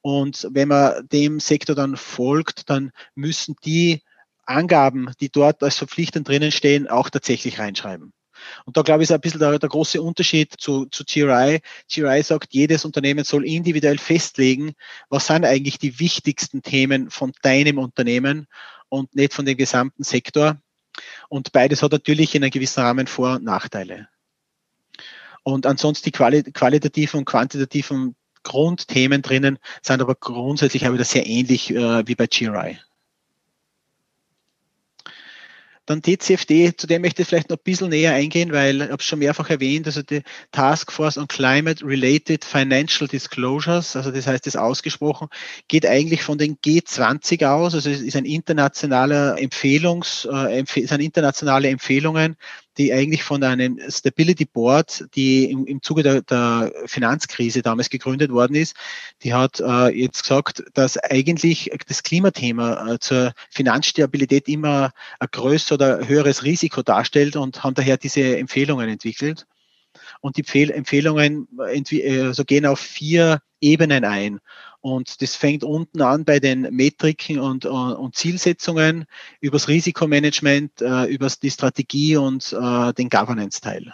und 0.02 0.48
wenn 0.50 0.68
man 0.68 1.08
dem 1.08 1.40
Sektor 1.40 1.74
dann 1.74 1.96
folgt, 1.96 2.68
dann 2.68 2.90
müssen 3.14 3.56
die 3.64 4.02
Angaben, 4.44 5.12
die 5.18 5.30
dort 5.30 5.62
als 5.62 5.78
verpflichtend 5.78 6.28
drinnen 6.28 6.52
stehen, 6.52 6.88
auch 6.88 7.08
tatsächlich 7.08 7.58
reinschreiben. 7.58 8.12
Und 8.66 8.76
da 8.76 8.82
glaube 8.82 9.02
ich 9.02 9.08
ist 9.08 9.14
ein 9.14 9.20
bisschen 9.22 9.40
der, 9.40 9.58
der 9.58 9.68
große 9.70 10.02
Unterschied 10.02 10.52
zu, 10.58 10.84
zu 10.90 11.04
GRI. 11.04 11.60
GRI 11.90 12.22
sagt, 12.22 12.52
jedes 12.52 12.84
Unternehmen 12.84 13.24
soll 13.24 13.46
individuell 13.46 13.96
festlegen, 13.96 14.74
was 15.08 15.28
sind 15.28 15.46
eigentlich 15.46 15.78
die 15.78 15.98
wichtigsten 15.98 16.60
Themen 16.60 17.10
von 17.10 17.32
deinem 17.40 17.78
Unternehmen 17.78 18.46
und 18.88 19.14
nicht 19.14 19.32
von 19.32 19.44
dem 19.44 19.56
gesamten 19.56 20.02
Sektor. 20.02 20.60
Und 21.28 21.52
beides 21.52 21.82
hat 21.82 21.92
natürlich 21.92 22.34
in 22.34 22.42
einem 22.42 22.50
gewissen 22.50 22.80
Rahmen 22.80 23.06
Vor- 23.06 23.36
und 23.36 23.44
Nachteile. 23.44 24.08
Und 25.42 25.66
ansonsten 25.66 26.04
die 26.04 26.12
quali 26.12 26.42
qualitativen 26.42 27.18
und 27.18 27.24
quantitativen 27.24 28.16
Grundthemen 28.42 29.22
drinnen 29.22 29.58
sind 29.82 30.00
aber 30.00 30.14
grundsätzlich 30.14 30.86
auch 30.86 30.92
wieder 30.92 31.04
sehr 31.04 31.26
ähnlich 31.26 31.70
äh, 31.70 32.06
wie 32.06 32.14
bei 32.14 32.26
GRI. 32.26 32.78
Dann 35.86 36.02
TCFD, 36.02 36.76
zu 36.76 36.88
dem 36.88 37.02
möchte 37.02 37.22
ich 37.22 37.28
vielleicht 37.28 37.48
noch 37.48 37.58
ein 37.58 37.62
bisschen 37.64 37.90
näher 37.90 38.12
eingehen, 38.12 38.52
weil 38.52 38.82
ich 38.82 38.82
habe 38.82 38.96
es 38.96 39.04
schon 39.04 39.20
mehrfach 39.20 39.48
erwähnt, 39.50 39.86
also 39.86 40.02
die 40.02 40.22
Task 40.50 40.90
Force 40.90 41.16
on 41.16 41.28
Climate 41.28 41.84
Related 41.86 42.44
Financial 42.44 43.06
Disclosures, 43.06 43.94
also 43.94 44.10
das 44.10 44.26
heißt 44.26 44.46
das 44.46 44.56
ausgesprochen, 44.56 45.28
geht 45.68 45.86
eigentlich 45.86 46.24
von 46.24 46.38
den 46.38 46.56
G20 46.58 47.46
aus, 47.46 47.74
also 47.74 47.88
es 47.88 48.00
ist 48.00 48.16
ein 48.16 48.24
internationaler 48.24 49.40
Empfehlungs, 49.40 50.24
äh, 50.24 50.64
sind 50.66 51.00
internationale 51.00 51.68
Empfehlungen, 51.68 52.36
die 52.78 52.92
eigentlich 52.92 53.22
von 53.22 53.42
einem 53.42 53.80
Stability 53.88 54.44
Board, 54.44 55.06
die 55.14 55.50
im, 55.50 55.66
im 55.66 55.82
Zuge 55.82 56.02
der, 56.02 56.22
der 56.22 56.72
Finanzkrise 56.86 57.62
damals 57.62 57.90
gegründet 57.90 58.30
worden 58.30 58.54
ist, 58.54 58.76
die 59.22 59.32
hat 59.34 59.60
äh, 59.60 59.88
jetzt 59.88 60.22
gesagt, 60.22 60.64
dass 60.74 60.98
eigentlich 60.98 61.70
das 61.86 62.02
Klimathema 62.02 62.94
äh, 62.94 62.98
zur 62.98 63.32
Finanzstabilität 63.50 64.48
immer 64.48 64.92
ein 65.18 65.28
größeres 65.30 65.72
oder 65.72 66.06
höheres 66.06 66.44
Risiko 66.44 66.82
darstellt 66.82 67.36
und 67.36 67.62
haben 67.64 67.74
daher 67.74 67.96
diese 67.96 68.36
Empfehlungen 68.36 68.88
entwickelt. 68.88 69.46
Und 70.20 70.36
die 70.36 70.70
Empfehlungen 70.70 71.48
äh, 71.58 72.20
also 72.22 72.44
gehen 72.44 72.66
auf 72.66 72.80
vier 72.80 73.40
Ebenen 73.60 74.04
ein. 74.04 74.40
Und 74.80 75.20
das 75.20 75.34
fängt 75.34 75.64
unten 75.64 76.00
an 76.00 76.24
bei 76.24 76.38
den 76.38 76.62
Metriken 76.62 77.40
und, 77.40 77.64
äh, 77.64 77.68
und 77.68 78.14
Zielsetzungen, 78.14 79.06
übers 79.40 79.68
Risikomanagement, 79.68 80.80
äh, 80.80 81.04
über 81.06 81.28
die 81.42 81.50
Strategie 81.50 82.16
und 82.16 82.52
äh, 82.52 82.92
den 82.92 83.08
Governance-Teil. 83.08 83.92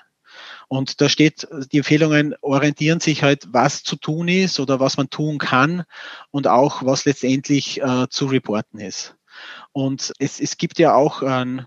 Und 0.69 1.01
da 1.01 1.09
steht, 1.09 1.47
die 1.71 1.79
Empfehlungen 1.79 2.35
orientieren 2.41 3.01
sich 3.01 3.23
halt, 3.23 3.49
was 3.53 3.83
zu 3.83 3.97
tun 3.97 4.29
ist 4.29 4.59
oder 4.61 4.81
was 4.81 4.97
man 4.97 5.11
tun 5.11 5.39
kann 5.39 5.85
und 6.31 6.47
auch, 6.47 6.85
was 6.85 7.05
letztendlich 7.05 7.81
äh, 7.81 8.09
zu 8.09 8.27
reporten 8.27 8.79
ist. 8.79 9.17
Und 9.73 10.13
es, 10.19 10.41
es 10.41 10.57
gibt 10.57 10.79
ja 10.79 10.95
auch 10.95 11.23
ein, 11.23 11.67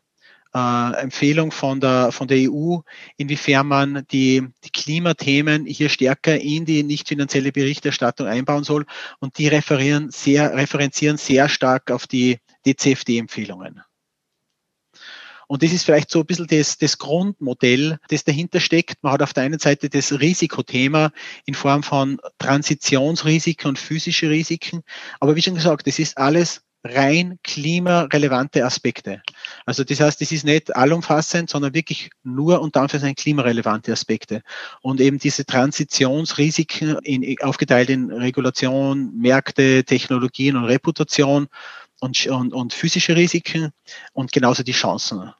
äh, 0.55 0.93
Empfehlung 1.01 1.51
von 1.51 1.81
der, 1.81 2.11
von 2.13 2.27
der 2.27 2.49
EU, 2.49 2.77
inwiefern 3.17 3.67
man 3.67 4.05
die, 4.11 4.47
die 4.63 4.69
Klimathemen 4.69 5.65
hier 5.65 5.89
stärker 5.89 6.39
in 6.39 6.65
die 6.65 6.83
nicht 6.83 7.09
finanzielle 7.09 7.51
Berichterstattung 7.51 8.27
einbauen 8.27 8.63
soll. 8.63 8.85
Und 9.19 9.37
die 9.37 9.49
referieren 9.49 10.11
sehr, 10.11 10.55
referenzieren 10.55 11.17
sehr 11.17 11.49
stark 11.49 11.91
auf 11.91 12.07
die 12.07 12.39
DCFD-Empfehlungen. 12.65 13.81
Und 15.47 15.61
das 15.61 15.73
ist 15.73 15.83
vielleicht 15.83 16.09
so 16.09 16.21
ein 16.21 16.25
bisschen 16.25 16.47
das, 16.47 16.77
das 16.77 16.97
Grundmodell, 16.97 17.99
das 18.07 18.23
dahinter 18.23 18.59
steckt. 18.59 19.03
Man 19.03 19.13
hat 19.13 19.21
auf 19.21 19.33
der 19.33 19.43
einen 19.43 19.59
Seite 19.59 19.89
das 19.89 20.19
Risikothema 20.19 21.11
in 21.45 21.53
Form 21.53 21.83
von 21.83 22.19
Transitionsrisiken 22.39 23.69
und 23.69 23.77
physische 23.77 24.29
Risiken. 24.29 24.81
Aber 25.19 25.35
wie 25.35 25.41
schon 25.41 25.53
gesagt, 25.53 25.85
das 25.85 25.99
ist 25.99 26.17
alles 26.17 26.63
rein 26.85 27.39
klimarelevante 27.43 28.63
Aspekte. 28.63 29.21
Also 29.65 29.83
das 29.83 29.99
heißt, 29.99 30.21
es 30.21 30.31
ist 30.31 30.45
nicht 30.45 30.75
allumfassend, 30.75 31.49
sondern 31.49 31.73
wirklich 31.73 32.11
nur 32.23 32.61
und 32.61 32.77
Anführungszeichen 32.77 33.15
klimarelevante 33.15 33.91
Aspekte. 33.91 34.41
Und 34.81 35.01
eben 35.01 35.17
diese 35.17 35.45
Transitionsrisiken 35.45 36.97
in, 37.03 37.35
aufgeteilt 37.41 37.89
in 37.89 38.11
Regulation, 38.11 39.17
Märkte, 39.17 39.83
Technologien 39.83 40.55
und 40.55 40.65
Reputation 40.65 41.47
und, 42.01 42.27
und, 42.27 42.53
und 42.53 42.73
physische 42.73 43.15
Risiken 43.15 43.71
und 44.13 44.31
genauso 44.31 44.63
die 44.63 44.71
Chancen. 44.71 45.31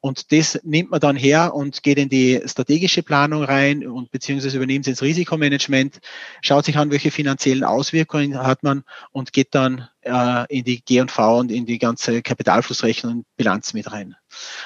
Und 0.00 0.32
das 0.32 0.58
nimmt 0.62 0.90
man 0.90 1.00
dann 1.00 1.16
her 1.16 1.54
und 1.54 1.82
geht 1.82 1.98
in 1.98 2.08
die 2.08 2.40
strategische 2.46 3.02
Planung 3.02 3.42
rein 3.44 3.86
und 3.86 4.10
beziehungsweise 4.10 4.56
übernimmt 4.56 4.86
es 4.86 4.90
ins 4.90 5.02
Risikomanagement, 5.02 5.98
schaut 6.42 6.64
sich 6.64 6.76
an, 6.76 6.90
welche 6.90 7.10
finanziellen 7.10 7.64
Auswirkungen 7.64 8.38
hat 8.38 8.62
man 8.62 8.84
und 9.12 9.32
geht 9.32 9.54
dann 9.54 9.88
äh, 10.02 10.44
in 10.48 10.64
die 10.64 10.82
G&V 10.82 11.38
und 11.38 11.50
in 11.50 11.66
die 11.66 11.78
ganze 11.78 12.22
Kapitalflussrechnung 12.22 13.12
und 13.12 13.26
Bilanz 13.36 13.74
mit 13.74 13.90
rein. 13.90 14.16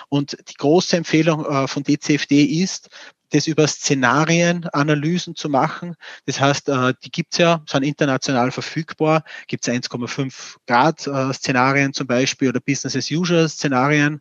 Und 0.09 0.37
die 0.49 0.55
große 0.55 0.96
Empfehlung 0.96 1.44
äh, 1.44 1.68
von 1.68 1.83
DCFD 1.83 2.44
ist, 2.44 2.88
das 3.31 3.46
über 3.46 3.66
Szenarienanalysen 3.66 5.37
zu 5.37 5.49
machen. 5.49 5.96
Das 6.27 6.40
heißt, 6.40 6.68
äh, 6.68 6.94
die 7.05 7.11
gibt's 7.11 7.38
ja, 7.38 7.62
sind 7.66 7.85
international 7.85 8.51
verfügbar. 8.51 9.25
Gibt 9.46 9.66
es 9.66 9.73
1,5 9.73 10.57
Grad 10.66 11.07
äh, 11.07 11.33
Szenarien 11.33 11.92
zum 11.92 12.07
Beispiel 12.07 12.49
oder 12.49 12.61
Business 12.61 12.96
as 12.96 13.11
usual 13.11 13.49
Szenarien 13.49 14.20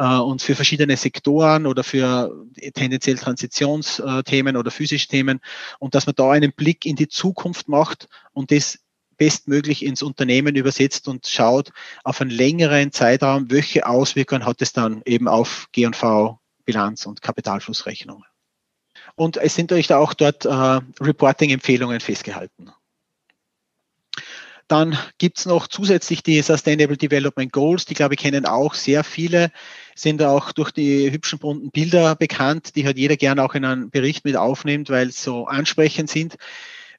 äh, 0.00 0.18
und 0.18 0.40
für 0.40 0.54
verschiedene 0.54 0.96
Sektoren 0.96 1.66
oder 1.66 1.84
für 1.84 2.34
tendenziell 2.74 3.18
Transitionsthemen 3.18 4.56
oder 4.56 4.70
physische 4.70 5.08
Themen 5.08 5.40
und 5.78 5.94
dass 5.94 6.06
man 6.06 6.14
da 6.14 6.30
einen 6.30 6.52
Blick 6.52 6.86
in 6.86 6.96
die 6.96 7.08
Zukunft 7.08 7.68
macht 7.68 8.08
und 8.32 8.50
das 8.50 8.78
bestmöglich 9.18 9.84
ins 9.84 10.02
Unternehmen 10.02 10.56
übersetzt 10.56 11.06
und 11.06 11.26
schaut 11.26 11.72
auf 12.02 12.22
einen 12.22 12.30
längeren 12.30 12.90
Zeitraum, 12.92 13.50
welche 13.50 13.86
Auswirkungen 13.86 14.46
hat 14.46 14.62
es 14.62 14.72
dann 14.72 15.02
eben 15.04 15.28
auf 15.28 15.68
G&V, 15.72 16.40
Bilanz 16.64 17.04
und 17.04 17.20
Kapitalflussrechnung. 17.20 18.24
Und 19.16 19.36
es 19.36 19.54
sind 19.54 19.70
euch 19.72 19.86
da 19.86 19.98
auch 19.98 20.14
dort 20.14 20.46
äh, 20.46 20.48
Reporting-Empfehlungen 20.48 22.00
festgehalten. 22.00 22.70
Dann 24.70 24.96
gibt's 25.18 25.46
noch 25.46 25.66
zusätzlich 25.66 26.22
die 26.22 26.40
Sustainable 26.40 26.96
Development 26.96 27.52
Goals, 27.52 27.84
die 27.84 27.94
glaube 27.94 28.14
ich 28.14 28.20
kennen 28.20 28.46
auch 28.46 28.74
sehr 28.74 29.04
viele, 29.04 29.50
sind 30.00 30.22
auch 30.22 30.52
durch 30.52 30.70
die 30.70 31.10
hübschen 31.10 31.38
bunten 31.38 31.70
Bilder 31.70 32.14
bekannt, 32.16 32.76
die 32.76 32.86
halt 32.86 32.98
jeder 32.98 33.16
gerne 33.16 33.42
auch 33.42 33.54
in 33.54 33.64
einen 33.64 33.90
Bericht 33.90 34.24
mit 34.24 34.36
aufnimmt, 34.36 34.90
weil 34.90 35.10
sie 35.10 35.22
so 35.22 35.46
ansprechend 35.46 36.10
sind. 36.10 36.36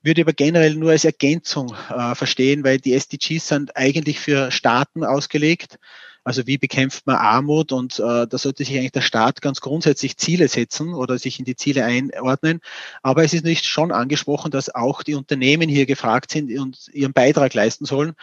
Würde 0.03 0.21
aber 0.21 0.33
generell 0.33 0.75
nur 0.75 0.91
als 0.91 1.05
Ergänzung 1.05 1.75
äh, 1.89 2.15
verstehen, 2.15 2.63
weil 2.63 2.79
die 2.79 2.93
SDGs 2.93 3.47
sind 3.47 3.77
eigentlich 3.77 4.19
für 4.19 4.51
Staaten 4.51 5.03
ausgelegt 5.03 5.77
also 6.23 6.45
wie 6.45 6.57
bekämpft 6.57 7.07
man 7.07 7.15
Armut? 7.15 7.71
Und 7.71 7.99
äh, 7.99 8.27
da 8.27 8.37
sollte 8.37 8.63
sich 8.63 8.77
eigentlich 8.77 8.91
der 8.91 9.01
Staat 9.01 9.41
ganz 9.41 9.59
grundsätzlich 9.59 10.17
Ziele 10.17 10.47
setzen 10.47 10.93
oder 10.93 11.17
sich 11.17 11.39
in 11.39 11.45
die 11.45 11.55
Ziele 11.55 11.83
einordnen. 11.83 12.61
Aber 13.01 13.23
es 13.23 13.33
ist 13.33 13.43
nicht 13.43 13.65
schon 13.65 13.91
angesprochen, 13.91 14.51
dass 14.51 14.73
auch 14.73 15.03
die 15.03 15.15
Unternehmen 15.15 15.67
hier 15.67 15.85
gefragt 15.85 16.31
sind 16.31 16.55
und 16.59 16.89
ihren 16.93 17.13
Beitrag 17.13 17.53
leisten 17.53 17.85
sollen. 17.85 18.13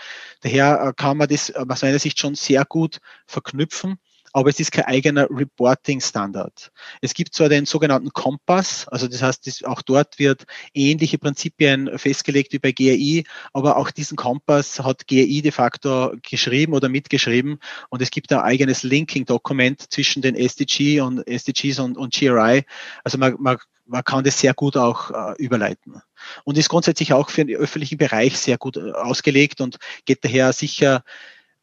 Daher 0.43 0.81
äh, 0.81 0.93
kann 0.95 1.17
man 1.17 1.29
das 1.29 1.53
aus 1.55 1.83
meiner 1.83 1.99
Sicht 1.99 2.19
schon 2.21 2.35
sehr 2.35 2.65
gut 2.65 3.01
verknüpfen 3.27 3.99
aber 4.33 4.51
es 4.51 4.61
ist 4.61 4.73
kein 4.73 4.85
eigener 4.85 5.29
Reporting-Standard. 5.31 6.71
Es 7.01 7.15
gibt 7.15 7.35
zwar 7.35 7.49
den 7.49 7.67
sogenannten 7.67 8.11
Kompass, 8.11 8.87
also 8.89 9.09
das 9.09 9.23
heißt, 9.23 9.67
auch 9.67 9.83
dort 9.83 10.19
wird 10.19 10.45
ähnliche 10.75 11.19
Prinzipien 11.19 11.99
festgelegt 11.99 12.53
wie 12.53 12.59
bei 12.59 12.73
GRI, 12.73 13.25
aber 13.53 13.77
auch 13.77 13.91
diesen 13.91 14.17
Kompass 14.17 14.81
hat 14.81 15.07
GRI 15.07 15.43
de 15.43 15.53
facto 15.53 16.13
geschrieben 16.23 16.73
oder 16.73 16.89
mitgeschrieben 16.89 17.59
und 17.89 18.03
es 18.03 18.11
gibt 18.11 18.33
ein 18.33 18.41
eigenes 18.41 18.83
Linking-Dokument 18.83 19.93
zwischen 19.93 20.23
den 20.23 20.35
SDG 20.35 21.01
und 21.01 21.27
SDGs 21.27 21.79
und, 21.79 21.97
und 21.97 22.15
GRI. 22.15 22.65
Also 23.05 23.19
man, 23.19 23.37
man 23.39 23.59
man 23.89 24.05
kann 24.05 24.23
das 24.23 24.39
sehr 24.39 24.55
gut 24.55 24.77
auch 24.77 25.11
äh, 25.11 25.43
überleiten. 25.43 26.01
Und 26.45 26.59
ist 26.59 26.69
grundsätzlich 26.69 27.13
auch 27.13 27.31
für 27.31 27.45
den 27.45 27.57
öffentlichen 27.57 27.97
Bereich 27.97 28.39
sehr 28.39 28.59
gut 28.59 28.77
äh, 28.77 28.93
ausgelegt 28.93 29.61
und 29.61 29.79
geht 30.05 30.25
daher 30.25 30.53
sicher 30.53 31.03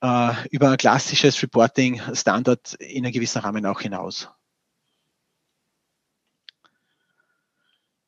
über 0.01 0.69
ein 0.69 0.77
klassisches 0.77 1.41
Reporting-Standard 1.41 2.75
in 2.75 3.05
einem 3.05 3.13
gewissen 3.13 3.39
Rahmen 3.39 3.65
auch 3.65 3.81
hinaus. 3.81 4.29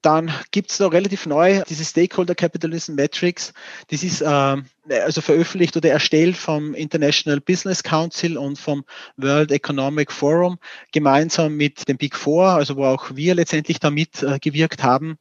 Dann 0.08 0.32
gibt 0.52 0.72
es 0.72 0.80
noch 0.80 0.94
relativ 0.94 1.26
neu 1.26 1.64
diese 1.68 1.84
Stakeholder 1.84 2.36
Capitalism 2.36 2.94
Metrics. 2.94 3.52
Das 3.90 4.04
ist 4.04 4.22
äh, 4.22 4.56
also 4.90 5.22
veröffentlicht 5.22 5.76
oder 5.76 5.90
erstellt 5.90 6.38
vom 6.38 6.76
International 6.76 7.42
Business 7.42 7.82
Council 7.84 8.38
und 8.38 8.60
vom 8.60 8.86
World 9.18 9.52
Economic 9.52 10.12
Forum 10.12 10.60
gemeinsam 10.92 11.58
mit 11.58 11.90
dem 11.90 11.98
Big 11.98 12.16
Four, 12.16 12.52
also 12.52 12.78
wo 12.78 12.86
auch 12.86 13.16
wir 13.16 13.34
letztendlich 13.34 13.80
damit 13.80 14.22
äh, 14.22 14.38
gewirkt 14.40 14.84
haben. 14.84 15.18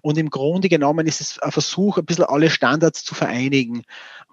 Und 0.00 0.16
im 0.16 0.30
Grunde 0.30 0.68
genommen 0.68 1.06
ist 1.06 1.20
es 1.20 1.38
ein 1.40 1.52
Versuch, 1.52 1.98
ein 1.98 2.06
bisschen 2.06 2.24
alle 2.24 2.50
Standards 2.50 3.04
zu 3.04 3.14
vereinigen. 3.14 3.82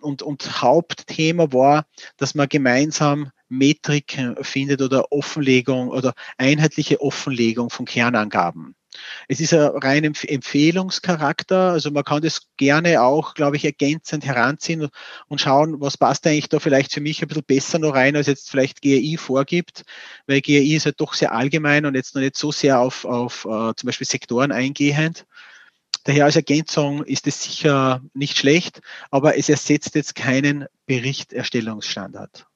Und, 0.02 0.22
und 0.22 0.62
Hauptthema 0.62 1.52
war, 1.52 1.86
dass 2.18 2.36
man 2.36 2.50
gemeinsam 2.50 3.32
Metriken 3.50 4.36
findet 4.44 4.82
oder 4.82 5.12
Offenlegung 5.12 5.90
oder 5.90 6.14
einheitliche 6.38 7.02
Offenlegung 7.02 7.70
von 7.70 7.86
Kernangaben. 7.86 8.76
Es 9.28 9.40
ist 9.40 9.54
ein 9.54 9.60
rein 9.60 10.04
Empfehlungscharakter, 10.04 11.72
also 11.72 11.92
man 11.92 12.04
kann 12.04 12.22
das 12.22 12.48
gerne 12.58 13.02
auch, 13.02 13.34
glaube 13.36 13.56
ich, 13.56 13.66
ergänzend 13.66 14.26
heranziehen 14.26 14.88
und 15.28 15.42
schauen, 15.42 15.80
was 15.80 15.98
passt 15.98 16.26
eigentlich 16.26 16.50
da 16.50 16.60
vielleicht 16.60 16.94
für 16.94 17.02
mich 17.02 17.22
ein 17.22 17.28
bisschen 17.28 17.44
besser 17.44 17.80
noch 17.80 17.94
rein, 17.94 18.16
als 18.16 18.28
jetzt 18.28 18.50
vielleicht 18.50 18.82
GRI 18.82 19.18
vorgibt, 19.18 19.84
weil 20.26 20.42
GRI 20.42 20.76
ist 20.76 20.86
halt 20.86 21.00
doch 21.00 21.14
sehr 21.14 21.34
allgemein 21.34 21.86
und 21.86 21.96
jetzt 21.96 22.16
noch 22.16 22.22
nicht 22.22 22.38
so 22.38 22.52
sehr 22.52 22.80
auf, 22.80 23.06
auf 23.06 23.46
uh, 23.46 23.74
zum 23.74 23.88
Beispiel 23.88 24.08
Sektoren 24.08 24.52
eingehend. 24.52 25.26
Daher 26.08 26.24
als 26.24 26.38
Ergänzung 26.38 27.04
ist 27.04 27.28
es 27.28 27.44
sicher 27.44 28.02
nicht 28.14 28.38
schlecht, 28.38 28.80
aber 29.12 29.38
es 29.38 29.50
ersetzt 29.50 29.94
jetzt 29.94 30.16
keinen 30.16 30.66
Berichterstellungsstandard. 30.86 32.48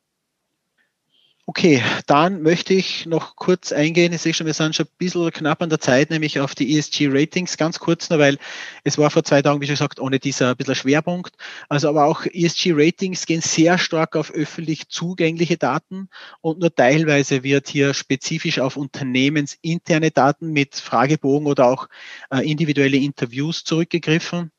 Okay, 1.54 1.84
dann 2.08 2.44
möchte 2.44 2.74
ich 2.74 3.06
noch 3.08 3.36
kurz 3.36 3.74
eingehen. 3.74 4.14
Ich 4.14 4.22
sehe 4.22 4.34
schon, 4.34 4.48
wir 4.48 4.54
sind 4.54 4.74
schon 4.74 4.86
ein 4.86 4.98
bisschen 4.98 5.32
knapp 5.32 5.62
an 5.62 5.68
der 5.70 5.82
Zeit, 5.82 6.10
nämlich 6.10 6.40
auf 6.40 6.56
die 6.56 6.78
ESG-Ratings. 6.78 7.58
Ganz 7.58 7.78
kurz 7.80 8.10
nur, 8.10 8.20
weil 8.20 8.38
es 8.86 8.98
war 8.98 9.12
vor 9.12 9.26
zwei 9.26 9.42
Tagen, 9.42 9.60
wie 9.60 9.66
schon 9.66 9.74
gesagt, 9.74 10.00
ohne 10.00 10.18
dieser 10.18 10.52
ein 10.52 10.56
bisschen 10.56 10.76
Schwerpunkt. 10.76 11.36
Also 11.68 11.90
aber 11.90 12.06
auch 12.06 12.26
ESG-Ratings 12.26 13.26
gehen 13.26 13.42
sehr 13.42 13.78
stark 13.78 14.16
auf 14.16 14.32
öffentlich 14.32 14.88
zugängliche 14.88 15.58
Daten 15.58 16.08
und 16.40 16.60
nur 16.60 16.74
teilweise 16.74 17.44
wird 17.44 17.68
hier 17.68 17.94
spezifisch 17.94 18.60
auf 18.60 18.78
unternehmensinterne 18.78 20.12
Daten 20.12 20.54
mit 20.54 20.76
Fragebogen 20.76 21.48
oder 21.48 21.66
auch 21.66 21.90
äh, 22.30 22.50
individuelle 22.50 22.96
Interviews 22.96 23.66
zurückgegriffen 23.66 24.52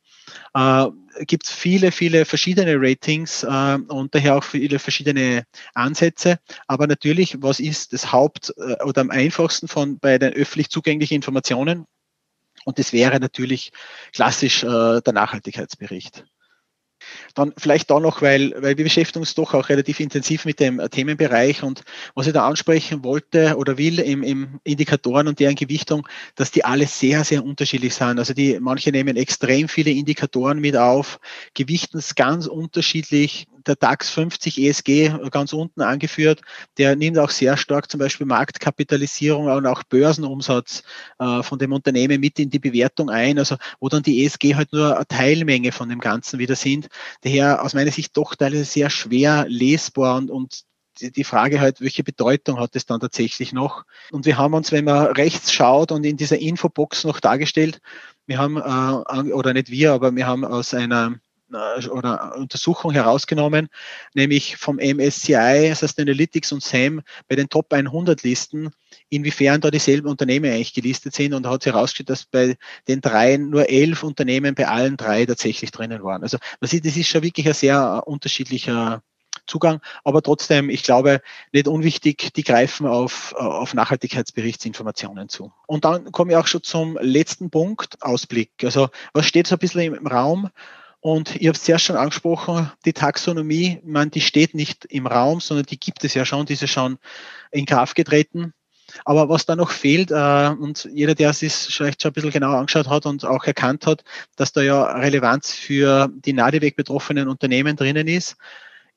äh, 0.55 0.87
gibt 1.26 1.47
es 1.47 1.53
viele, 1.53 1.93
viele 1.93 2.24
verschiedene 2.24 2.76
Ratings 2.76 3.43
äh, 3.43 3.78
und 3.89 4.14
daher 4.14 4.37
auch 4.37 4.45
viele 4.45 4.78
verschiedene 4.78 5.45
Ansätze. 5.74 6.39
Aber 6.66 6.87
natürlich, 6.87 7.37
was 7.41 7.61
ist 7.61 7.93
das 7.93 8.12
Haupt- 8.12 8.53
äh, 8.57 8.83
oder 8.83 9.01
am 9.03 9.11
einfachsten 9.11 9.68
von 9.68 9.99
bei 9.99 10.18
den 10.18 10.33
öffentlich 10.33 10.70
zugänglichen 10.70 11.14
Informationen? 11.16 11.87
Und 12.64 12.78
das 12.78 12.93
wäre 12.93 13.18
natürlich 13.18 13.72
klassisch 14.12 14.62
äh, 14.62 15.01
der 15.01 15.12
Nachhaltigkeitsbericht. 15.12 16.24
Dann 17.35 17.53
vielleicht 17.57 17.91
da 17.91 18.01
noch, 18.01 18.23
weil, 18.23 18.55
weil 18.59 18.77
wir 18.77 18.85
beschäftigen 18.85 19.21
uns 19.21 19.35
doch 19.35 19.55
auch 19.55 19.69
relativ 19.69 20.01
intensiv 20.01 20.45
mit 20.45 20.61
dem 20.61 20.81
Themenbereich 20.91 21.63
und 21.63 21.83
was 22.15 22.27
ich 22.27 22.33
da 22.33 22.47
ansprechen 22.47 23.05
wollte 23.05 23.57
oder 23.57 23.79
will 23.79 23.99
im, 23.99 24.23
im 24.23 24.61
Indikatoren 24.65 25.29
und 25.29 25.41
deren 25.41 25.55
Gewichtung, 25.55 26.07
dass 26.35 26.51
die 26.51 26.65
alle 26.65 26.87
sehr, 26.87 27.25
sehr 27.25 27.45
unterschiedlich 27.45 27.95
sind. 27.95 28.19
Also 28.19 28.35
die, 28.35 28.59
manche 28.61 28.91
nehmen 28.91 29.17
extrem 29.17 29.69
viele 29.69 29.91
Indikatoren 29.91 30.61
mit 30.61 30.77
auf, 30.77 31.21
gewichten 31.55 31.99
es 31.99 32.15
ganz 32.15 32.47
unterschiedlich. 32.47 33.47
Der 33.67 33.77
DAX 33.77 34.11
50 34.11 34.59
ESG 34.59 35.31
ganz 35.31 35.53
unten 35.53 35.83
angeführt, 35.83 36.41
der 36.79 36.97
nimmt 36.97 37.19
auch 37.19 37.31
sehr 37.31 37.57
stark 37.57 37.91
zum 37.91 37.99
Beispiel 38.01 38.27
Marktkapitalisierung 38.27 39.47
und 39.47 39.67
auch 39.67 39.83
Börsenumsatz 39.83 40.83
äh, 41.19 41.43
von 41.43 41.59
dem 41.59 41.73
Unternehmen 41.73 42.21
mit 42.21 42.39
in 42.39 42.51
die 42.51 42.59
Bewertung 42.59 43.11
ein, 43.11 43.39
also 43.39 43.57
wo 43.81 43.89
dann 43.89 44.03
die 44.03 44.25
ESG 44.25 44.55
halt 44.55 44.73
nur 44.73 44.97
eine 44.97 45.07
Teilmenge 45.07 45.73
von 45.73 45.89
dem 45.89 46.01
Ganzen 46.01 46.39
wieder 46.39 46.57
sind. 46.57 46.89
Daher 47.23 47.63
aus 47.63 47.75
meiner 47.75 47.91
Sicht 47.91 48.17
doch 48.17 48.35
teilweise 48.35 48.65
sehr 48.65 48.91
schwer 48.91 49.47
lesbar 49.49 50.17
und, 50.17 50.31
und 50.31 50.63
die 51.01 51.25
Frage 51.25 51.61
halt, 51.61 51.81
welche 51.81 52.05
Bedeutung 52.05 52.59
hat 52.59 52.77
es 52.77 52.87
dann 52.87 53.01
tatsächlich 53.01 53.53
noch? 53.53 53.85
Und 54.11 54.27
wir 54.27 54.37
haben 54.37 54.55
uns, 54.55 54.73
wenn 54.73 54.85
man 54.85 55.07
rechts 55.07 55.53
schaut 55.53 55.91
und 55.91 56.05
in 56.05 56.17
dieser 56.17 56.39
Infobox 56.39 57.05
noch 57.05 57.21
dargestellt, 57.21 57.81
wir 58.27 58.39
haben, 58.39 58.57
äh, 58.57 59.33
oder 59.33 59.53
nicht 59.53 59.71
wir, 59.71 59.93
aber 59.93 60.15
wir 60.15 60.27
haben 60.27 60.45
aus 60.45 60.75
einer 60.75 61.19
oder 61.55 62.37
Untersuchung 62.37 62.93
herausgenommen, 62.93 63.69
nämlich 64.15 64.57
vom 64.57 64.77
MSCI, 64.77 65.75
Sustainalytics 65.75 66.53
und 66.53 66.63
SAM 66.63 67.03
bei 67.29 67.37
den 67.37 67.49
Top 67.49 67.73
100 67.73 68.23
Listen, 68.23 68.71
inwiefern 69.09 69.61
da 69.61 69.71
dieselben 69.71 70.09
Unternehmen 70.09 70.53
eigentlich 70.53 70.75
gelistet 70.75 71.15
sind 71.15 71.35
und 71.35 71.47
hat 71.47 71.63
sich 71.63 71.73
herausgestellt, 71.73 72.11
dass 72.11 72.25
bei 72.25 72.57
den 72.89 73.01
dreien 73.01 73.51
nur 73.51 73.69
elf 73.69 74.03
Unternehmen 74.03 74.55
bei 74.55 74.69
allen 74.69 74.97
drei 74.97 75.27
tatsächlich 75.27 75.71
drinnen 75.71 76.03
waren. 76.03 76.23
Also 76.23 76.39
man 76.61 76.69
sieht, 76.69 76.87
das 76.87 76.97
ist 76.97 77.09
schon 77.09 77.23
wirklich 77.23 77.47
ein 77.47 77.55
sehr 77.55 78.03
unterschiedlicher 78.07 79.03
Zugang, 79.47 79.81
aber 80.05 80.23
trotzdem, 80.23 80.71
ich 80.71 80.83
glaube, 80.83 81.21
nicht 81.53 81.67
unwichtig, 81.67 82.33
die 82.35 82.45
greifen 82.45 82.87
auf, 82.87 83.35
auf 83.35 83.75
Nachhaltigkeitsberichtsinformationen 83.75 85.29
zu. 85.29 85.53
Und 85.67 85.85
dann 85.85 86.13
komme 86.13 86.33
ich 86.33 86.37
auch 86.37 86.47
schon 86.47 86.63
zum 86.63 86.97
letzten 87.01 87.51
Punkt, 87.51 88.03
Ausblick. 88.03 88.53
Also 88.63 88.89
was 89.13 89.27
steht 89.27 89.47
so 89.47 89.57
ein 89.57 89.59
bisschen 89.59 89.95
im 89.95 90.07
Raum? 90.07 90.51
Und 91.03 91.35
ich 91.35 91.49
habe 91.49 91.57
es 91.57 91.65
zuerst 91.65 91.85
schon 91.85 91.97
angesprochen, 91.97 92.71
die 92.85 92.93
Taxonomie, 92.93 93.81
man, 93.83 94.13
die 94.13 94.21
steht 94.21 94.55
nicht 94.55 94.85
im 94.85 95.09
Raum, 95.09 95.41
sondern 95.41 95.67
die 95.67 95.79
gibt 95.79 96.05
es 96.05 96.15
ja 96.15 96.25
schon, 96.25 96.47
diese 96.47 96.69
schon 96.69 96.97
in 97.51 97.67
Kraft 97.67 97.97
getreten. 97.97 98.55
Aber 99.05 99.29
was 99.29 99.45
da 99.45 99.57
noch 99.57 99.73
fehlt, 99.73 100.13
äh, 100.13 100.55
und 100.57 100.89
jeder, 100.95 101.17
der 101.17 101.31
es 101.31 101.41
vielleicht 101.41 102.03
schon 102.03 102.11
ein 102.11 102.15
bisschen 102.15 102.31
genauer 102.31 102.57
angeschaut 102.57 102.89
hat 102.89 103.05
und 103.05 103.25
auch 103.25 103.43
erkannt 103.43 103.85
hat, 103.85 104.05
dass 104.37 104.53
da 104.53 104.63
ja 104.63 104.85
Relevanz 104.93 105.53
für 105.53 106.09
die 106.25 106.35
Nadeweg 106.35 106.77
betroffenen 106.77 107.27
Unternehmen 107.27 107.75
drinnen 107.75 108.07
ist, 108.07 108.37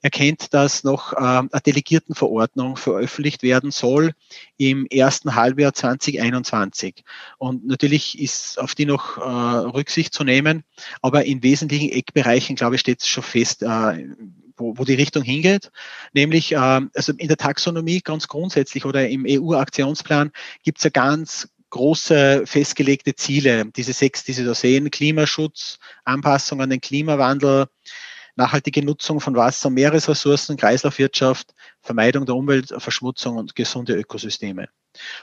erkennt, 0.06 0.54
dass 0.54 0.84
noch 0.84 1.14
äh, 1.14 1.18
eine 1.18 1.50
Delegiertenverordnung 1.66 2.78
veröffentlicht 2.78 3.44
werden 3.44 3.72
soll 3.72 4.14
im 4.58 4.86
ersten 4.86 5.36
Halbjahr 5.36 5.74
2021. 5.74 7.04
Und 7.38 7.66
natürlich 7.66 8.18
ist 8.20 8.60
auf 8.60 8.76
die 8.76 8.86
noch 8.86 9.18
äh, 9.18 9.22
Rücksicht 9.22 10.14
zu 10.14 10.24
nehmen, 10.24 10.64
aber 11.02 11.26
in 11.26 11.44
wesentlichen 11.44 11.90
Eckbereichen, 11.90 12.56
glaube 12.56 12.76
ich, 12.76 12.82
steht 12.82 13.02
es 13.02 13.08
schon 13.08 13.24
fest, 13.24 13.64
äh, 13.64 14.08
wo, 14.58 14.78
wo 14.78 14.86
die 14.86 14.94
Richtung 14.94 15.24
hingeht. 15.24 15.72
Nämlich, 16.14 16.54
äh, 16.54 16.58
also 16.58 17.12
in 17.18 17.28
der 17.28 17.38
Taxonomie 17.38 18.02
ganz 18.02 18.28
grundsätzlich 18.28 18.86
oder 18.86 19.10
im 19.10 19.26
EU-Aktionsplan 19.28 20.32
gibt 20.64 20.78
es 20.78 20.84
ja 20.86 20.92
ganz 20.92 21.50
große 21.72 22.44
festgelegte 22.46 23.16
Ziele, 23.16 23.66
diese 23.76 23.92
sechs, 23.92 24.24
die 24.24 24.34
Sie 24.34 24.46
da 24.46 24.54
sehen, 24.54 24.92
Klimaschutz, 24.92 25.80
Anpassung 26.06 26.62
an 26.62 26.70
den 26.70 26.80
Klimawandel, 26.80 27.66
nachhaltige 28.36 28.84
Nutzung 28.84 29.20
von 29.22 29.36
Wasser- 29.36 29.70
Meeresressourcen, 29.70 30.58
Kreislaufwirtschaft, 30.58 31.54
Vermeidung 31.82 32.26
der 32.26 32.36
Umweltverschmutzung 32.36 33.38
und 33.38 33.56
gesunde 33.56 33.94
Ökosysteme. 33.94 34.70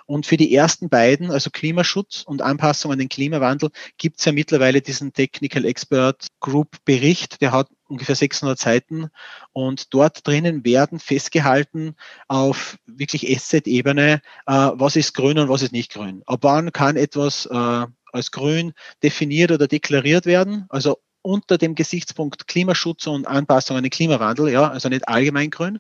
Und 0.07 0.27
für 0.27 0.37
die 0.37 0.55
ersten 0.55 0.89
beiden, 0.89 1.31
also 1.31 1.51
Klimaschutz 1.51 2.23
und 2.23 2.43
Anpassung 2.43 2.93
an 2.93 2.99
den 2.99 3.09
Klimawandel, 3.09 3.71
gibt 3.99 4.19
es 4.19 4.25
ja 4.25 4.33
mittlerweile 4.33 4.81
diesen 4.81 5.13
Technical 5.13 5.65
Expert 5.65 6.27
Group 6.41 6.77
Bericht, 6.85 7.41
der 7.41 7.53
hat 7.53 7.69
ungefähr 7.89 8.15
600 8.15 8.59
Seiten 8.59 9.11
und 9.53 9.93
dort 9.95 10.27
drinnen 10.27 10.65
werden 10.65 10.99
festgehalten 10.99 11.95
auf 12.29 12.77
wirklich 12.87 13.35
Asset-Ebene, 13.35 14.23
äh, 14.47 14.53
was 14.53 14.97
ist 14.97 15.15
grün 15.15 15.39
und 15.39 15.49
was 15.49 15.63
ist 15.63 15.73
nicht 15.73 15.93
grün. 15.93 16.23
Ab 16.27 16.41
wann 16.43 16.73
kann 16.73 16.97
etwas 16.97 17.47
äh, 17.47 17.87
als 18.13 18.31
grün 18.31 18.73
definiert 19.03 19.51
oder 19.51 19.69
deklariert 19.69 20.27
werden, 20.27 20.67
also 20.69 20.99
unter 21.23 21.59
dem 21.59 21.75
Gesichtspunkt 21.75 22.47
Klimaschutz 22.47 23.07
und 23.07 23.27
Anpassung 23.27 23.77
an 23.77 23.83
den 23.83 23.91
Klimawandel, 23.91 24.51
ja, 24.51 24.69
also 24.69 24.89
nicht 24.89 25.09
allgemein 25.09 25.51
grün. 25.51 25.79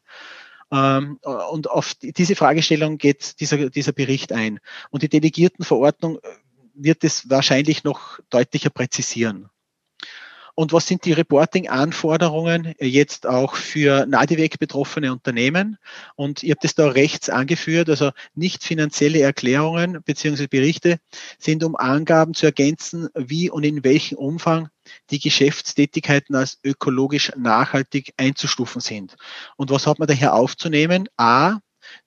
Ähm, 0.72 1.18
und 1.50 1.68
auf 1.70 1.94
diese 2.00 2.34
Fragestellung 2.34 2.96
geht 2.98 3.40
dieser, 3.40 3.68
dieser 3.68 3.92
Bericht 3.92 4.32
ein. 4.32 4.58
Und 4.90 5.02
die 5.02 5.08
Delegiertenverordnung 5.08 6.18
wird 6.74 7.04
es 7.04 7.28
wahrscheinlich 7.28 7.84
noch 7.84 8.18
deutlicher 8.30 8.70
präzisieren. 8.70 9.50
Und 10.54 10.72
was 10.72 10.86
sind 10.86 11.04
die 11.06 11.12
Reporting-Anforderungen 11.12 12.74
jetzt 12.78 13.26
auch 13.26 13.54
für 13.54 14.06
Nadeweg 14.06 14.58
betroffene 14.58 15.12
Unternehmen? 15.12 15.78
Und 16.14 16.42
ihr 16.42 16.52
habt 16.52 16.64
es 16.64 16.74
da 16.74 16.88
rechts 16.88 17.30
angeführt, 17.30 17.88
also 17.88 18.10
nicht 18.34 18.62
finanzielle 18.62 19.20
Erklärungen 19.20 20.02
bzw. 20.02 20.46
Berichte 20.48 20.98
sind, 21.38 21.64
um 21.64 21.74
Angaben 21.74 22.34
zu 22.34 22.46
ergänzen, 22.46 23.08
wie 23.14 23.50
und 23.50 23.64
in 23.64 23.82
welchem 23.82 24.18
Umfang 24.18 24.68
die 25.10 25.20
Geschäftstätigkeiten 25.20 26.34
als 26.34 26.58
ökologisch 26.62 27.32
nachhaltig 27.36 28.12
einzustufen 28.16 28.80
sind. 28.80 29.16
Und 29.56 29.70
was 29.70 29.86
hat 29.86 29.98
man 29.98 30.08
daher 30.08 30.34
aufzunehmen? 30.34 31.08
A, 31.16 31.60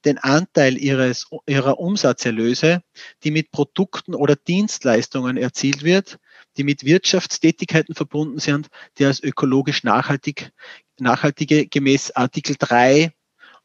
den 0.04 0.18
Anteil 0.18 0.78
ihres, 0.78 1.26
ihrer 1.46 1.78
Umsatzerlöse, 1.78 2.82
die 3.24 3.30
mit 3.30 3.50
Produkten 3.50 4.14
oder 4.14 4.36
Dienstleistungen 4.36 5.36
erzielt 5.36 5.82
wird, 5.82 6.18
die 6.56 6.64
mit 6.64 6.84
Wirtschaftstätigkeiten 6.84 7.94
verbunden 7.94 8.38
sind, 8.38 8.68
die 8.98 9.04
als 9.04 9.22
ökologisch 9.22 9.84
nachhaltig, 9.84 10.52
nachhaltige 10.98 11.66
gemäß 11.66 12.10
Artikel 12.12 12.56
3 12.58 13.12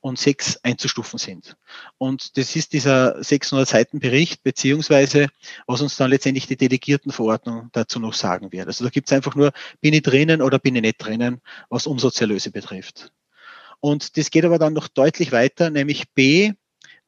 und 0.02 0.18
6 0.18 0.58
einzustufen 0.64 1.20
sind. 1.20 1.56
Und 1.98 2.38
das 2.38 2.56
ist 2.56 2.74
dieser 2.74 3.24
600 3.24 3.68
Seiten 3.68 4.00
Bericht, 4.00 4.44
beziehungsweise 4.44 5.28
was 5.68 5.82
uns 5.82 5.96
dann 5.96 6.10
letztendlich 6.10 6.48
die 6.48 6.58
Delegiertenverordnung 6.58 7.70
dazu 7.72 8.00
noch 8.00 8.14
sagen 8.14 8.52
wird. 8.52 8.68
Also 8.68 8.84
da 8.84 8.90
gibt 8.90 9.10
es 9.10 9.14
einfach 9.14 9.36
nur, 9.36 9.52
bin 9.80 9.94
ich 9.94 10.02
drinnen 10.02 10.42
oder 10.42 10.60
bin 10.60 10.76
ich 10.76 10.82
nicht 10.82 10.98
drinnen, 10.98 11.42
was 11.70 11.88
Umsatzerlöse 11.88 12.52
betrifft. 12.52 13.12
Und 13.80 14.18
das 14.18 14.32
geht 14.32 14.46
aber 14.46 14.60
dann 14.60 14.74
noch 14.74 14.88
deutlich 14.88 15.32
weiter, 15.32 15.70
nämlich 15.70 16.12
B, 16.14 16.54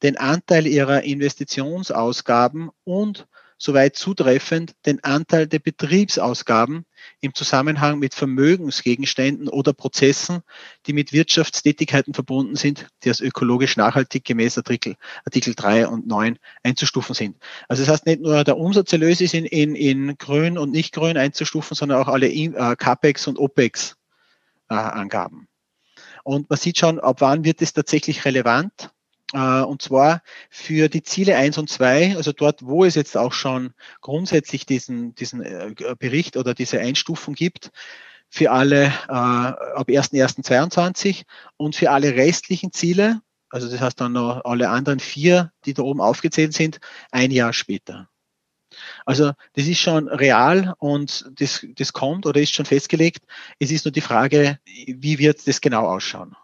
den 0.02 0.16
Anteil 0.16 0.66
ihrer 0.66 1.02
Investitionsausgaben 1.02 2.70
und 2.84 3.26
soweit 3.58 3.96
zutreffend 3.96 4.74
den 4.86 5.02
Anteil 5.04 5.46
der 5.46 5.58
Betriebsausgaben 5.58 6.84
im 7.20 7.34
Zusammenhang 7.34 7.98
mit 7.98 8.14
Vermögensgegenständen 8.14 9.48
oder 9.48 9.72
Prozessen, 9.72 10.42
die 10.86 10.92
mit 10.92 11.12
Wirtschaftstätigkeiten 11.12 12.14
verbunden 12.14 12.56
sind, 12.56 12.88
die 13.02 13.08
als 13.08 13.20
ökologisch 13.20 13.76
nachhaltig 13.76 14.24
gemäß 14.24 14.58
Artikel, 14.58 14.96
Artikel 15.24 15.54
3 15.54 15.88
und 15.88 16.06
9 16.06 16.38
einzustufen 16.62 17.14
sind. 17.14 17.36
Also 17.68 17.82
das 17.82 17.92
heißt 17.92 18.06
nicht 18.06 18.20
nur 18.20 18.44
der 18.44 18.56
Umsatzerlös 18.56 19.20
ist 19.20 19.34
in, 19.34 19.44
in, 19.44 19.74
in 19.74 20.18
grün 20.18 20.58
und 20.58 20.70
nicht 20.70 20.94
grün 20.94 21.16
einzustufen, 21.16 21.74
sondern 21.74 22.00
auch 22.00 22.08
alle 22.08 22.28
äh, 22.28 22.76
CAPEX 22.76 23.26
und 23.26 23.38
OPEX 23.38 23.96
äh, 24.68 24.74
Angaben. 24.74 25.48
Und 26.24 26.48
man 26.48 26.58
sieht 26.58 26.78
schon, 26.78 26.98
ab 27.00 27.20
wann 27.20 27.44
wird 27.44 27.60
es 27.62 27.74
tatsächlich 27.74 28.24
relevant. 28.24 28.90
Äh, 29.32 29.62
und 29.62 29.82
zwar 29.82 30.22
für 30.50 30.88
die 30.88 31.02
Ziele 31.02 31.36
1 31.36 31.58
und 31.58 31.70
2, 31.70 32.16
also 32.16 32.32
dort, 32.32 32.64
wo 32.64 32.84
es 32.84 32.94
jetzt 32.94 33.16
auch 33.16 33.32
schon 33.32 33.72
grundsätzlich 34.00 34.66
diesen, 34.66 35.14
diesen 35.14 35.42
äh, 35.42 35.74
Bericht 35.98 36.36
oder 36.36 36.54
diese 36.54 36.80
Einstufung 36.80 37.34
gibt, 37.34 37.70
für 38.28 38.50
alle 38.50 38.86
äh, 38.86 39.12
ab 39.12 39.88
1.1.22 39.88 41.22
und 41.56 41.76
für 41.76 41.90
alle 41.90 42.14
restlichen 42.14 42.72
Ziele, 42.72 43.20
also 43.48 43.70
das 43.70 43.80
heißt 43.80 44.00
dann 44.00 44.12
noch 44.12 44.44
alle 44.44 44.70
anderen 44.70 44.98
vier, 44.98 45.52
die 45.64 45.74
da 45.74 45.82
oben 45.82 46.00
aufgezählt 46.00 46.52
sind, 46.52 46.80
ein 47.12 47.30
Jahr 47.30 47.52
später. 47.52 48.08
Also 49.06 49.32
das 49.52 49.66
ist 49.66 49.78
schon 49.78 50.08
real 50.08 50.74
und 50.78 51.30
das, 51.38 51.64
das 51.76 51.92
kommt 51.92 52.26
oder 52.26 52.40
ist 52.40 52.54
schon 52.54 52.66
festgelegt. 52.66 53.24
Es 53.60 53.70
ist 53.70 53.84
nur 53.84 53.92
die 53.92 54.00
Frage, 54.00 54.58
wie 54.64 55.18
wird 55.18 55.46
das 55.46 55.60
genau 55.60 55.86
ausschauen. 55.86 56.34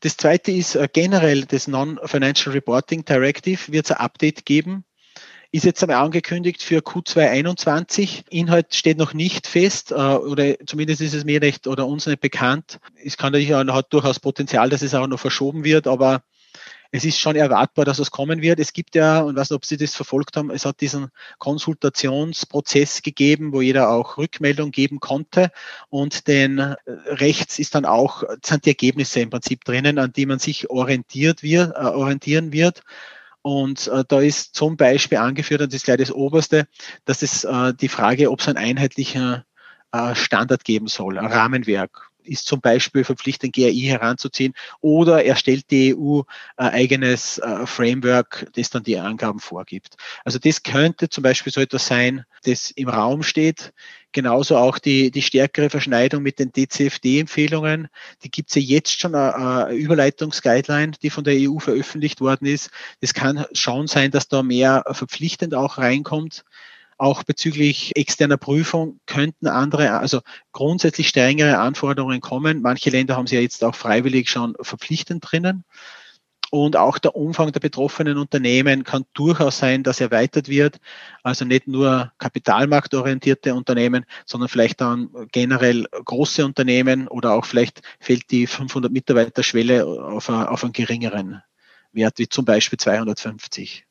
Das 0.00 0.16
zweite 0.16 0.52
ist 0.52 0.76
äh, 0.76 0.88
generell 0.92 1.44
das 1.44 1.66
Non-Financial 1.66 2.52
Reporting 2.52 3.04
Directive 3.04 3.72
wird 3.72 3.86
es 3.86 3.90
ein 3.92 3.98
Update 3.98 4.46
geben. 4.46 4.84
Ist 5.50 5.64
jetzt 5.64 5.82
einmal 5.82 6.04
angekündigt 6.04 6.62
für 6.62 6.80
Q221. 6.80 8.24
Inhalt 8.30 8.74
steht 8.74 8.98
noch 8.98 9.14
nicht 9.14 9.46
fest, 9.46 9.90
äh, 9.90 9.94
oder 9.94 10.54
zumindest 10.66 11.00
ist 11.00 11.14
es 11.14 11.24
mir 11.24 11.40
nicht 11.40 11.66
oder 11.66 11.86
uns 11.86 12.06
nicht 12.06 12.20
bekannt. 12.20 12.78
Es 13.02 13.16
kann 13.16 13.32
natürlich 13.32 13.54
auch, 13.54 13.66
hat 13.74 13.92
durchaus 13.92 14.20
Potenzial, 14.20 14.68
dass 14.68 14.82
es 14.82 14.94
auch 14.94 15.06
noch 15.06 15.18
verschoben 15.18 15.64
wird, 15.64 15.86
aber 15.88 16.22
es 16.90 17.04
ist 17.04 17.18
schon 17.18 17.36
erwartbar, 17.36 17.84
dass 17.84 17.98
es 17.98 18.10
kommen 18.10 18.40
wird. 18.40 18.58
Es 18.60 18.72
gibt 18.72 18.94
ja, 18.94 19.20
und 19.20 19.36
weiß 19.36 19.50
nicht, 19.50 19.56
ob 19.56 19.64
Sie 19.64 19.76
das 19.76 19.94
verfolgt 19.94 20.36
haben, 20.36 20.50
es 20.50 20.64
hat 20.64 20.80
diesen 20.80 21.08
Konsultationsprozess 21.38 23.02
gegeben, 23.02 23.52
wo 23.52 23.60
jeder 23.60 23.90
auch 23.90 24.16
Rückmeldung 24.16 24.70
geben 24.70 24.98
konnte. 24.98 25.50
Und 25.90 26.28
den 26.28 26.58
äh, 26.58 26.76
rechts 26.86 27.58
ist 27.58 27.74
dann 27.74 27.84
auch, 27.84 28.22
sind 28.44 28.64
die 28.64 28.70
Ergebnisse 28.70 29.20
im 29.20 29.30
Prinzip 29.30 29.64
drinnen, 29.64 29.98
an 29.98 30.12
die 30.12 30.26
man 30.26 30.38
sich 30.38 30.70
orientiert 30.70 31.42
wird, 31.42 31.76
äh, 31.76 31.80
orientieren 31.80 32.52
wird. 32.52 32.82
Und 33.42 33.88
äh, 33.88 34.04
da 34.08 34.20
ist 34.20 34.54
zum 34.54 34.76
Beispiel 34.76 35.18
angeführt, 35.18 35.60
und 35.60 35.72
das 35.72 35.80
ist 35.80 35.84
gleich 35.84 35.98
das 35.98 36.12
Oberste, 36.12 36.68
dass 37.04 37.22
es 37.22 37.44
äh, 37.44 37.74
die 37.74 37.88
Frage, 37.88 38.30
ob 38.30 38.40
es 38.40 38.48
einen 38.48 38.58
einheitlichen 38.58 39.44
äh, 39.92 40.14
Standard 40.14 40.64
geben 40.64 40.88
soll, 40.88 41.18
ein 41.18 41.26
Rahmenwerk 41.26 42.07
ist 42.28 42.46
zum 42.46 42.60
Beispiel 42.60 43.04
verpflichtend, 43.04 43.54
GRI 43.54 43.80
heranzuziehen 43.80 44.54
oder 44.80 45.24
erstellt 45.24 45.70
die 45.70 45.96
EU 45.96 46.22
ein 46.56 46.70
eigenes 46.70 47.38
äh, 47.38 47.66
Framework, 47.66 48.46
das 48.54 48.70
dann 48.70 48.82
die 48.82 48.98
Angaben 48.98 49.40
vorgibt. 49.40 49.96
Also 50.24 50.38
das 50.38 50.62
könnte 50.62 51.08
zum 51.08 51.22
Beispiel 51.22 51.52
so 51.52 51.60
etwas 51.60 51.86
sein, 51.86 52.24
das 52.44 52.70
im 52.70 52.88
Raum 52.88 53.22
steht. 53.22 53.72
Genauso 54.12 54.56
auch 54.56 54.78
die, 54.78 55.10
die 55.10 55.22
stärkere 55.22 55.68
Verschneidung 55.68 56.22
mit 56.22 56.38
den 56.38 56.50
DCFD-Empfehlungen. 56.50 57.88
Die 58.22 58.30
gibt 58.30 58.48
es 58.48 58.54
ja 58.54 58.62
jetzt 58.62 58.98
schon 58.98 59.14
eine, 59.14 59.34
eine 59.34 59.74
Überleitungsguideline, 59.74 60.92
die 61.02 61.10
von 61.10 61.24
der 61.24 61.34
EU 61.36 61.58
veröffentlicht 61.58 62.20
worden 62.20 62.46
ist. 62.46 62.70
Es 63.00 63.12
kann 63.12 63.44
schon 63.52 63.86
sein, 63.86 64.10
dass 64.10 64.28
da 64.28 64.42
mehr 64.42 64.84
verpflichtend 64.92 65.54
auch 65.54 65.76
reinkommt. 65.76 66.44
Auch 66.98 67.22
bezüglich 67.22 67.96
externer 67.96 68.36
Prüfung 68.36 69.00
könnten 69.06 69.46
andere, 69.46 69.98
also 69.98 70.20
grundsätzlich 70.52 71.08
strengere 71.08 71.58
Anforderungen 71.58 72.20
kommen. 72.20 72.60
Manche 72.60 72.90
Länder 72.90 73.16
haben 73.16 73.28
sie 73.28 73.36
ja 73.36 73.40
jetzt 73.40 73.62
auch 73.64 73.76
freiwillig 73.76 74.28
schon 74.28 74.56
verpflichtend 74.60 75.24
drinnen. 75.26 75.64
Und 76.50 76.76
auch 76.76 76.98
der 76.98 77.14
Umfang 77.14 77.52
der 77.52 77.60
betroffenen 77.60 78.16
Unternehmen 78.16 78.82
kann 78.82 79.04
durchaus 79.12 79.58
sein, 79.58 79.82
dass 79.82 80.00
erweitert 80.00 80.48
wird. 80.48 80.78
Also 81.22 81.44
nicht 81.44 81.68
nur 81.68 82.10
kapitalmarktorientierte 82.18 83.54
Unternehmen, 83.54 84.06
sondern 84.24 84.48
vielleicht 84.48 84.80
dann 84.80 85.10
generell 85.30 85.86
große 86.04 86.44
Unternehmen 86.44 87.06
oder 87.06 87.32
auch 87.32 87.44
vielleicht 87.44 87.82
fällt 88.00 88.30
die 88.30 88.46
500 88.46 88.90
Mitarbeiter 88.90 89.42
Schwelle 89.42 89.86
auf, 89.86 90.30
auf 90.30 90.64
einen 90.64 90.72
geringeren 90.72 91.42
Wert, 91.92 92.18
wie 92.18 92.28
zum 92.28 92.44
Beispiel 92.44 92.78
250. 92.78 93.87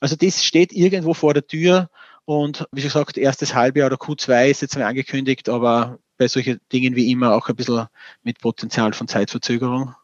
Also 0.00 0.16
das 0.16 0.44
steht 0.44 0.72
irgendwo 0.72 1.14
vor 1.14 1.34
der 1.34 1.46
Tür 1.46 1.90
und 2.24 2.66
wie 2.72 2.82
gesagt, 2.82 3.18
erstes 3.18 3.54
Halbjahr 3.54 3.86
oder 3.86 3.96
Q2 3.96 4.50
ist 4.50 4.62
jetzt 4.62 4.76
mal 4.76 4.84
angekündigt, 4.84 5.48
aber 5.48 5.98
bei 6.16 6.28
solchen 6.28 6.60
Dingen 6.72 6.94
wie 6.94 7.10
immer 7.10 7.34
auch 7.34 7.48
ein 7.48 7.56
bisschen 7.56 7.86
mit 8.22 8.38
Potenzial 8.38 8.92
von 8.92 9.08
Zeitverzögerung. 9.08 9.94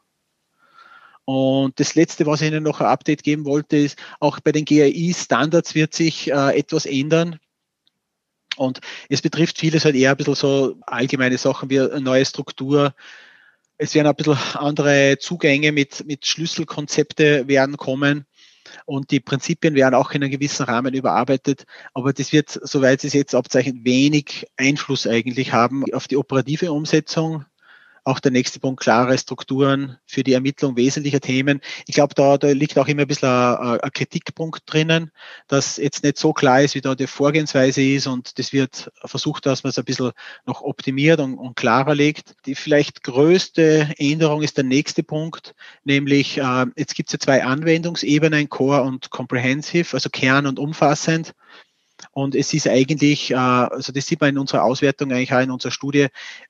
Und 1.24 1.78
das 1.78 1.94
Letzte, 1.94 2.24
was 2.26 2.40
ich 2.40 2.48
Ihnen 2.48 2.62
noch 2.62 2.80
ein 2.80 2.86
Update 2.86 3.22
geben 3.22 3.44
wollte, 3.44 3.76
ist, 3.76 3.98
auch 4.18 4.40
bei 4.40 4.50
den 4.50 4.64
GAI-Standards 4.64 5.74
wird 5.74 5.94
sich 5.94 6.30
äh, 6.30 6.58
etwas 6.58 6.86
ändern. 6.86 7.38
Und 8.56 8.80
es 9.08 9.22
betrifft 9.22 9.58
vieles 9.58 9.84
halt 9.84 9.94
eher 9.94 10.12
ein 10.12 10.16
bisschen 10.16 10.34
so 10.34 10.76
allgemeine 10.86 11.38
Sachen 11.38 11.70
wie 11.70 11.80
eine 11.80 12.00
neue 12.00 12.24
Struktur. 12.24 12.94
Es 13.76 13.94
werden 13.94 14.08
ein 14.08 14.16
bisschen 14.16 14.38
andere 14.54 15.18
Zugänge 15.18 15.70
mit, 15.70 16.06
mit 16.06 16.26
Schlüsselkonzepte 16.26 17.46
werden 17.46 17.76
kommen. 17.76 18.26
Und 18.86 19.10
die 19.10 19.20
Prinzipien 19.20 19.74
werden 19.74 19.94
auch 19.94 20.10
in 20.12 20.22
einem 20.22 20.32
gewissen 20.32 20.64
Rahmen 20.64 20.94
überarbeitet. 20.94 21.64
Aber 21.94 22.12
das 22.12 22.32
wird, 22.32 22.50
soweit 22.50 23.04
es 23.04 23.12
jetzt 23.12 23.34
abzeichnet, 23.34 23.84
wenig 23.84 24.46
Einfluss 24.56 25.06
eigentlich 25.06 25.52
haben 25.52 25.84
auf 25.92 26.08
die 26.08 26.16
operative 26.16 26.72
Umsetzung 26.72 27.44
auch 28.08 28.20
der 28.20 28.32
nächste 28.32 28.58
Punkt, 28.58 28.80
klare 28.80 29.16
Strukturen 29.18 29.98
für 30.06 30.24
die 30.24 30.32
Ermittlung 30.32 30.76
wesentlicher 30.76 31.20
Themen. 31.20 31.60
Ich 31.86 31.94
glaube, 31.94 32.14
da, 32.14 32.38
da 32.38 32.48
liegt 32.48 32.78
auch 32.78 32.88
immer 32.88 33.02
ein 33.02 33.08
bisschen 33.08 33.28
ein, 33.28 33.80
ein 33.80 33.90
Kritikpunkt 33.92 34.62
drinnen, 34.66 35.12
dass 35.46 35.76
jetzt 35.76 36.02
nicht 36.02 36.16
so 36.16 36.32
klar 36.32 36.62
ist, 36.62 36.74
wie 36.74 36.80
da 36.80 36.94
die 36.94 37.06
Vorgehensweise 37.06 37.82
ist 37.82 38.06
und 38.06 38.38
das 38.38 38.52
wird 38.52 38.90
versucht, 39.04 39.46
dass 39.46 39.62
man 39.62 39.70
es 39.70 39.78
ein 39.78 39.84
bisschen 39.84 40.12
noch 40.46 40.62
optimiert 40.62 41.20
und, 41.20 41.36
und 41.36 41.54
klarer 41.54 41.94
legt. 41.94 42.34
Die 42.46 42.54
vielleicht 42.54 43.02
größte 43.02 43.94
Änderung 43.98 44.42
ist 44.42 44.56
der 44.56 44.64
nächste 44.64 45.02
Punkt, 45.02 45.54
nämlich 45.84 46.38
äh, 46.38 46.66
jetzt 46.76 46.94
gibt 46.94 47.10
es 47.10 47.12
ja 47.12 47.18
zwei 47.18 47.44
Anwendungsebenen, 47.44 48.48
Core 48.48 48.82
und 48.82 49.10
Comprehensive, 49.10 49.94
also 49.94 50.08
Kern 50.08 50.46
und 50.46 50.58
umfassend. 50.58 51.34
Und 52.12 52.34
es 52.34 52.52
ist 52.54 52.68
eigentlich, 52.68 53.32
äh, 53.32 53.34
also 53.34 53.92
das 53.92 54.06
sieht 54.06 54.20
man 54.20 54.30
in 54.30 54.38
unserer 54.38 54.64
Auswertung 54.64 55.12
eigentlich 55.12 55.32
auch 55.32 55.40
in 55.40 55.50
unserer 55.50 55.72
Studie, 55.72 56.08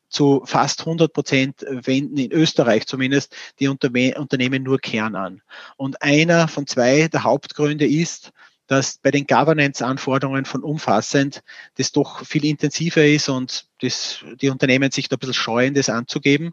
zu 0.09 0.43
fast 0.45 0.81
100 0.81 1.13
Prozent 1.13 1.65
wenden 1.69 2.17
in 2.19 2.33
Österreich 2.33 2.87
zumindest 2.87 3.35
die 3.61 3.69
Unternehmen 3.69 4.63
nur 4.63 4.79
Kern 4.79 5.15
an. 5.15 5.43
Und 5.77 6.03
einer 6.03 6.49
von 6.49 6.67
zwei 6.67 7.09
der 7.09 7.25
Hauptgründe 7.25 7.87
ist, 7.87 8.33
dass 8.69 8.99
bei 8.99 9.11
den 9.11 9.27
Governance-Anforderungen 9.27 10.45
von 10.45 10.63
umfassend 10.63 11.43
das 11.77 11.91
doch 11.91 12.25
viel 12.25 12.45
intensiver 12.45 13.05
ist 13.05 13.29
und 13.29 13.67
das, 13.81 14.25
die 14.41 14.51
Unternehmen 14.51 14.91
sich 14.91 15.09
da 15.09 15.17
ein 15.17 15.19
bisschen 15.19 15.35
scheuen, 15.35 15.75
das 15.75 15.89
anzugeben. 15.89 16.53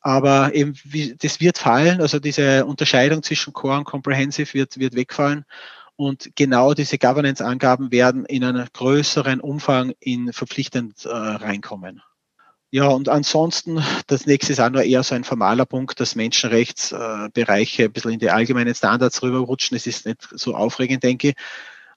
Aber 0.00 0.54
eben, 0.54 0.74
wie, 0.82 1.14
das 1.14 1.40
wird 1.40 1.58
fallen, 1.58 2.00
also 2.00 2.18
diese 2.18 2.64
Unterscheidung 2.64 3.22
zwischen 3.22 3.52
Core 3.52 3.78
und 3.78 3.84
Comprehensive 3.84 4.54
wird, 4.54 4.78
wird 4.78 4.94
wegfallen. 4.94 5.44
Und 5.94 6.34
genau 6.34 6.74
diese 6.74 6.98
Governance-Angaben 6.98 7.92
werden 7.92 8.24
in 8.24 8.42
einem 8.42 8.66
größeren 8.72 9.40
Umfang 9.40 9.92
in 10.00 10.32
verpflichtend 10.32 11.04
äh, 11.04 11.10
reinkommen. 11.10 12.02
Ja, 12.74 12.86
und 12.88 13.10
ansonsten, 13.10 13.84
das 14.06 14.24
nächste 14.24 14.54
ist 14.54 14.58
auch 14.58 14.70
nur 14.70 14.82
eher 14.82 15.02
so 15.02 15.14
ein 15.14 15.24
formaler 15.24 15.66
Punkt, 15.66 16.00
dass 16.00 16.14
Menschenrechtsbereiche 16.14 17.84
ein 17.84 17.92
bisschen 17.92 18.12
in 18.12 18.18
die 18.18 18.30
allgemeinen 18.30 18.74
Standards 18.74 19.22
rüberrutschen. 19.22 19.76
Das 19.76 19.86
ist 19.86 20.06
nicht 20.06 20.26
so 20.32 20.54
aufregend, 20.54 21.02
denke 21.02 21.28
ich. 21.28 21.34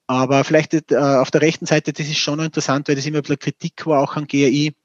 Aber 0.05 0.43
vielleicht 0.43 0.73
äh, 0.73 0.97
auf 0.97 1.31
der 1.31 1.41
rechten 1.41 1.65
Seite, 1.65 1.93
das 1.93 2.07
ist 2.07 2.17
schon 2.17 2.41
interessant, 2.41 2.89
weil 2.89 2.95
das 2.95 3.05
immer 3.05 3.19
ein 3.19 3.21
bisschen 3.21 3.39
Kritik 3.39 3.85
war 3.85 4.01
auch 4.01 4.17
an 4.17 4.27
GRI, 4.27 4.75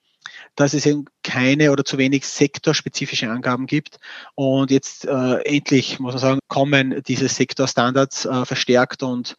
dass 0.55 0.75
es 0.75 0.87
eben 0.87 1.07
keine 1.25 1.73
oder 1.73 1.85
zu 1.85 1.99
wenig 1.99 2.25
sektorspezifische 2.25 3.29
Angaben 3.29 3.67
gibt. 3.67 3.99
Und 4.37 4.71
jetzt 4.71 5.07
äh, 5.07 5.41
endlich, 5.43 5.99
muss 5.99 6.15
man 6.15 6.21
sagen, 6.21 6.41
kommen 6.47 7.03
diese 7.09 7.29
Sektorstandards 7.29 8.27
äh, 8.27 8.45
verstärkt 8.45 9.03
und 9.03 9.37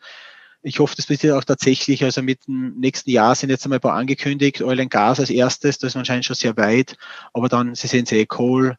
ich 0.63 0.79
hoffe, 0.79 0.95
das 0.95 1.07
passiert 1.07 1.33
auch 1.33 1.43
tatsächlich. 1.43 2.03
Also 2.03 2.21
mit 2.21 2.47
dem 2.47 2.79
nächsten 2.79 3.09
Jahr 3.09 3.35
sind 3.35 3.49
jetzt 3.49 3.65
einmal 3.65 3.77
ein 3.77 3.81
paar 3.81 3.93
angekündigt. 3.93 4.61
Oil 4.61 4.79
and 4.79 4.91
Gas 4.91 5.19
als 5.19 5.29
erstes, 5.29 5.77
das 5.79 5.89
ist 5.89 5.95
anscheinend 5.95 6.25
schon 6.25 6.35
sehr 6.35 6.55
weit. 6.57 6.97
Aber 7.33 7.49
dann, 7.49 7.75
Sie 7.75 7.87
sehen 7.87 8.05
sie, 8.05 8.25
Coal, 8.25 8.77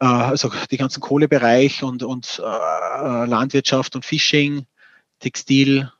äh, 0.00 0.06
also 0.06 0.50
die 0.70 0.76
ganzen 0.76 1.00
Kohlebereich 1.00 1.82
und, 1.82 2.02
und 2.02 2.42
äh, 2.44 3.26
Landwirtschaft 3.26 3.94
und 3.96 4.04
Fishing, 4.04 4.66
Textil 5.20 5.90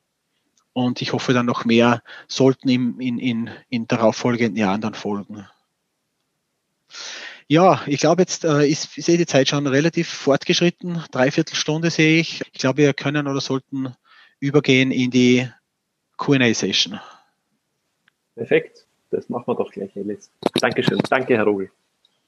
und 0.75 1.01
ich 1.01 1.13
hoffe 1.13 1.33
dann 1.33 1.47
noch 1.47 1.65
mehr 1.65 2.03
sollten 2.29 2.69
im, 2.69 3.01
in, 3.01 3.19
in, 3.19 3.51
in 3.71 3.87
darauffolgenden 3.87 4.57
Jahren 4.57 4.81
dann 4.81 4.95
folgen. 4.95 5.47
Ja, 7.47 7.83
ich 7.87 8.01
glaube, 8.01 8.23
jetzt 8.23 8.45
äh, 8.45 8.67
ist, 8.67 8.97
ist 8.97 9.09
die 9.09 9.27
Zeit 9.27 9.49
schon 9.49 9.67
relativ 9.67 10.09
fortgeschritten. 10.09 11.05
Dreiviertel 11.11 11.55
Stunde 11.55 11.91
sehe 11.91 12.21
ich. 12.21 12.41
Ich 12.53 12.61
glaube, 12.61 12.79
wir 12.79 12.95
können 12.95 13.29
oder 13.29 13.41
sollten 13.41 13.95
übergehen 14.45 14.91
in 14.91 15.11
die 15.11 15.49
QA-Session. 16.19 17.01
Perfekt. 18.35 18.87
Das 19.11 19.29
machen 19.29 19.45
wir 19.47 19.55
doch 19.55 19.71
gleich, 19.71 19.97
Alice. 19.97 20.31
Dankeschön. 20.61 20.99
Danke, 21.09 21.37
Herr 21.37 21.45
Rogel. 21.45 21.71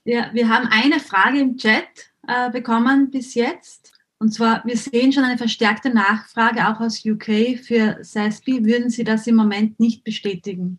Ja, 0.04 0.30
wir 0.32 0.48
haben 0.48 0.68
eine 0.70 1.00
Frage 1.00 1.40
im 1.40 1.56
Chat 1.56 2.12
äh, 2.28 2.50
bekommen 2.50 3.10
bis 3.10 3.34
jetzt. 3.34 3.92
Und 4.18 4.32
zwar, 4.32 4.64
wir 4.64 4.76
sehen 4.76 5.12
schon 5.12 5.24
eine 5.24 5.36
verstärkte 5.36 5.90
Nachfrage 5.90 6.68
auch 6.68 6.80
aus 6.80 7.04
UK 7.04 7.58
für 7.58 7.98
SASB. 8.00 8.64
Würden 8.64 8.88
Sie 8.88 9.04
das 9.04 9.26
im 9.26 9.34
Moment 9.34 9.78
nicht 9.78 10.04
bestätigen? 10.04 10.78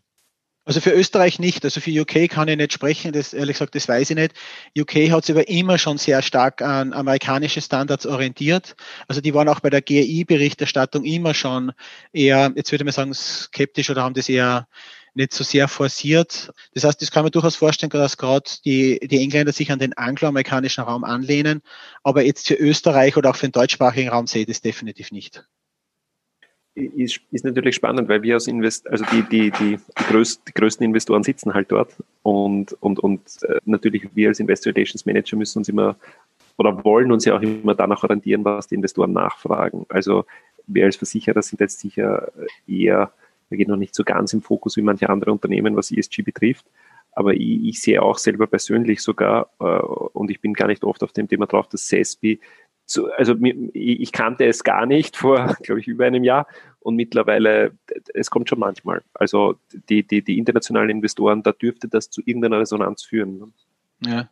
Also 0.68 0.82
für 0.82 0.90
Österreich 0.90 1.38
nicht. 1.38 1.64
Also 1.64 1.80
für 1.80 1.90
UK 1.90 2.28
kann 2.28 2.46
ich 2.46 2.58
nicht 2.58 2.74
sprechen. 2.74 3.12
Das 3.12 3.32
ehrlich 3.32 3.54
gesagt, 3.54 3.74
das 3.74 3.88
weiß 3.88 4.10
ich 4.10 4.16
nicht. 4.16 4.34
UK 4.78 5.10
hat 5.10 5.24
sich 5.24 5.34
aber 5.34 5.48
immer 5.48 5.78
schon 5.78 5.96
sehr 5.96 6.20
stark 6.20 6.60
an 6.60 6.92
amerikanische 6.92 7.62
Standards 7.62 8.04
orientiert. 8.04 8.76
Also 9.06 9.22
die 9.22 9.32
waren 9.32 9.48
auch 9.48 9.60
bei 9.60 9.70
der 9.70 9.80
GI-Berichterstattung 9.80 11.06
immer 11.06 11.32
schon 11.32 11.72
eher, 12.12 12.52
jetzt 12.54 12.70
würde 12.70 12.84
man 12.84 12.92
sagen, 12.92 13.14
skeptisch 13.14 13.88
oder 13.88 14.02
haben 14.02 14.12
das 14.12 14.28
eher 14.28 14.68
nicht 15.14 15.32
so 15.32 15.42
sehr 15.42 15.68
forciert. 15.68 16.52
Das 16.74 16.84
heißt, 16.84 17.00
das 17.00 17.10
kann 17.10 17.22
man 17.22 17.32
durchaus 17.32 17.56
vorstellen, 17.56 17.88
dass 17.88 18.18
gerade 18.18 18.50
die, 18.66 19.00
die 19.00 19.22
Engländer 19.22 19.54
sich 19.54 19.72
an 19.72 19.78
den 19.78 19.96
angloamerikanischen 19.96 20.84
Raum 20.84 21.02
anlehnen. 21.02 21.62
Aber 22.02 22.26
jetzt 22.26 22.46
für 22.46 22.56
Österreich 22.56 23.16
oder 23.16 23.30
auch 23.30 23.36
für 23.36 23.46
den 23.46 23.52
deutschsprachigen 23.52 24.10
Raum 24.10 24.26
sehe 24.26 24.42
ich 24.42 24.48
das 24.48 24.60
definitiv 24.60 25.12
nicht. 25.12 25.44
Ist, 26.78 27.20
ist 27.30 27.44
natürlich 27.44 27.74
spannend, 27.74 28.08
weil 28.08 28.22
wir 28.22 28.34
als 28.34 28.46
Invest, 28.46 28.88
also 28.88 29.04
die, 29.12 29.22
die, 29.22 29.50
die, 29.50 29.76
die, 29.76 30.04
größ, 30.04 30.44
die 30.44 30.52
größten 30.52 30.84
Investoren 30.84 31.22
sitzen 31.22 31.54
halt 31.54 31.72
dort 31.72 31.94
und, 32.22 32.72
und, 32.80 32.98
und 32.98 33.20
äh, 33.42 33.58
natürlich 33.64 34.08
wir 34.14 34.28
als 34.28 34.40
Investor 34.40 34.72
Relations 34.72 35.04
Manager 35.04 35.36
müssen 35.36 35.58
uns 35.58 35.68
immer 35.68 35.96
oder 36.56 36.84
wollen 36.84 37.10
uns 37.12 37.24
ja 37.24 37.36
auch 37.36 37.42
immer 37.42 37.74
danach 37.74 38.02
orientieren, 38.02 38.44
was 38.44 38.66
die 38.66 38.74
Investoren 38.74 39.12
nachfragen. 39.12 39.86
Also 39.88 40.24
wir 40.66 40.84
als 40.84 40.96
Versicherer 40.96 41.42
sind 41.42 41.60
jetzt 41.60 41.80
sicher 41.80 42.30
eher 42.66 43.12
er 43.50 43.56
geht 43.56 43.68
noch 43.68 43.76
nicht 43.76 43.94
so 43.94 44.04
ganz 44.04 44.32
im 44.32 44.42
Fokus 44.42 44.76
wie 44.76 44.82
manche 44.82 45.08
andere 45.08 45.32
Unternehmen, 45.32 45.76
was 45.76 45.90
ESG 45.90 46.22
betrifft. 46.22 46.66
Aber 47.12 47.34
ich, 47.34 47.64
ich 47.64 47.80
sehe 47.80 48.02
auch 48.02 48.18
selber 48.18 48.46
persönlich 48.46 49.02
sogar, 49.02 49.48
äh, 49.60 49.64
und 49.64 50.30
ich 50.30 50.40
bin 50.40 50.52
gar 50.52 50.66
nicht 50.66 50.84
oft 50.84 51.02
auf 51.02 51.12
dem 51.12 51.28
Thema 51.28 51.46
drauf, 51.46 51.68
dass 51.68 51.86
CESPI, 51.86 52.40
zu, 52.88 53.12
also 53.12 53.34
ich 53.72 54.12
kannte 54.12 54.46
es 54.46 54.64
gar 54.64 54.86
nicht 54.86 55.16
vor, 55.16 55.56
glaube 55.62 55.80
ich, 55.80 55.86
über 55.86 56.06
einem 56.06 56.24
Jahr. 56.24 56.46
Und 56.80 56.96
mittlerweile, 56.96 57.72
es 58.14 58.30
kommt 58.30 58.48
schon 58.48 58.58
manchmal. 58.58 59.02
Also 59.12 59.56
die, 59.88 60.06
die, 60.06 60.22
die 60.22 60.38
internationalen 60.38 60.90
Investoren, 60.90 61.42
da 61.42 61.52
dürfte 61.52 61.88
das 61.88 62.08
zu 62.10 62.22
irgendeiner 62.24 62.60
Resonanz 62.60 63.02
führen. 63.02 63.52
Ja. 64.04 64.30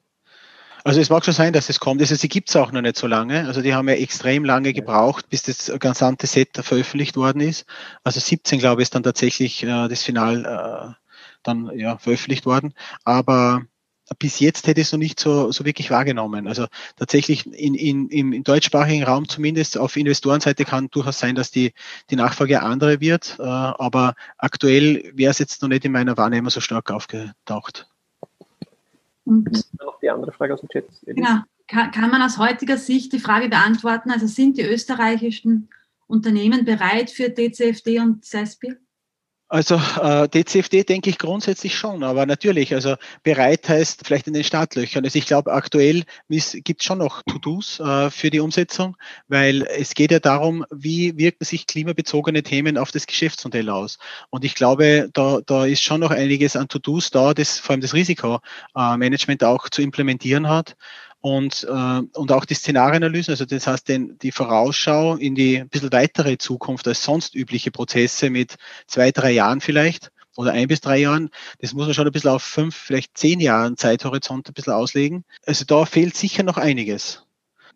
Also 0.85 1.01
es 1.01 1.11
mag 1.11 1.25
schon 1.25 1.35
sein, 1.35 1.53
dass 1.53 1.69
es 1.69 1.81
kommt. 1.81 2.01
Also 2.01 2.15
sie 2.15 2.29
gibt 2.29 2.49
es 2.49 2.57
auch 2.57 2.71
noch 2.71 2.81
nicht 2.81 2.97
so 2.97 3.09
lange. 3.09 3.47
Also 3.47 3.61
die 3.61 3.75
haben 3.75 3.89
ja 3.89 3.97
extrem 3.97 4.45
lange 4.45 4.73
gebraucht, 4.73 5.29
bis 5.29 5.43
das 5.43 5.73
gesamte 5.81 6.29
Set 6.29 6.57
veröffentlicht 6.63 7.17
worden 7.17 7.41
ist. 7.41 7.67
Also 8.05 8.21
17, 8.21 8.61
glaube 8.61 8.81
ich, 8.81 8.87
ist 8.87 8.95
dann 8.95 9.03
tatsächlich 9.03 9.65
äh, 9.65 9.89
das 9.89 10.05
Final 10.05 10.45
äh, 10.45 10.95
dann 11.43 11.77
ja, 11.77 11.99
veröffentlicht 11.99 12.47
worden. 12.47 12.73
Aber 13.05 13.67
bis 14.15 14.39
jetzt 14.39 14.67
hätte 14.67 14.81
ich 14.81 14.87
es 14.87 14.93
noch 14.93 14.99
nicht 14.99 15.19
so, 15.19 15.51
so 15.51 15.65
wirklich 15.65 15.91
wahrgenommen. 15.91 16.47
Also 16.47 16.67
tatsächlich 16.97 17.47
in, 17.47 17.75
in, 17.75 18.09
im, 18.09 18.33
im 18.33 18.45
deutschsprachigen 18.45 19.05
Raum 19.05 19.29
zumindest 19.29 19.77
auf 19.79 19.97
Investorenseite 19.97 20.65
kann 20.65 20.89
durchaus 20.91 21.19
sein, 21.19 21.35
dass 21.35 21.51
die, 21.51 21.73
die 22.11 22.17
Nachfrage 22.17 22.63
andere 22.63 23.01
wird. 23.01 23.37
Äh, 23.39 23.43
aber 23.43 24.15
aktuell 24.39 25.11
wäre 25.15 25.31
es 25.31 25.39
jetzt 25.39 25.63
noch 25.63 25.69
nicht 25.69 25.85
in 25.85 25.93
meiner 25.93 26.17
Wahrnehmung 26.17 26.51
so 26.51 26.61
stark 26.61 26.91
aufgetaucht. 26.91 27.89
Und 29.25 29.65
noch 29.81 29.99
die 30.01 30.09
andere 30.09 30.31
Frage 30.33 30.55
aus 30.55 30.61
dem 30.61 30.69
Chat. 30.69 30.87
Genau. 31.05 31.41
Kann, 31.67 31.91
kann 31.91 32.11
man 32.11 32.23
aus 32.23 32.39
heutiger 32.39 32.77
Sicht 32.77 33.13
die 33.13 33.19
Frage 33.19 33.49
beantworten, 33.49 34.13
also 34.13 34.29
sind 34.29 34.57
die 34.57 34.63
österreichischen 34.63 35.69
Unternehmen 36.07 36.65
bereit 36.65 37.11
für 37.11 37.29
DCFD 37.29 37.99
und 37.99 38.25
CESPI? 38.25 38.77
Also 39.49 39.77
äh, 39.77 40.29
DCFD 40.29 40.83
denke 40.83 41.09
ich 41.09 41.19
grundsätzlich 41.19 41.77
schon, 41.77 42.03
aber 42.03 42.27
natürlich, 42.27 42.75
also 42.75 42.97
bereit 43.23 43.69
heißt 43.69 44.01
vielleicht 44.05 44.27
in 44.27 44.33
den 44.33 44.43
Startlöchern. 44.43 45.05
Also 45.05 45.17
ich 45.19 45.27
glaube, 45.27 45.53
aktuell 45.53 46.03
gibt 46.29 46.81
es 46.81 46.85
schon 46.85 46.99
noch 46.99 47.23
To-Dos 47.23 47.79
äh, 47.79 48.11
für 48.11 48.31
die 48.31 48.41
Umsetzung, 48.41 48.97
weil 49.29 49.63
es 49.63 49.95
geht 49.95 50.11
ja 50.11 50.19
darum, 50.19 50.65
wie 50.73 51.17
wirken 51.17 51.45
sich 51.45 51.69
klimabezogene 51.69 52.43
Themen 52.43 52.77
auf 52.77 52.91
das 52.91 53.07
Geschäftsmodell 53.07 53.71
aus. 53.71 53.99
Und 54.31 54.45
ich 54.45 54.57
glaube, 54.57 55.11
da, 55.13 55.39
da 55.47 55.65
ist 55.65 55.83
schon 55.83 56.01
noch 56.01 56.11
einiges 56.11 56.57
an 56.57 56.67
To-Dos 56.67 57.11
da, 57.11 57.33
das 57.33 57.61
vor 57.61 57.75
allem 57.75 57.83
das 57.83 57.95
Risikomanagement 57.95 59.45
auch 59.45 59.69
zu 59.69 59.81
implementieren 59.81 60.49
hat 60.49 60.77
und, 61.27 61.67
äh, 61.69 62.03
und 62.13 62.31
auch 62.31 62.45
die 62.45 62.55
Szenarieanalysen, 62.55 63.33
also 63.33 63.45
das 63.47 63.67
heißt 63.67 63.89
den, 63.89 64.17
die 64.19 64.31
Vorausschau 64.31 65.17
in 65.17 65.35
die 65.35 65.59
ein 65.59 65.69
bisschen 65.69 65.91
weitere 65.91 66.39
Zukunft 66.39 66.87
als 66.87 67.03
sonst 67.03 67.35
übliche 67.35 67.73
Prozesse 67.73 68.31
mit 68.31 68.55
zwei, 68.87 69.11
drei 69.11 69.33
Jahren 69.33 69.61
vielleicht 69.61 70.13
oder 70.37 70.53
ein 70.53 70.69
bis 70.69 70.81
drei 70.81 70.99
Jahren, 70.99 71.31
das 71.59 71.73
muss 71.73 71.87
man 71.87 71.95
schon 71.95 72.07
ein 72.07 72.13
bisschen 72.13 72.31
auf 72.31 72.45
fünf, 72.45 72.77
vielleicht 72.77 73.19
zehn 73.19 73.41
Jahren 73.41 73.77
Zeithorizont 73.77 74.49
ein 74.49 74.55
bisschen 74.55 74.75
auslegen. 74.75 75.25
Also 75.45 75.65
da 75.65 75.85
fehlt 75.85 76.17
sicher 76.17 76.45
noch 76.45 76.59
einiges. 76.59 77.25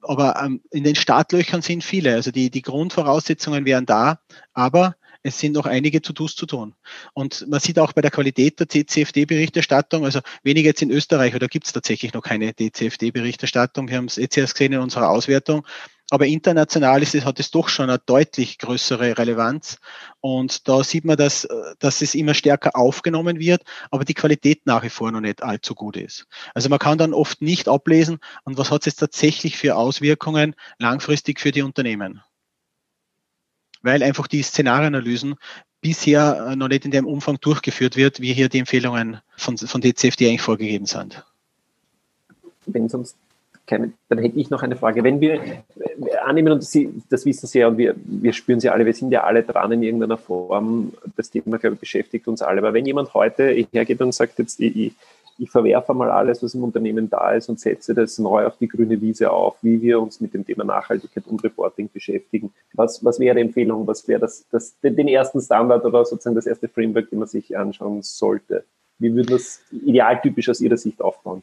Aber 0.01 0.40
ähm, 0.40 0.62
in 0.70 0.84
den 0.84 0.94
Startlöchern 0.94 1.61
sind 1.61 1.82
viele. 1.82 2.14
Also 2.14 2.30
die, 2.30 2.51
die 2.51 2.62
Grundvoraussetzungen 2.62 3.64
wären 3.64 3.84
da, 3.84 4.20
aber 4.53 4.94
es 5.22 5.38
sind 5.38 5.52
noch 5.52 5.66
einige 5.66 6.00
To-Dos 6.00 6.34
zu 6.34 6.46
tun. 6.46 6.74
Und 7.12 7.46
man 7.48 7.60
sieht 7.60 7.78
auch 7.78 7.92
bei 7.92 8.00
der 8.00 8.10
Qualität 8.10 8.58
der 8.58 8.66
DCFD-Berichterstattung, 8.66 10.04
also 10.04 10.20
weniger 10.42 10.68
jetzt 10.68 10.82
in 10.82 10.90
Österreich, 10.90 11.34
oder 11.34 11.48
gibt 11.48 11.66
es 11.66 11.72
tatsächlich 11.72 12.12
noch 12.14 12.22
keine 12.22 12.52
DCFD-Berichterstattung. 12.52 13.88
Wir 13.88 13.98
haben 13.98 14.06
es 14.06 14.16
jetzt 14.16 14.36
erst 14.36 14.54
gesehen 14.54 14.72
in 14.72 14.80
unserer 14.80 15.10
Auswertung. 15.10 15.66
Aber 16.12 16.26
international 16.26 17.02
ist 17.02 17.14
es, 17.14 17.24
hat 17.24 17.38
es 17.38 17.52
doch 17.52 17.68
schon 17.68 17.88
eine 17.88 18.00
deutlich 18.00 18.58
größere 18.58 19.16
Relevanz. 19.16 19.78
Und 20.20 20.66
da 20.68 20.82
sieht 20.82 21.04
man, 21.04 21.16
dass, 21.16 21.46
dass 21.78 22.02
es 22.02 22.16
immer 22.16 22.34
stärker 22.34 22.74
aufgenommen 22.74 23.38
wird, 23.38 23.62
aber 23.92 24.04
die 24.04 24.14
Qualität 24.14 24.66
nach 24.66 24.82
wie 24.82 24.88
vor 24.88 25.12
noch 25.12 25.20
nicht 25.20 25.42
allzu 25.42 25.76
gut 25.76 25.96
ist. 25.96 26.26
Also 26.52 26.68
man 26.68 26.80
kann 26.80 26.98
dann 26.98 27.14
oft 27.14 27.42
nicht 27.42 27.68
ablesen, 27.68 28.18
und 28.42 28.58
was 28.58 28.72
hat 28.72 28.82
es 28.82 28.86
jetzt 28.86 28.96
tatsächlich 28.96 29.56
für 29.56 29.76
Auswirkungen 29.76 30.56
langfristig 30.78 31.38
für 31.38 31.52
die 31.52 31.62
Unternehmen 31.62 32.22
weil 33.83 34.03
einfach 34.03 34.26
die 34.26 34.43
Szenarieanalysen 34.43 35.37
bisher 35.81 36.49
äh, 36.51 36.57
noch 36.57 36.68
nicht 36.68 36.85
in 36.85 36.91
dem 36.91 37.07
Umfang 37.07 37.39
durchgeführt 37.41 37.97
wird, 37.97 38.20
wie 38.20 38.33
hier 38.33 38.49
die 38.49 38.59
Empfehlungen 38.59 39.20
von, 39.37 39.57
von 39.57 39.81
DCFD 39.81 40.28
eigentlich 40.28 40.43
vorgegeben 40.43 40.87
sind. 40.87 41.24
Wenn 42.66 42.89
sonst 42.89 43.16
keine, 43.66 43.93
dann 44.09 44.18
hätte 44.18 44.39
ich 44.39 44.51
noch 44.51 44.62
eine 44.62 44.76
Frage. 44.76 45.05
Wenn 45.05 45.20
wir, 45.20 45.41
wir 45.97 46.26
annehmen, 46.26 46.53
und 46.53 46.64
Sie, 46.64 46.91
das 47.09 47.24
wissen 47.24 47.47
Sie 47.47 47.61
ja, 47.61 47.68
und 47.68 47.78
wir, 47.78 47.95
wir 48.05 48.33
spüren 48.33 48.61
Sie 48.61 48.68
alle, 48.68 48.85
wir 48.85 48.93
sind 48.93 49.12
ja 49.12 49.22
alle 49.22 49.45
dran 49.45 49.70
in 49.70 49.83
irgendeiner 49.83 50.18
Form, 50.18 50.93
das 51.16 51.31
Thema, 51.31 51.59
glaube 51.59 51.74
ich, 51.74 51.81
beschäftigt 51.81 52.26
uns 52.26 52.43
alle. 52.43 52.59
Aber 52.59 52.74
wenn 52.74 52.85
jemand 52.85 53.14
heute 53.14 53.45
hergeht 53.72 54.01
und 54.01 54.12
sagt, 54.12 54.39
jetzt, 54.41 54.61
ich, 54.61 54.93
ich 55.41 55.51
verwerfe 55.51 55.95
mal 55.95 56.11
alles, 56.11 56.43
was 56.43 56.55
im 56.55 56.62
Unternehmen 56.62 57.09
da 57.09 57.32
ist 57.32 57.49
und 57.49 57.59
setze 57.59 57.95
das 57.95 58.18
neu 58.18 58.47
auf 58.47 58.59
die 58.59 58.68
grüne 58.68 59.01
Wiese 59.01 59.30
auf, 59.30 59.57
wie 59.62 59.80
wir 59.80 60.01
uns 60.01 60.20
mit 60.20 60.34
dem 60.34 60.45
Thema 60.45 60.64
Nachhaltigkeit 60.64 61.26
und 61.26 61.43
Reporting 61.43 61.88
beschäftigen. 61.93 62.53
Was, 62.74 63.03
was 63.03 63.18
wäre 63.18 63.36
die 63.36 63.41
Empfehlung? 63.41 63.86
Was 63.86 64.07
wäre 64.07 64.20
das, 64.20 64.47
das, 64.51 64.78
den 64.82 65.09
ersten 65.09 65.41
Standard 65.41 65.84
oder 65.86 66.05
sozusagen 66.05 66.36
das 66.36 66.47
erste 66.47 66.68
Framework, 66.68 67.09
den 67.09 67.20
man 67.20 67.28
sich 67.28 67.57
anschauen 67.57 68.03
sollte? 68.03 68.64
Wie 68.99 69.14
würde 69.14 69.32
das 69.32 69.62
idealtypisch 69.70 70.51
aus 70.51 70.61
Ihrer 70.61 70.76
Sicht 70.76 71.01
aufbauen? 71.01 71.43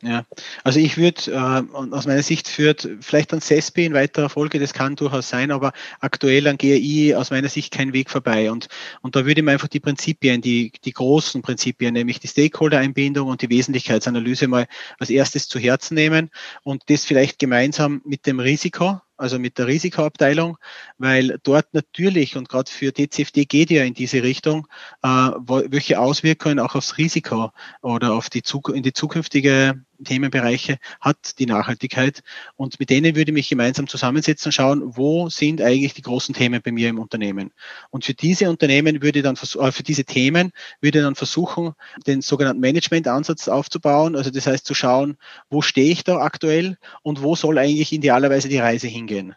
Ja, 0.00 0.24
also 0.64 0.80
ich 0.80 0.96
würde, 0.96 1.30
äh, 1.30 1.94
aus 1.94 2.06
meiner 2.06 2.22
Sicht 2.22 2.48
führt 2.48 2.88
vielleicht 3.00 3.32
an 3.32 3.40
CESPI 3.40 3.84
in 3.84 3.94
weiterer 3.94 4.30
Folge, 4.30 4.58
das 4.58 4.72
kann 4.72 4.96
durchaus 4.96 5.28
sein, 5.28 5.52
aber 5.52 5.72
aktuell 6.00 6.48
an 6.48 6.56
GRI 6.56 7.14
aus 7.14 7.30
meiner 7.30 7.48
Sicht 7.48 7.72
kein 7.72 7.92
Weg 7.92 8.10
vorbei. 8.10 8.50
Und, 8.50 8.68
und 9.02 9.14
da 9.14 9.26
würde 9.26 9.40
ich 9.40 9.44
mir 9.44 9.52
einfach 9.52 9.68
die 9.68 9.80
Prinzipien, 9.80 10.40
die, 10.40 10.72
die 10.84 10.92
großen 10.92 11.42
Prinzipien, 11.42 11.92
nämlich 11.92 12.18
die 12.18 12.26
Stakeholder-Einbindung 12.26 13.28
und 13.28 13.42
die 13.42 13.50
Wesentlichkeitsanalyse 13.50 14.48
mal 14.48 14.66
als 14.98 15.10
erstes 15.10 15.46
zu 15.46 15.58
Herzen 15.58 15.94
nehmen 15.94 16.30
und 16.64 16.82
das 16.88 17.04
vielleicht 17.04 17.38
gemeinsam 17.38 18.00
mit 18.04 18.26
dem 18.26 18.40
Risiko, 18.40 19.00
also 19.16 19.38
mit 19.38 19.58
der 19.58 19.66
Risikoabteilung, 19.66 20.58
weil 20.98 21.38
dort 21.42 21.72
natürlich 21.74 22.36
und 22.36 22.48
gerade 22.48 22.70
für 22.70 22.92
DCFD 22.92 23.44
geht 23.44 23.70
ja 23.70 23.84
in 23.84 23.94
diese 23.94 24.22
Richtung, 24.22 24.66
äh, 25.02 25.08
welche 25.08 26.00
Auswirkungen 26.00 26.58
auch 26.58 26.74
aufs 26.74 26.98
Risiko 26.98 27.52
oder 27.82 28.14
auf 28.14 28.30
die 28.30 28.42
in 28.74 28.82
die 28.82 28.92
zukünftige 28.92 29.84
Themenbereiche 30.04 30.78
hat 31.00 31.38
die 31.38 31.46
Nachhaltigkeit. 31.46 32.22
Und 32.56 32.78
mit 32.80 32.90
denen 32.90 33.14
würde 33.16 33.30
ich 33.30 33.34
mich 33.34 33.48
gemeinsam 33.48 33.86
zusammensetzen 33.86 34.48
und 34.48 34.52
schauen, 34.52 34.96
wo 34.96 35.28
sind 35.28 35.60
eigentlich 35.60 35.94
die 35.94 36.02
großen 36.02 36.34
Themen 36.34 36.60
bei 36.62 36.72
mir 36.72 36.88
im 36.88 36.98
Unternehmen. 36.98 37.52
Und 37.90 38.04
für 38.04 38.14
diese 38.14 38.48
Unternehmen 38.50 39.02
würde 39.02 39.22
dann, 39.22 39.36
äh, 39.36 39.72
für 39.72 39.82
diese 39.82 40.04
Themen 40.04 40.52
würde 40.80 41.02
dann 41.02 41.14
versuchen, 41.14 41.72
den 42.06 42.22
sogenannten 42.22 42.60
Management-Ansatz 42.60 43.48
aufzubauen. 43.48 44.16
Also 44.16 44.30
das 44.30 44.46
heißt 44.46 44.66
zu 44.66 44.74
schauen, 44.74 45.16
wo 45.50 45.62
stehe 45.62 45.92
ich 45.92 46.04
da 46.04 46.18
aktuell 46.18 46.78
und 47.02 47.22
wo 47.22 47.36
soll 47.36 47.58
eigentlich 47.58 47.92
idealerweise 47.92 48.48
die 48.48 48.58
Reise 48.58 48.88
hingehen. 48.88 49.34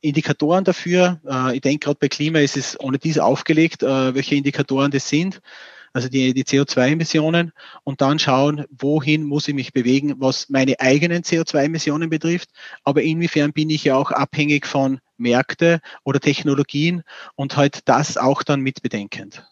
Indikatoren 0.00 0.64
dafür, 0.64 1.20
äh, 1.28 1.56
ich 1.56 1.60
denke 1.62 1.86
gerade 1.86 1.98
bei 2.00 2.08
Klima 2.08 2.38
ist 2.38 2.56
es 2.56 2.78
ohne 2.78 2.98
dies 2.98 3.18
aufgelegt, 3.18 3.82
äh, 3.82 4.14
welche 4.14 4.34
Indikatoren 4.34 4.90
das 4.90 5.08
sind 5.08 5.40
also 5.96 6.10
die, 6.10 6.34
die 6.34 6.44
CO2-Emissionen 6.44 7.52
und 7.82 8.02
dann 8.02 8.18
schauen, 8.18 8.66
wohin 8.68 9.24
muss 9.24 9.48
ich 9.48 9.54
mich 9.54 9.72
bewegen, 9.72 10.16
was 10.18 10.50
meine 10.50 10.78
eigenen 10.78 11.22
CO2-Emissionen 11.22 12.10
betrifft, 12.10 12.50
aber 12.84 13.00
inwiefern 13.00 13.54
bin 13.54 13.70
ich 13.70 13.84
ja 13.84 13.96
auch 13.96 14.10
abhängig 14.10 14.66
von 14.66 15.00
Märkte 15.16 15.80
oder 16.04 16.20
Technologien 16.20 17.02
und 17.34 17.56
halt 17.56 17.80
das 17.88 18.18
auch 18.18 18.42
dann 18.42 18.60
mitbedenkend. 18.60 19.42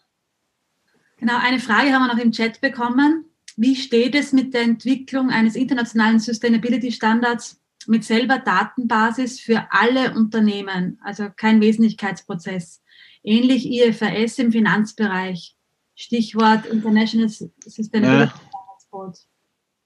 Genau, 1.17 1.39
eine 1.41 1.57
Frage 1.57 1.91
haben 1.91 2.05
wir 2.05 2.13
noch 2.13 2.23
im 2.23 2.31
Chat 2.31 2.61
bekommen. 2.61 3.25
Wie 3.57 3.75
steht 3.75 4.13
es 4.13 4.31
mit 4.31 4.53
der 4.53 4.61
Entwicklung 4.61 5.31
eines 5.31 5.55
internationalen 5.55 6.19
Sustainability 6.19 6.91
Standards 6.91 7.59
mit 7.87 8.03
selber 8.03 8.37
Datenbasis 8.37 9.39
für 9.39 9.65
alle 9.71 10.13
Unternehmen, 10.13 10.99
also 11.03 11.27
kein 11.35 11.59
Wesentlichkeitsprozess, 11.59 12.83
ähnlich 13.23 13.65
IFRS 13.65 14.37
im 14.37 14.51
Finanzbereich? 14.51 15.55
Stichwort 15.95 16.65
International 16.65 17.29
Sustainability 17.29 18.33
ja. 18.33 18.59
Board. 18.91 19.17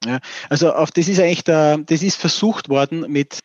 Ja, 0.06 0.20
also 0.48 0.72
auf 0.72 0.92
das 0.92 1.10
ist 1.10 1.20
eigentlich 1.20 1.44
der, 1.44 1.78
das 1.80 2.02
ist 2.02 2.16
versucht 2.16 2.70
worden 2.70 3.12
mit 3.12 3.40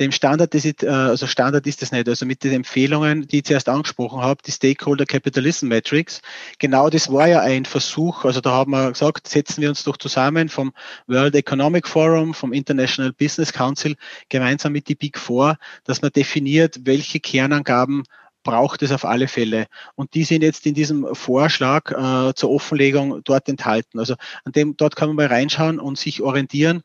dem 0.00 0.10
Standard, 0.10 0.52
das 0.54 0.64
ist, 0.64 0.82
äh, 0.82 0.88
also 0.88 1.28
Standard 1.28 1.68
ist 1.68 1.82
das 1.82 1.92
nicht, 1.92 2.08
also 2.08 2.26
mit 2.26 2.42
den 2.42 2.52
Empfehlungen, 2.52 3.28
die 3.28 3.38
ich 3.38 3.44
zuerst 3.44 3.68
angesprochen 3.68 4.20
habe, 4.20 4.42
die 4.44 4.50
Stakeholder 4.50 5.06
Capitalism 5.06 5.68
Metrics. 5.68 6.20
Genau 6.58 6.90
das 6.90 7.12
war 7.12 7.28
ja 7.28 7.40
ein 7.42 7.64
Versuch, 7.64 8.24
also 8.24 8.40
da 8.40 8.50
haben 8.50 8.72
wir 8.72 8.90
gesagt, 8.90 9.28
setzen 9.28 9.62
wir 9.62 9.68
uns 9.68 9.84
doch 9.84 9.96
zusammen 9.98 10.48
vom 10.48 10.72
World 11.06 11.36
Economic 11.36 11.86
Forum, 11.86 12.34
vom 12.34 12.52
International 12.52 13.12
Business 13.12 13.52
Council 13.52 13.94
gemeinsam 14.30 14.72
mit 14.72 14.88
die 14.88 14.96
Big 14.96 15.16
Four, 15.16 15.58
dass 15.84 16.02
man 16.02 16.10
definiert, 16.10 16.80
welche 16.82 17.20
Kernangaben 17.20 18.02
braucht 18.42 18.82
es 18.82 18.92
auf 18.92 19.04
alle 19.04 19.28
Fälle. 19.28 19.66
Und 19.94 20.14
die 20.14 20.24
sind 20.24 20.42
jetzt 20.42 20.66
in 20.66 20.74
diesem 20.74 21.14
Vorschlag 21.14 21.90
äh, 21.90 22.34
zur 22.34 22.50
Offenlegung 22.50 23.22
dort 23.24 23.48
enthalten. 23.48 23.98
Also 23.98 24.14
an 24.44 24.52
dem, 24.52 24.76
dort 24.76 24.96
kann 24.96 25.08
man 25.08 25.16
mal 25.16 25.26
reinschauen 25.26 25.78
und 25.78 25.98
sich 25.98 26.22
orientieren. 26.22 26.82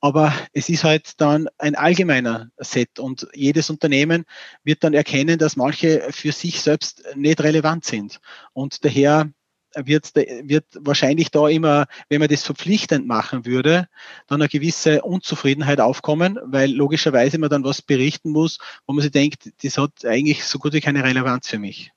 Aber 0.00 0.34
es 0.52 0.68
ist 0.68 0.84
halt 0.84 1.20
dann 1.20 1.48
ein 1.56 1.74
allgemeiner 1.74 2.50
Set 2.58 2.98
und 2.98 3.26
jedes 3.32 3.70
Unternehmen 3.70 4.26
wird 4.62 4.84
dann 4.84 4.92
erkennen, 4.92 5.38
dass 5.38 5.56
manche 5.56 6.08
für 6.10 6.32
sich 6.32 6.60
selbst 6.60 7.02
nicht 7.16 7.40
relevant 7.40 7.86
sind. 7.86 8.20
Und 8.52 8.84
daher 8.84 9.30
wird, 9.76 10.14
wird 10.14 10.64
wahrscheinlich 10.80 11.30
da 11.30 11.48
immer, 11.48 11.86
wenn 12.08 12.20
man 12.20 12.28
das 12.28 12.44
verpflichtend 12.44 13.06
machen 13.06 13.46
würde, 13.46 13.88
dann 14.26 14.40
eine 14.40 14.48
gewisse 14.48 15.02
Unzufriedenheit 15.02 15.80
aufkommen, 15.80 16.38
weil 16.44 16.72
logischerweise 16.72 17.38
man 17.38 17.50
dann 17.50 17.64
was 17.64 17.82
berichten 17.82 18.30
muss, 18.30 18.58
wo 18.86 18.92
man 18.92 19.02
sich 19.02 19.12
denkt, 19.12 19.50
das 19.62 19.78
hat 19.78 20.04
eigentlich 20.04 20.44
so 20.44 20.58
gut 20.58 20.72
wie 20.72 20.80
keine 20.80 21.04
Relevanz 21.04 21.48
für 21.48 21.58
mich. 21.58 21.92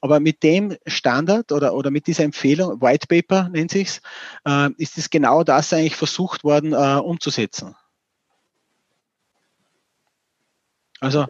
Aber 0.00 0.20
mit 0.20 0.42
dem 0.42 0.76
Standard 0.86 1.52
oder, 1.52 1.74
oder 1.74 1.90
mit 1.90 2.06
dieser 2.06 2.24
Empfehlung, 2.24 2.80
White 2.80 3.06
Paper 3.08 3.48
nennt 3.48 3.70
sich's, 3.70 4.00
äh, 4.44 4.70
ist 4.78 4.98
es 4.98 5.10
genau 5.10 5.44
das 5.44 5.72
eigentlich 5.72 5.96
versucht 5.96 6.44
worden 6.44 6.72
äh, 6.72 7.00
umzusetzen. 7.00 7.74
Also 11.00 11.26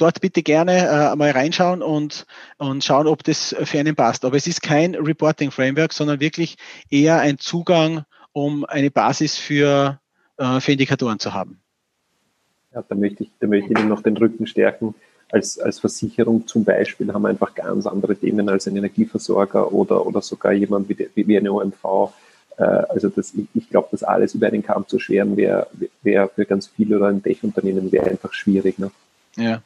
dort 0.00 0.20
bitte 0.20 0.42
gerne 0.42 0.88
äh, 0.88 1.16
mal 1.16 1.30
reinschauen 1.30 1.82
und, 1.82 2.26
und 2.58 2.84
schauen, 2.84 3.06
ob 3.06 3.22
das 3.24 3.54
für 3.64 3.78
einen 3.78 3.94
passt. 3.94 4.24
Aber 4.24 4.36
es 4.36 4.46
ist 4.46 4.62
kein 4.62 4.94
Reporting 4.94 5.50
Framework, 5.50 5.92
sondern 5.92 6.20
wirklich 6.20 6.56
eher 6.90 7.20
ein 7.20 7.38
Zugang, 7.38 8.04
um 8.32 8.64
eine 8.64 8.90
Basis 8.90 9.36
für, 9.36 10.00
äh, 10.38 10.60
für 10.60 10.72
Indikatoren 10.72 11.18
zu 11.18 11.34
haben. 11.34 11.60
Ja, 12.72 12.84
da 12.88 12.94
möchte 12.94 13.24
ich, 13.24 13.30
da 13.40 13.46
möchte 13.46 13.72
ich 13.72 13.78
Ihnen 13.78 13.88
noch 13.88 14.02
den 14.02 14.16
Rücken 14.16 14.46
stärken. 14.46 14.94
Als, 15.32 15.58
als 15.58 15.78
Versicherung 15.78 16.46
zum 16.46 16.64
Beispiel 16.64 17.12
haben 17.12 17.22
wir 17.22 17.28
einfach 17.28 17.54
ganz 17.54 17.86
andere 17.86 18.16
Themen 18.16 18.48
als 18.48 18.66
ein 18.66 18.76
Energieversorger 18.76 19.72
oder, 19.72 20.04
oder 20.04 20.22
sogar 20.22 20.52
jemand 20.52 20.88
wie, 20.88 21.08
wie 21.14 21.36
eine 21.36 21.52
OMV. 21.52 22.12
Äh, 22.56 22.62
also 22.62 23.08
das, 23.08 23.34
ich, 23.34 23.46
ich 23.54 23.68
glaube, 23.68 23.88
das 23.92 24.02
alles 24.02 24.34
über 24.34 24.48
einen 24.48 24.62
Kamm 24.62 24.86
zu 24.88 24.98
scheren, 24.98 25.36
wäre 25.36 25.66
wär 26.02 26.28
für 26.28 26.46
ganz 26.46 26.68
viele 26.68 26.96
oder 26.96 27.08
ein 27.08 27.22
Tech-Unternehmen 27.22 27.90
wäre 27.92 28.06
einfach 28.06 28.32
schwierig. 28.32 28.78
Ne? 28.78 28.90
Ja. 29.36 29.62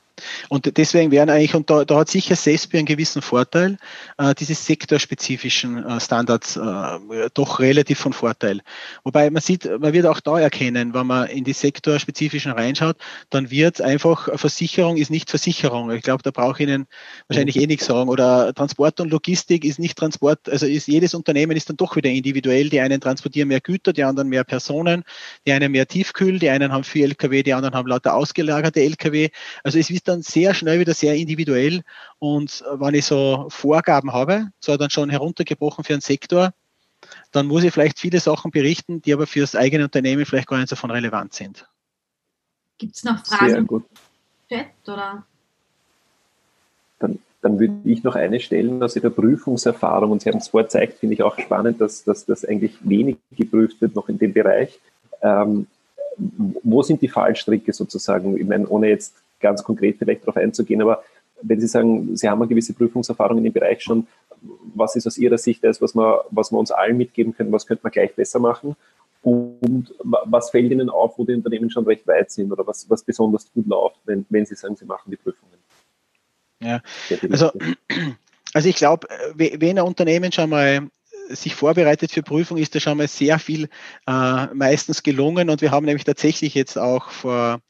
Und 0.48 0.76
deswegen 0.76 1.10
werden 1.10 1.30
eigentlich, 1.30 1.54
und 1.54 1.70
da, 1.70 1.84
da 1.84 1.98
hat 1.98 2.08
sicher 2.08 2.36
CESPI 2.36 2.78
einen 2.78 2.86
gewissen 2.86 3.22
Vorteil, 3.22 3.78
äh, 4.18 4.34
diese 4.34 4.54
sektorspezifischen 4.54 5.84
äh, 5.84 6.00
Standards 6.00 6.56
äh, 6.56 7.30
doch 7.34 7.58
relativ 7.60 7.98
von 7.98 8.12
Vorteil. 8.12 8.60
Wobei 9.02 9.30
man 9.30 9.42
sieht, 9.42 9.68
man 9.80 9.92
wird 9.92 10.06
auch 10.06 10.20
da 10.20 10.38
erkennen, 10.38 10.94
wenn 10.94 11.06
man 11.06 11.28
in 11.28 11.44
die 11.44 11.52
sektorspezifischen 11.52 12.52
reinschaut, 12.52 12.96
dann 13.30 13.50
wird 13.50 13.80
einfach 13.80 14.28
Versicherung 14.38 14.96
ist 14.96 15.10
nicht 15.10 15.30
Versicherung. 15.30 15.90
Ich 15.90 16.02
glaube, 16.02 16.22
da 16.22 16.30
brauche 16.30 16.62
ich 16.62 16.68
Ihnen 16.68 16.86
wahrscheinlich 17.28 17.56
eh 17.56 17.66
nichts 17.66 17.86
sagen. 17.86 18.08
Oder 18.08 18.54
Transport 18.54 19.00
und 19.00 19.10
Logistik 19.10 19.64
ist 19.64 19.78
nicht 19.78 19.98
Transport, 19.98 20.48
also 20.48 20.66
ist 20.66 20.86
jedes 20.86 21.14
Unternehmen 21.14 21.56
ist 21.56 21.68
dann 21.68 21.76
doch 21.76 21.96
wieder 21.96 22.10
individuell. 22.10 22.68
Die 22.68 22.80
einen 22.80 23.00
transportieren 23.00 23.48
mehr 23.48 23.60
Güter, 23.60 23.92
die 23.92 24.04
anderen 24.04 24.28
mehr 24.28 24.44
Personen, 24.44 25.04
die 25.46 25.52
einen 25.52 25.72
mehr 25.72 25.86
Tiefkühl, 25.86 26.38
die 26.38 26.50
einen 26.50 26.72
haben 26.72 26.84
viel 26.84 27.04
LKW, 27.04 27.42
die 27.42 27.54
anderen 27.54 27.74
haben 27.74 27.88
lauter 27.88 28.14
ausgelagerte 28.14 28.80
LKW. 28.80 29.30
Also 29.62 29.78
es 29.78 29.90
ist 29.90 30.03
dann 30.08 30.22
sehr 30.22 30.54
schnell 30.54 30.80
wieder 30.80 30.94
sehr 30.94 31.14
individuell. 31.14 31.82
Und 32.18 32.62
äh, 32.62 32.80
wenn 32.80 32.94
ich 32.94 33.06
so 33.06 33.46
Vorgaben 33.48 34.12
habe, 34.12 34.48
so 34.60 34.76
dann 34.76 34.90
schon 34.90 35.10
heruntergebrochen 35.10 35.84
für 35.84 35.94
einen 35.94 36.02
Sektor, 36.02 36.52
dann 37.32 37.46
muss 37.46 37.64
ich 37.64 37.72
vielleicht 37.72 37.98
viele 37.98 38.20
Sachen 38.20 38.50
berichten, 38.50 39.02
die 39.02 39.12
aber 39.12 39.26
für 39.26 39.40
das 39.40 39.56
eigene 39.56 39.84
Unternehmen 39.84 40.24
vielleicht 40.24 40.48
gar 40.48 40.58
nicht 40.58 40.68
so 40.68 40.76
von 40.76 40.90
relevant 40.90 41.34
sind. 41.34 41.68
Gibt 42.78 42.96
es 42.96 43.04
noch 43.04 43.24
Fragen? 43.24 43.50
Sehr 43.50 43.62
gut. 43.62 43.84
Chat 44.48 44.66
oder? 44.86 45.24
Dann, 46.98 47.18
dann 47.42 47.58
würde 47.58 47.76
ich 47.84 48.02
noch 48.02 48.14
eine 48.14 48.40
stellen 48.40 48.82
aus 48.82 48.96
Ihrer 48.96 49.10
Prüfungserfahrung. 49.10 50.10
Und 50.10 50.22
Sie 50.22 50.30
haben 50.30 50.38
es 50.38 50.48
vorher 50.48 50.66
gezeigt, 50.66 50.98
finde 50.98 51.14
ich 51.14 51.22
auch 51.22 51.38
spannend, 51.38 51.80
dass, 51.80 52.04
dass 52.04 52.24
das 52.24 52.44
eigentlich 52.44 52.76
wenig 52.80 53.16
geprüft 53.32 53.80
wird 53.80 53.94
noch 53.94 54.08
in 54.08 54.18
dem 54.18 54.32
Bereich. 54.32 54.78
Ähm, 55.22 55.66
wo 56.16 56.82
sind 56.82 57.02
die 57.02 57.08
Fallstricke 57.08 57.72
sozusagen? 57.72 58.36
Ich 58.36 58.46
meine, 58.46 58.68
ohne 58.68 58.88
jetzt 58.88 59.16
ganz 59.40 59.62
konkret 59.62 59.98
vielleicht 59.98 60.22
darauf 60.22 60.36
einzugehen, 60.36 60.82
aber 60.82 61.02
wenn 61.42 61.60
Sie 61.60 61.66
sagen, 61.66 62.16
Sie 62.16 62.28
haben 62.28 62.40
eine 62.40 62.48
gewisse 62.48 62.72
Prüfungserfahrung 62.72 63.38
in 63.38 63.44
dem 63.44 63.52
Bereich 63.52 63.82
schon, 63.82 64.06
was 64.74 64.96
ist 64.96 65.06
aus 65.06 65.18
Ihrer 65.18 65.38
Sicht 65.38 65.64
das, 65.64 65.80
was 65.80 65.94
wir, 65.94 66.24
was 66.30 66.52
wir 66.52 66.58
uns 66.58 66.70
allen 66.70 66.96
mitgeben 66.96 67.34
können, 67.34 67.52
was 67.52 67.66
könnte 67.66 67.82
man 67.82 67.92
gleich 67.92 68.14
besser 68.14 68.38
machen? 68.38 68.76
Und 69.22 69.94
was 70.02 70.50
fällt 70.50 70.70
Ihnen 70.70 70.90
auf, 70.90 71.18
wo 71.18 71.24
die 71.24 71.34
Unternehmen 71.34 71.70
schon 71.70 71.84
recht 71.84 72.06
weit 72.06 72.30
sind 72.30 72.52
oder 72.52 72.66
was, 72.66 72.88
was 72.90 73.02
besonders 73.02 73.50
gut 73.52 73.66
läuft, 73.66 73.96
wenn, 74.04 74.26
wenn 74.28 74.44
Sie 74.44 74.54
sagen, 74.54 74.76
Sie 74.76 74.84
machen 74.84 75.10
die 75.10 75.16
Prüfungen? 75.16 75.58
Ja, 76.60 76.82
also, 77.30 77.50
also 78.54 78.68
ich 78.68 78.76
glaube, 78.76 79.08
wenn 79.34 79.78
ein 79.78 79.84
Unternehmen 79.84 80.30
schon 80.30 80.50
mal 80.50 80.88
sich 81.28 81.54
vorbereitet 81.54 82.12
für 82.12 82.22
Prüfung, 82.22 82.58
ist 82.58 82.74
da 82.74 82.80
schon 82.80 82.98
mal 82.98 83.08
sehr 83.08 83.38
viel 83.38 83.68
äh, 84.06 84.46
meistens 84.54 85.02
gelungen. 85.02 85.50
Und 85.50 85.60
wir 85.60 85.70
haben 85.70 85.86
nämlich 85.86 86.04
tatsächlich 86.04 86.54
jetzt 86.54 86.78
auch 86.78 87.10
vor 87.10 87.60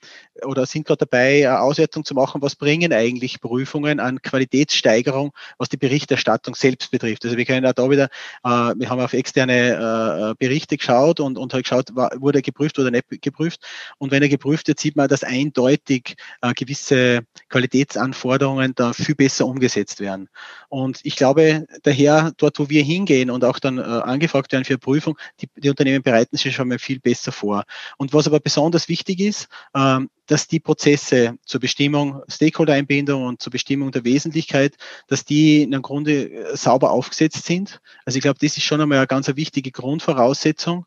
oder 0.43 0.67
sind 0.67 0.87
gerade 0.87 1.07
dabei, 1.07 1.49
eine 1.49 1.61
Auswertung 1.61 2.05
zu 2.05 2.15
machen, 2.15 2.43
was 2.43 2.57
bringen 2.57 2.93
eigentlich 2.93 3.41
Prüfungen 3.41 4.01
an 4.01 4.21
Qualitätssteigerung, 4.21 5.33
was 5.59 5.69
die 5.69 5.77
Berichterstattung 5.77 6.55
selbst 6.55 6.91
betrifft. 6.91 7.25
Also 7.25 7.37
wir 7.37 7.45
können 7.45 7.65
auch 7.67 7.73
da 7.73 7.89
wieder, 7.89 8.09
äh, 8.43 8.49
wir 8.49 8.91
haben 8.91 9.01
auf 9.01 9.13
externe 9.13 10.33
äh, 10.33 10.35
Berichte 10.39 10.77
geschaut 10.77 11.21
und, 11.21 11.39
und 11.39 11.55
halt 11.55 11.65
geschaut, 11.65 11.95
wurde 11.95 12.39
er 12.39 12.43
geprüft 12.43 12.79
oder 12.79 12.91
nicht 12.91 13.07
geprüft. 13.23 13.61
Und 13.99 14.11
wenn 14.11 14.23
er 14.23 14.29
geprüft 14.29 14.69
wird, 14.69 14.81
sieht 14.81 14.97
man, 14.97 15.09
dass 15.09 15.23
eindeutig 15.23 16.17
äh, 16.43 16.53
gewisse 16.55 17.21
Qualitätsanforderungen 17.49 18.75
da 18.75 18.93
viel 18.93 19.15
besser 19.15 19.47
umgesetzt 19.47 20.01
werden. 20.01 20.29
Und 20.69 21.01
ich 21.05 21.17
glaube, 21.17 21.67
daher, 21.83 22.33
dort, 22.37 22.59
wo 22.59 22.69
wir 22.69 22.83
hingehen 22.83 23.31
und 23.31 23.44
auch 23.45 23.59
dann 23.59 23.79
äh, 23.79 23.83
angefragt 23.83 24.53
werden 24.53 24.65
für 24.65 24.79
Prüfung, 24.79 25.19
die, 25.41 25.49
die 25.57 25.71
Unternehmen 25.71 26.03
bereiten 26.03 26.37
sich 26.37 26.55
schon 26.55 26.69
mal 26.69 26.79
viel 26.79 27.01
besser 27.01 27.33
vor. 27.33 27.65
Und 27.97 28.13
was 28.13 28.27
aber 28.27 28.41
besonders 28.41 28.89
wichtig 28.89 29.21
ist, 29.21 29.49
ähm, 29.75 30.11
dass 30.27 30.47
die 30.49 30.61
Prozesse 30.61 31.37
zur 31.45 31.61
Bestimmung 31.61 32.23
Stakeholder-Einbindung 32.29 33.25
und 33.25 33.43
zur 33.43 33.51
Bestimmung 33.53 33.91
der 33.93 34.05
Wesentlichkeit, 34.05 34.77
dass 35.09 35.25
die 35.25 35.63
im 35.63 35.83
Grunde 35.83 36.31
äh, 36.31 36.57
sauber 36.57 36.91
aufgesetzt 36.91 37.45
sind. 37.45 37.81
Also 38.05 38.17
ich 38.17 38.23
glaube, 38.23 38.39
das 38.41 38.57
ist 38.57 38.65
schon 38.65 38.81
einmal 38.81 38.99
eine 38.99 39.07
ganz 39.07 39.29
wichtige 39.35 39.71
Grundvoraussetzung. 39.71 40.87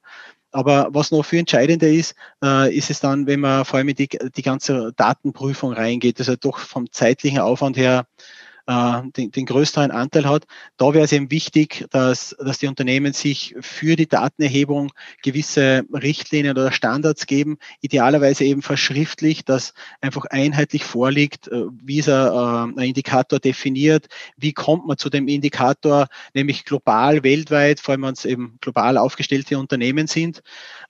Aber 0.52 0.88
was 0.92 1.12
noch 1.12 1.24
viel 1.24 1.40
entscheidender 1.40 1.88
ist, 1.88 2.16
äh, 2.44 2.76
ist 2.76 2.90
es 2.90 3.00
dann, 3.00 3.28
wenn 3.28 3.42
man 3.42 3.66
vor 3.66 3.78
allem 3.78 3.90
in 3.90 3.96
die, 3.96 4.08
die 4.08 4.42
ganze 4.42 4.94
Datenprüfung 4.96 5.74
reingeht, 5.74 6.20
also 6.20 6.36
doch 6.36 6.60
vom 6.60 6.92
zeitlichen 6.92 7.40
Aufwand 7.40 7.78
her 7.78 8.08
äh, 8.68 9.02
den, 9.16 9.32
den 9.32 9.46
größeren 9.46 9.92
Anteil 9.92 10.28
hat. 10.28 10.46
Da 10.78 10.94
wäre 10.94 11.06
es 11.06 11.12
eben 11.12 11.32
wichtig, 11.32 11.86
dass, 11.90 12.36
dass 12.40 12.60
die 12.60 12.68
Unternehmen 12.68 13.14
sich 13.14 13.56
für 13.62 13.96
die 13.96 14.08
Datenerhebung 14.08 14.92
gewisse 15.24 15.86
Richtlinien 15.92 16.58
oder 16.58 16.72
Standards 16.72 17.26
geben, 17.26 17.58
idealerweise 17.82 18.44
eben 18.44 18.62
verschriftlich, 18.62 19.46
dass 19.46 19.74
einfach 20.02 20.26
einheitlich 20.26 20.84
vorliegt, 20.84 21.48
äh, 21.48 21.64
wie 21.82 22.00
ist 22.00 22.10
ein, 22.10 22.76
äh, 22.76 22.82
ein 22.82 22.88
Indikator 22.90 23.40
definiert, 23.40 24.08
wie 24.36 24.54
kommt 24.54 24.86
man 24.86 24.98
zu 24.98 25.10
dem 25.10 25.28
Indikator, 25.28 26.08
nämlich 26.34 26.66
global, 26.66 27.24
weltweit, 27.24 27.80
vor 27.80 27.94
allem 27.94 28.04
wenn 28.04 28.14
es 28.14 28.26
eben 28.26 28.58
global 28.62 28.98
aufgestellte 28.98 29.58
Unternehmen 29.58 30.08
sind. 30.08 30.42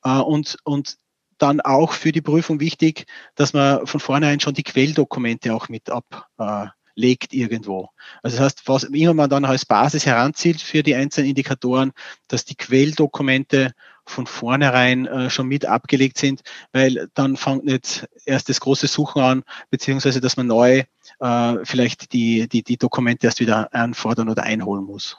Äh, 0.03 0.17
und, 0.17 0.57
und 0.63 0.97
dann 1.37 1.61
auch 1.61 1.91
für 1.91 2.11
die 2.11 2.21
Prüfung 2.21 2.59
wichtig, 2.59 3.05
dass 3.35 3.53
man 3.53 3.85
von 3.85 3.99
vornherein 3.99 4.39
schon 4.39 4.55
die 4.55 4.63
Quelldokumente 4.63 5.53
auch 5.53 5.69
mit 5.69 5.89
ab, 5.91 6.27
äh, 6.39 6.65
legt 6.97 7.33
irgendwo. 7.33 7.89
Also 8.23 8.37
das 8.37 8.45
heißt, 8.45 8.67
was 8.67 8.83
immer 8.83 9.13
man 9.13 9.29
dann 9.29 9.45
als 9.45 9.65
Basis 9.65 10.05
heranzieht 10.05 10.61
für 10.61 10.83
die 10.83 10.95
einzelnen 10.95 11.29
Indikatoren, 11.29 11.93
dass 12.27 12.43
die 12.43 12.55
Quelldokumente 12.55 13.73
von 14.05 14.25
vornherein 14.25 15.05
äh, 15.05 15.29
schon 15.29 15.47
mit 15.47 15.65
abgelegt 15.65 16.17
sind, 16.17 16.41
weil 16.71 17.09
dann 17.13 17.37
fängt 17.37 17.65
nicht 17.65 18.07
erst 18.25 18.49
das 18.49 18.59
große 18.59 18.87
Suchen 18.87 19.21
an, 19.21 19.43
beziehungsweise 19.69 20.21
dass 20.21 20.37
man 20.37 20.47
neu 20.47 20.83
äh, 21.19 21.55
vielleicht 21.63 22.13
die, 22.13 22.47
die, 22.47 22.63
die 22.63 22.77
Dokumente 22.77 23.27
erst 23.27 23.39
wieder 23.39 23.73
anfordern 23.73 24.29
oder 24.29 24.43
einholen 24.43 24.85
muss. 24.85 25.17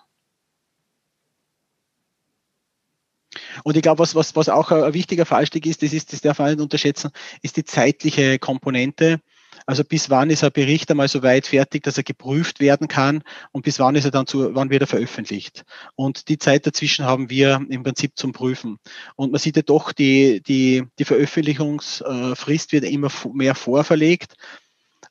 Und 3.63 3.77
ich 3.77 3.83
glaube, 3.83 4.01
was, 4.01 4.15
was, 4.15 4.35
was 4.35 4.49
auch 4.49 4.73
ein 4.73 4.95
wichtiger 4.95 5.27
Fallstieg 5.27 5.67
ist, 5.67 5.83
das 5.83 5.93
ist, 5.93 6.13
das 6.13 6.23
darf 6.23 6.39
man 6.39 6.51
nicht 6.51 6.61
unterschätzen, 6.61 7.11
ist 7.43 7.57
die 7.57 7.65
zeitliche 7.65 8.39
Komponente. 8.39 9.21
Also 9.67 9.85
bis 9.85 10.11
wann 10.11 10.31
ist 10.31 10.45
ein 10.45 10.53
Bericht 10.53 10.91
einmal 10.91 11.09
so 11.09 11.23
weit 11.23 11.47
fertig, 11.47 11.83
dass 11.83 11.97
er 11.97 12.05
geprüft 12.05 12.61
werden 12.61 12.89
kann 12.89 13.23
und 13.53 13.63
bis 13.63 13.79
wann 13.79 13.97
ist 13.97 14.05
er 14.05 14.11
dann 14.11 14.27
zu, 14.27 14.55
wann 14.55 14.71
wird 14.71 14.83
er 14.83 14.87
veröffentlicht. 14.87 15.65
Und 15.95 16.29
die 16.29 16.39
Zeit 16.39 16.67
dazwischen 16.67 17.05
haben 17.05 17.31
wir 17.31 17.65
im 17.69 17.83
Prinzip 17.83 18.13
zum 18.17 18.33
Prüfen. 18.33 18.79
Und 19.17 19.33
man 19.33 19.41
sieht 19.41 19.57
ja 19.57 19.63
doch, 19.63 19.93
die, 19.93 20.43
die, 20.43 20.85
die 20.99 21.05
Veröffentlichungsfrist 21.05 22.73
wird 22.73 22.85
immer 22.85 23.11
mehr 23.33 23.55
vorverlegt. 23.55 24.35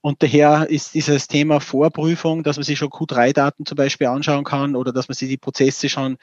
Und 0.02 0.22
daher 0.24 0.70
ist 0.70 0.94
dieses 0.94 1.28
Thema 1.28 1.60
Vorprüfung, 1.60 2.44
dass 2.44 2.58
man 2.58 2.64
sich 2.64 2.78
schon 2.78 2.90
Q3-Daten 2.90 3.66
zum 3.66 3.76
Beispiel 3.76 4.08
anschauen 4.08 4.44
kann 4.44 4.76
oder 4.76 4.94
dass 4.94 5.08
man 5.08 5.16
sich 5.16 5.28
die 5.28 5.38
Prozesse 5.38 5.90
schon 5.90 6.18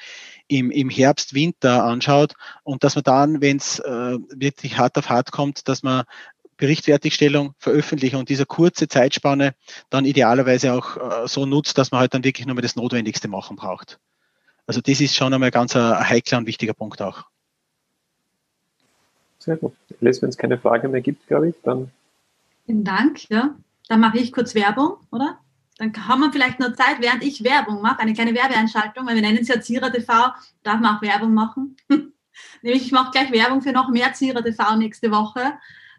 im, 0.49 0.71
im 0.71 0.89
Herbst, 0.89 1.35
Winter 1.35 1.85
anschaut 1.85 2.35
und 2.63 2.85
dass 2.85 2.95
man 2.95 3.05
dann, 3.05 3.41
wenn 3.41 3.57
es 3.57 3.81
äh, 3.81 4.19
wirklich 4.31 4.79
hart 4.79 4.97
auf 4.97 5.09
hart 5.09 5.33
kommt, 5.33 5.69
dass 5.69 5.83
man 5.83 6.05
Berichtfertigstellung, 6.57 7.55
Veröffentlichung 7.59 8.21
und 8.21 8.29
dieser 8.29 8.47
kurze 8.47 8.89
Zeitspanne 8.89 9.55
dann 9.91 10.05
idealerweise 10.05 10.73
auch 10.73 10.97
äh, 10.97 11.29
so 11.29 11.47
nutzt, 11.47 11.79
dass 11.79 11.91
man 11.91 12.01
halt 12.01 12.15
dann 12.15 12.25
wirklich 12.25 12.47
nur 12.47 12.55
mehr 12.55 12.63
das 12.63 12.77
Notwendigste 12.77 13.29
machen 13.29 13.57
braucht. 13.57 13.99
Also 14.67 14.81
das 14.81 15.01
ist 15.01 15.15
schon 15.15 15.33
einmal 15.35 15.51
ganz 15.51 15.77
ein 15.77 16.09
heikler 16.09 16.39
und 16.39 16.47
wichtiger 16.47 16.75
Punkt 16.75 17.03
auch. 17.03 17.25
Sehr 19.39 19.57
gut. 19.57 19.75
Liz, 20.01 20.23
wenn 20.23 20.31
es 20.31 20.39
keine 20.39 20.59
Frage 20.59 20.89
mehr 20.89 21.03
gibt, 21.03 21.27
glaube 21.27 21.51
ich, 21.51 21.55
dann 21.63 21.91
Vielen 22.67 22.85
Dank. 22.85 23.29
Ja. 23.29 23.55
Dann 23.89 24.01
mache 24.01 24.19
ich 24.19 24.33
kurz 24.33 24.55
Werbung, 24.55 24.97
oder? 25.11 25.39
Dann 25.77 25.93
haben 26.09 26.21
wir 26.21 26.33
vielleicht 26.33 26.61
noch 26.61 26.73
Zeit, 26.75 26.97
während 27.01 27.23
ich 27.23 27.45
Werbung 27.45 27.83
mache, 27.83 28.01
eine 28.01 28.15
kleine 28.15 28.35
Werbeeinschaltung, 28.35 29.07
weil 29.07 29.17
wir 29.17 29.23
nennen 29.23 29.39
es 29.41 29.49
ja 29.49 29.61
Zierer 29.61 29.93
TV, 29.93 30.13
darf 30.63 30.81
man 30.81 30.97
auch 30.97 31.03
Werbung 31.03 31.35
machen. 31.35 31.77
Nämlich 32.63 32.87
ich 32.87 32.93
mache 32.93 33.11
gleich 33.11 33.33
Werbung 33.33 33.61
für 33.61 33.73
noch 33.73 33.91
mehr 33.91 34.13
Zierer 34.15 34.43
TV 34.43 34.77
nächste 34.77 35.11
Woche, 35.11 35.55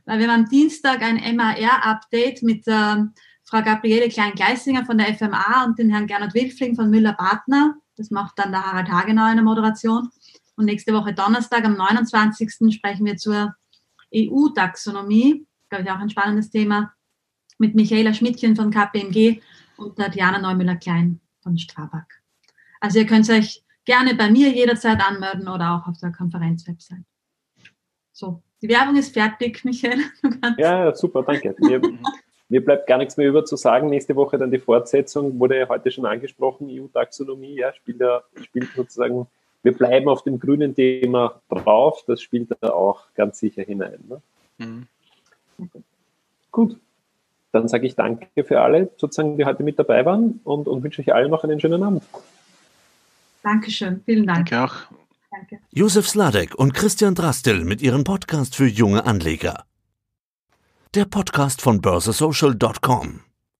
weil 0.06 0.20
wir 0.20 0.28
haben 0.28 0.43
am 0.43 0.49
Dienstag 0.49 1.01
ein 1.01 1.36
MAR-Update 1.36 2.43
mit 2.43 2.68
äh, 2.68 3.03
Frau 3.43 3.62
Gabriele 3.62 4.10
Klein-Gleisinger 4.10 4.86
von 4.86 4.97
der 4.97 5.16
FMA 5.16 5.66
und 5.66 5.78
den 5.78 5.89
Herrn 5.89 6.08
Gernot 6.08 6.34
Wilfling 6.34 6.76
von 6.76 6.89
Müller-Partner. 6.89 7.76
Das 7.95 8.12
macht 8.12 8.39
dann 8.39 8.51
der 8.51 8.66
Harald 8.66 8.89
Hagenau 8.89 9.30
in 9.30 9.36
der 9.36 9.43
Moderation. 9.43 10.10
Und 10.56 10.66
nächste 10.66 10.93
Woche 10.93 11.14
Donnerstag 11.14 11.66
am 11.66 11.76
29. 11.76 12.74
sprechen 12.74 13.06
wir 13.06 13.18
zur 13.18 13.56
EU-Taxonomie 14.14 15.45
glaube 15.70 15.84
ich, 15.84 15.91
auch 15.91 15.99
ein 15.99 16.10
spannendes 16.10 16.49
Thema, 16.49 16.93
mit 17.58 17.76
Michaela 17.76 18.14
Schmidtchen 18.14 18.56
von 18.56 18.72
KPMG 18.72 19.41
und 19.78 19.95
Tatjana 19.97 20.39
Neumüller-Klein 20.39 21.22
von 21.41 21.58
Strabag. 21.58 22.06
Also 22.80 22.99
ihr 22.99 23.06
könnt 23.06 23.30
euch 23.30 23.64
gerne 23.86 24.16
bei 24.16 24.30
mir 24.30 24.53
jederzeit 24.53 25.01
anmelden 25.01 25.47
oder 25.47 25.76
auch 25.76 25.88
auf 25.88 25.97
der 25.99 26.12
Konferenzwebsite. 26.12 27.06
So, 28.12 28.43
die 28.66 28.74
Werbung 28.74 28.95
ist 28.95 29.13
fertig, 29.13 29.63
Michael. 29.63 29.99
Ja, 30.57 30.93
super, 30.95 31.22
danke. 31.22 31.55
Mir, 31.59 31.82
mir, 32.49 32.66
bleibt 32.66 32.88
gar 32.88 32.97
nichts 32.97 33.16
mehr 33.16 33.28
über 33.28 33.45
zu 33.45 33.55
sagen. 33.55 33.89
Nächste 33.89 34.16
Woche 34.16 34.38
dann 34.38 34.49
die 34.49 34.57
Fortsetzung, 34.57 35.39
wurde 35.39 35.59
ja 35.59 35.70
heute 35.70 35.91
schon 35.91 36.05
angesprochen, 36.05 36.68
EU-Taxonomie, 36.70 37.57
ja, 37.57 37.74
spielt, 37.74 37.99
ja, 37.99 38.24
spielt 38.41 38.70
sozusagen, 38.76 39.28
wir 39.61 39.74
bleiben 39.74 40.09
auf 40.09 40.24
dem 40.24 40.39
grünen 40.39 40.74
Thema 40.74 41.41
drauf, 41.49 42.03
das 42.07 42.22
spielt 42.22 42.51
da 42.59 42.70
auch 42.70 43.03
ganz 43.16 43.39
sicher 43.39 43.63
hinein. 43.63 43.99
Ne? 44.07 44.22
Mhm. 44.57 44.88
Gut, 46.51 46.78
dann 47.51 47.68
sage 47.68 47.86
ich 47.86 47.95
danke 47.95 48.43
für 48.43 48.61
alle, 48.61 48.89
sozusagen, 48.97 49.38
die 49.38 49.45
heute 49.45 49.63
mit 49.63 49.78
dabei 49.78 50.05
waren 50.05 50.39
und, 50.43 50.68
und 50.68 50.84
wünsche 50.84 51.01
euch 51.01 51.13
allen 51.13 51.30
noch 51.30 51.43
einen 51.43 51.59
schönen 51.59 51.84
Abend. 51.84 52.03
Dankeschön, 53.43 54.01
vielen 54.05 54.26
Dank. 54.26 54.49
Danke 54.49 54.74
auch. 54.74 55.05
Danke. 55.36 55.60
Josef 55.72 56.08
Sladek 56.08 56.56
und 56.56 56.74
Christian 56.74 57.14
Drastil 57.14 57.66
mit 57.66 57.82
ihrem 57.82 58.06
Podcast 58.06 58.56
für 58.56 58.68
junge 58.68 59.06
Anleger. 59.06 59.66
Der 60.94 61.04
Podcast 61.04 61.62
von 61.62 61.82
börsesocial.com. 61.82 63.24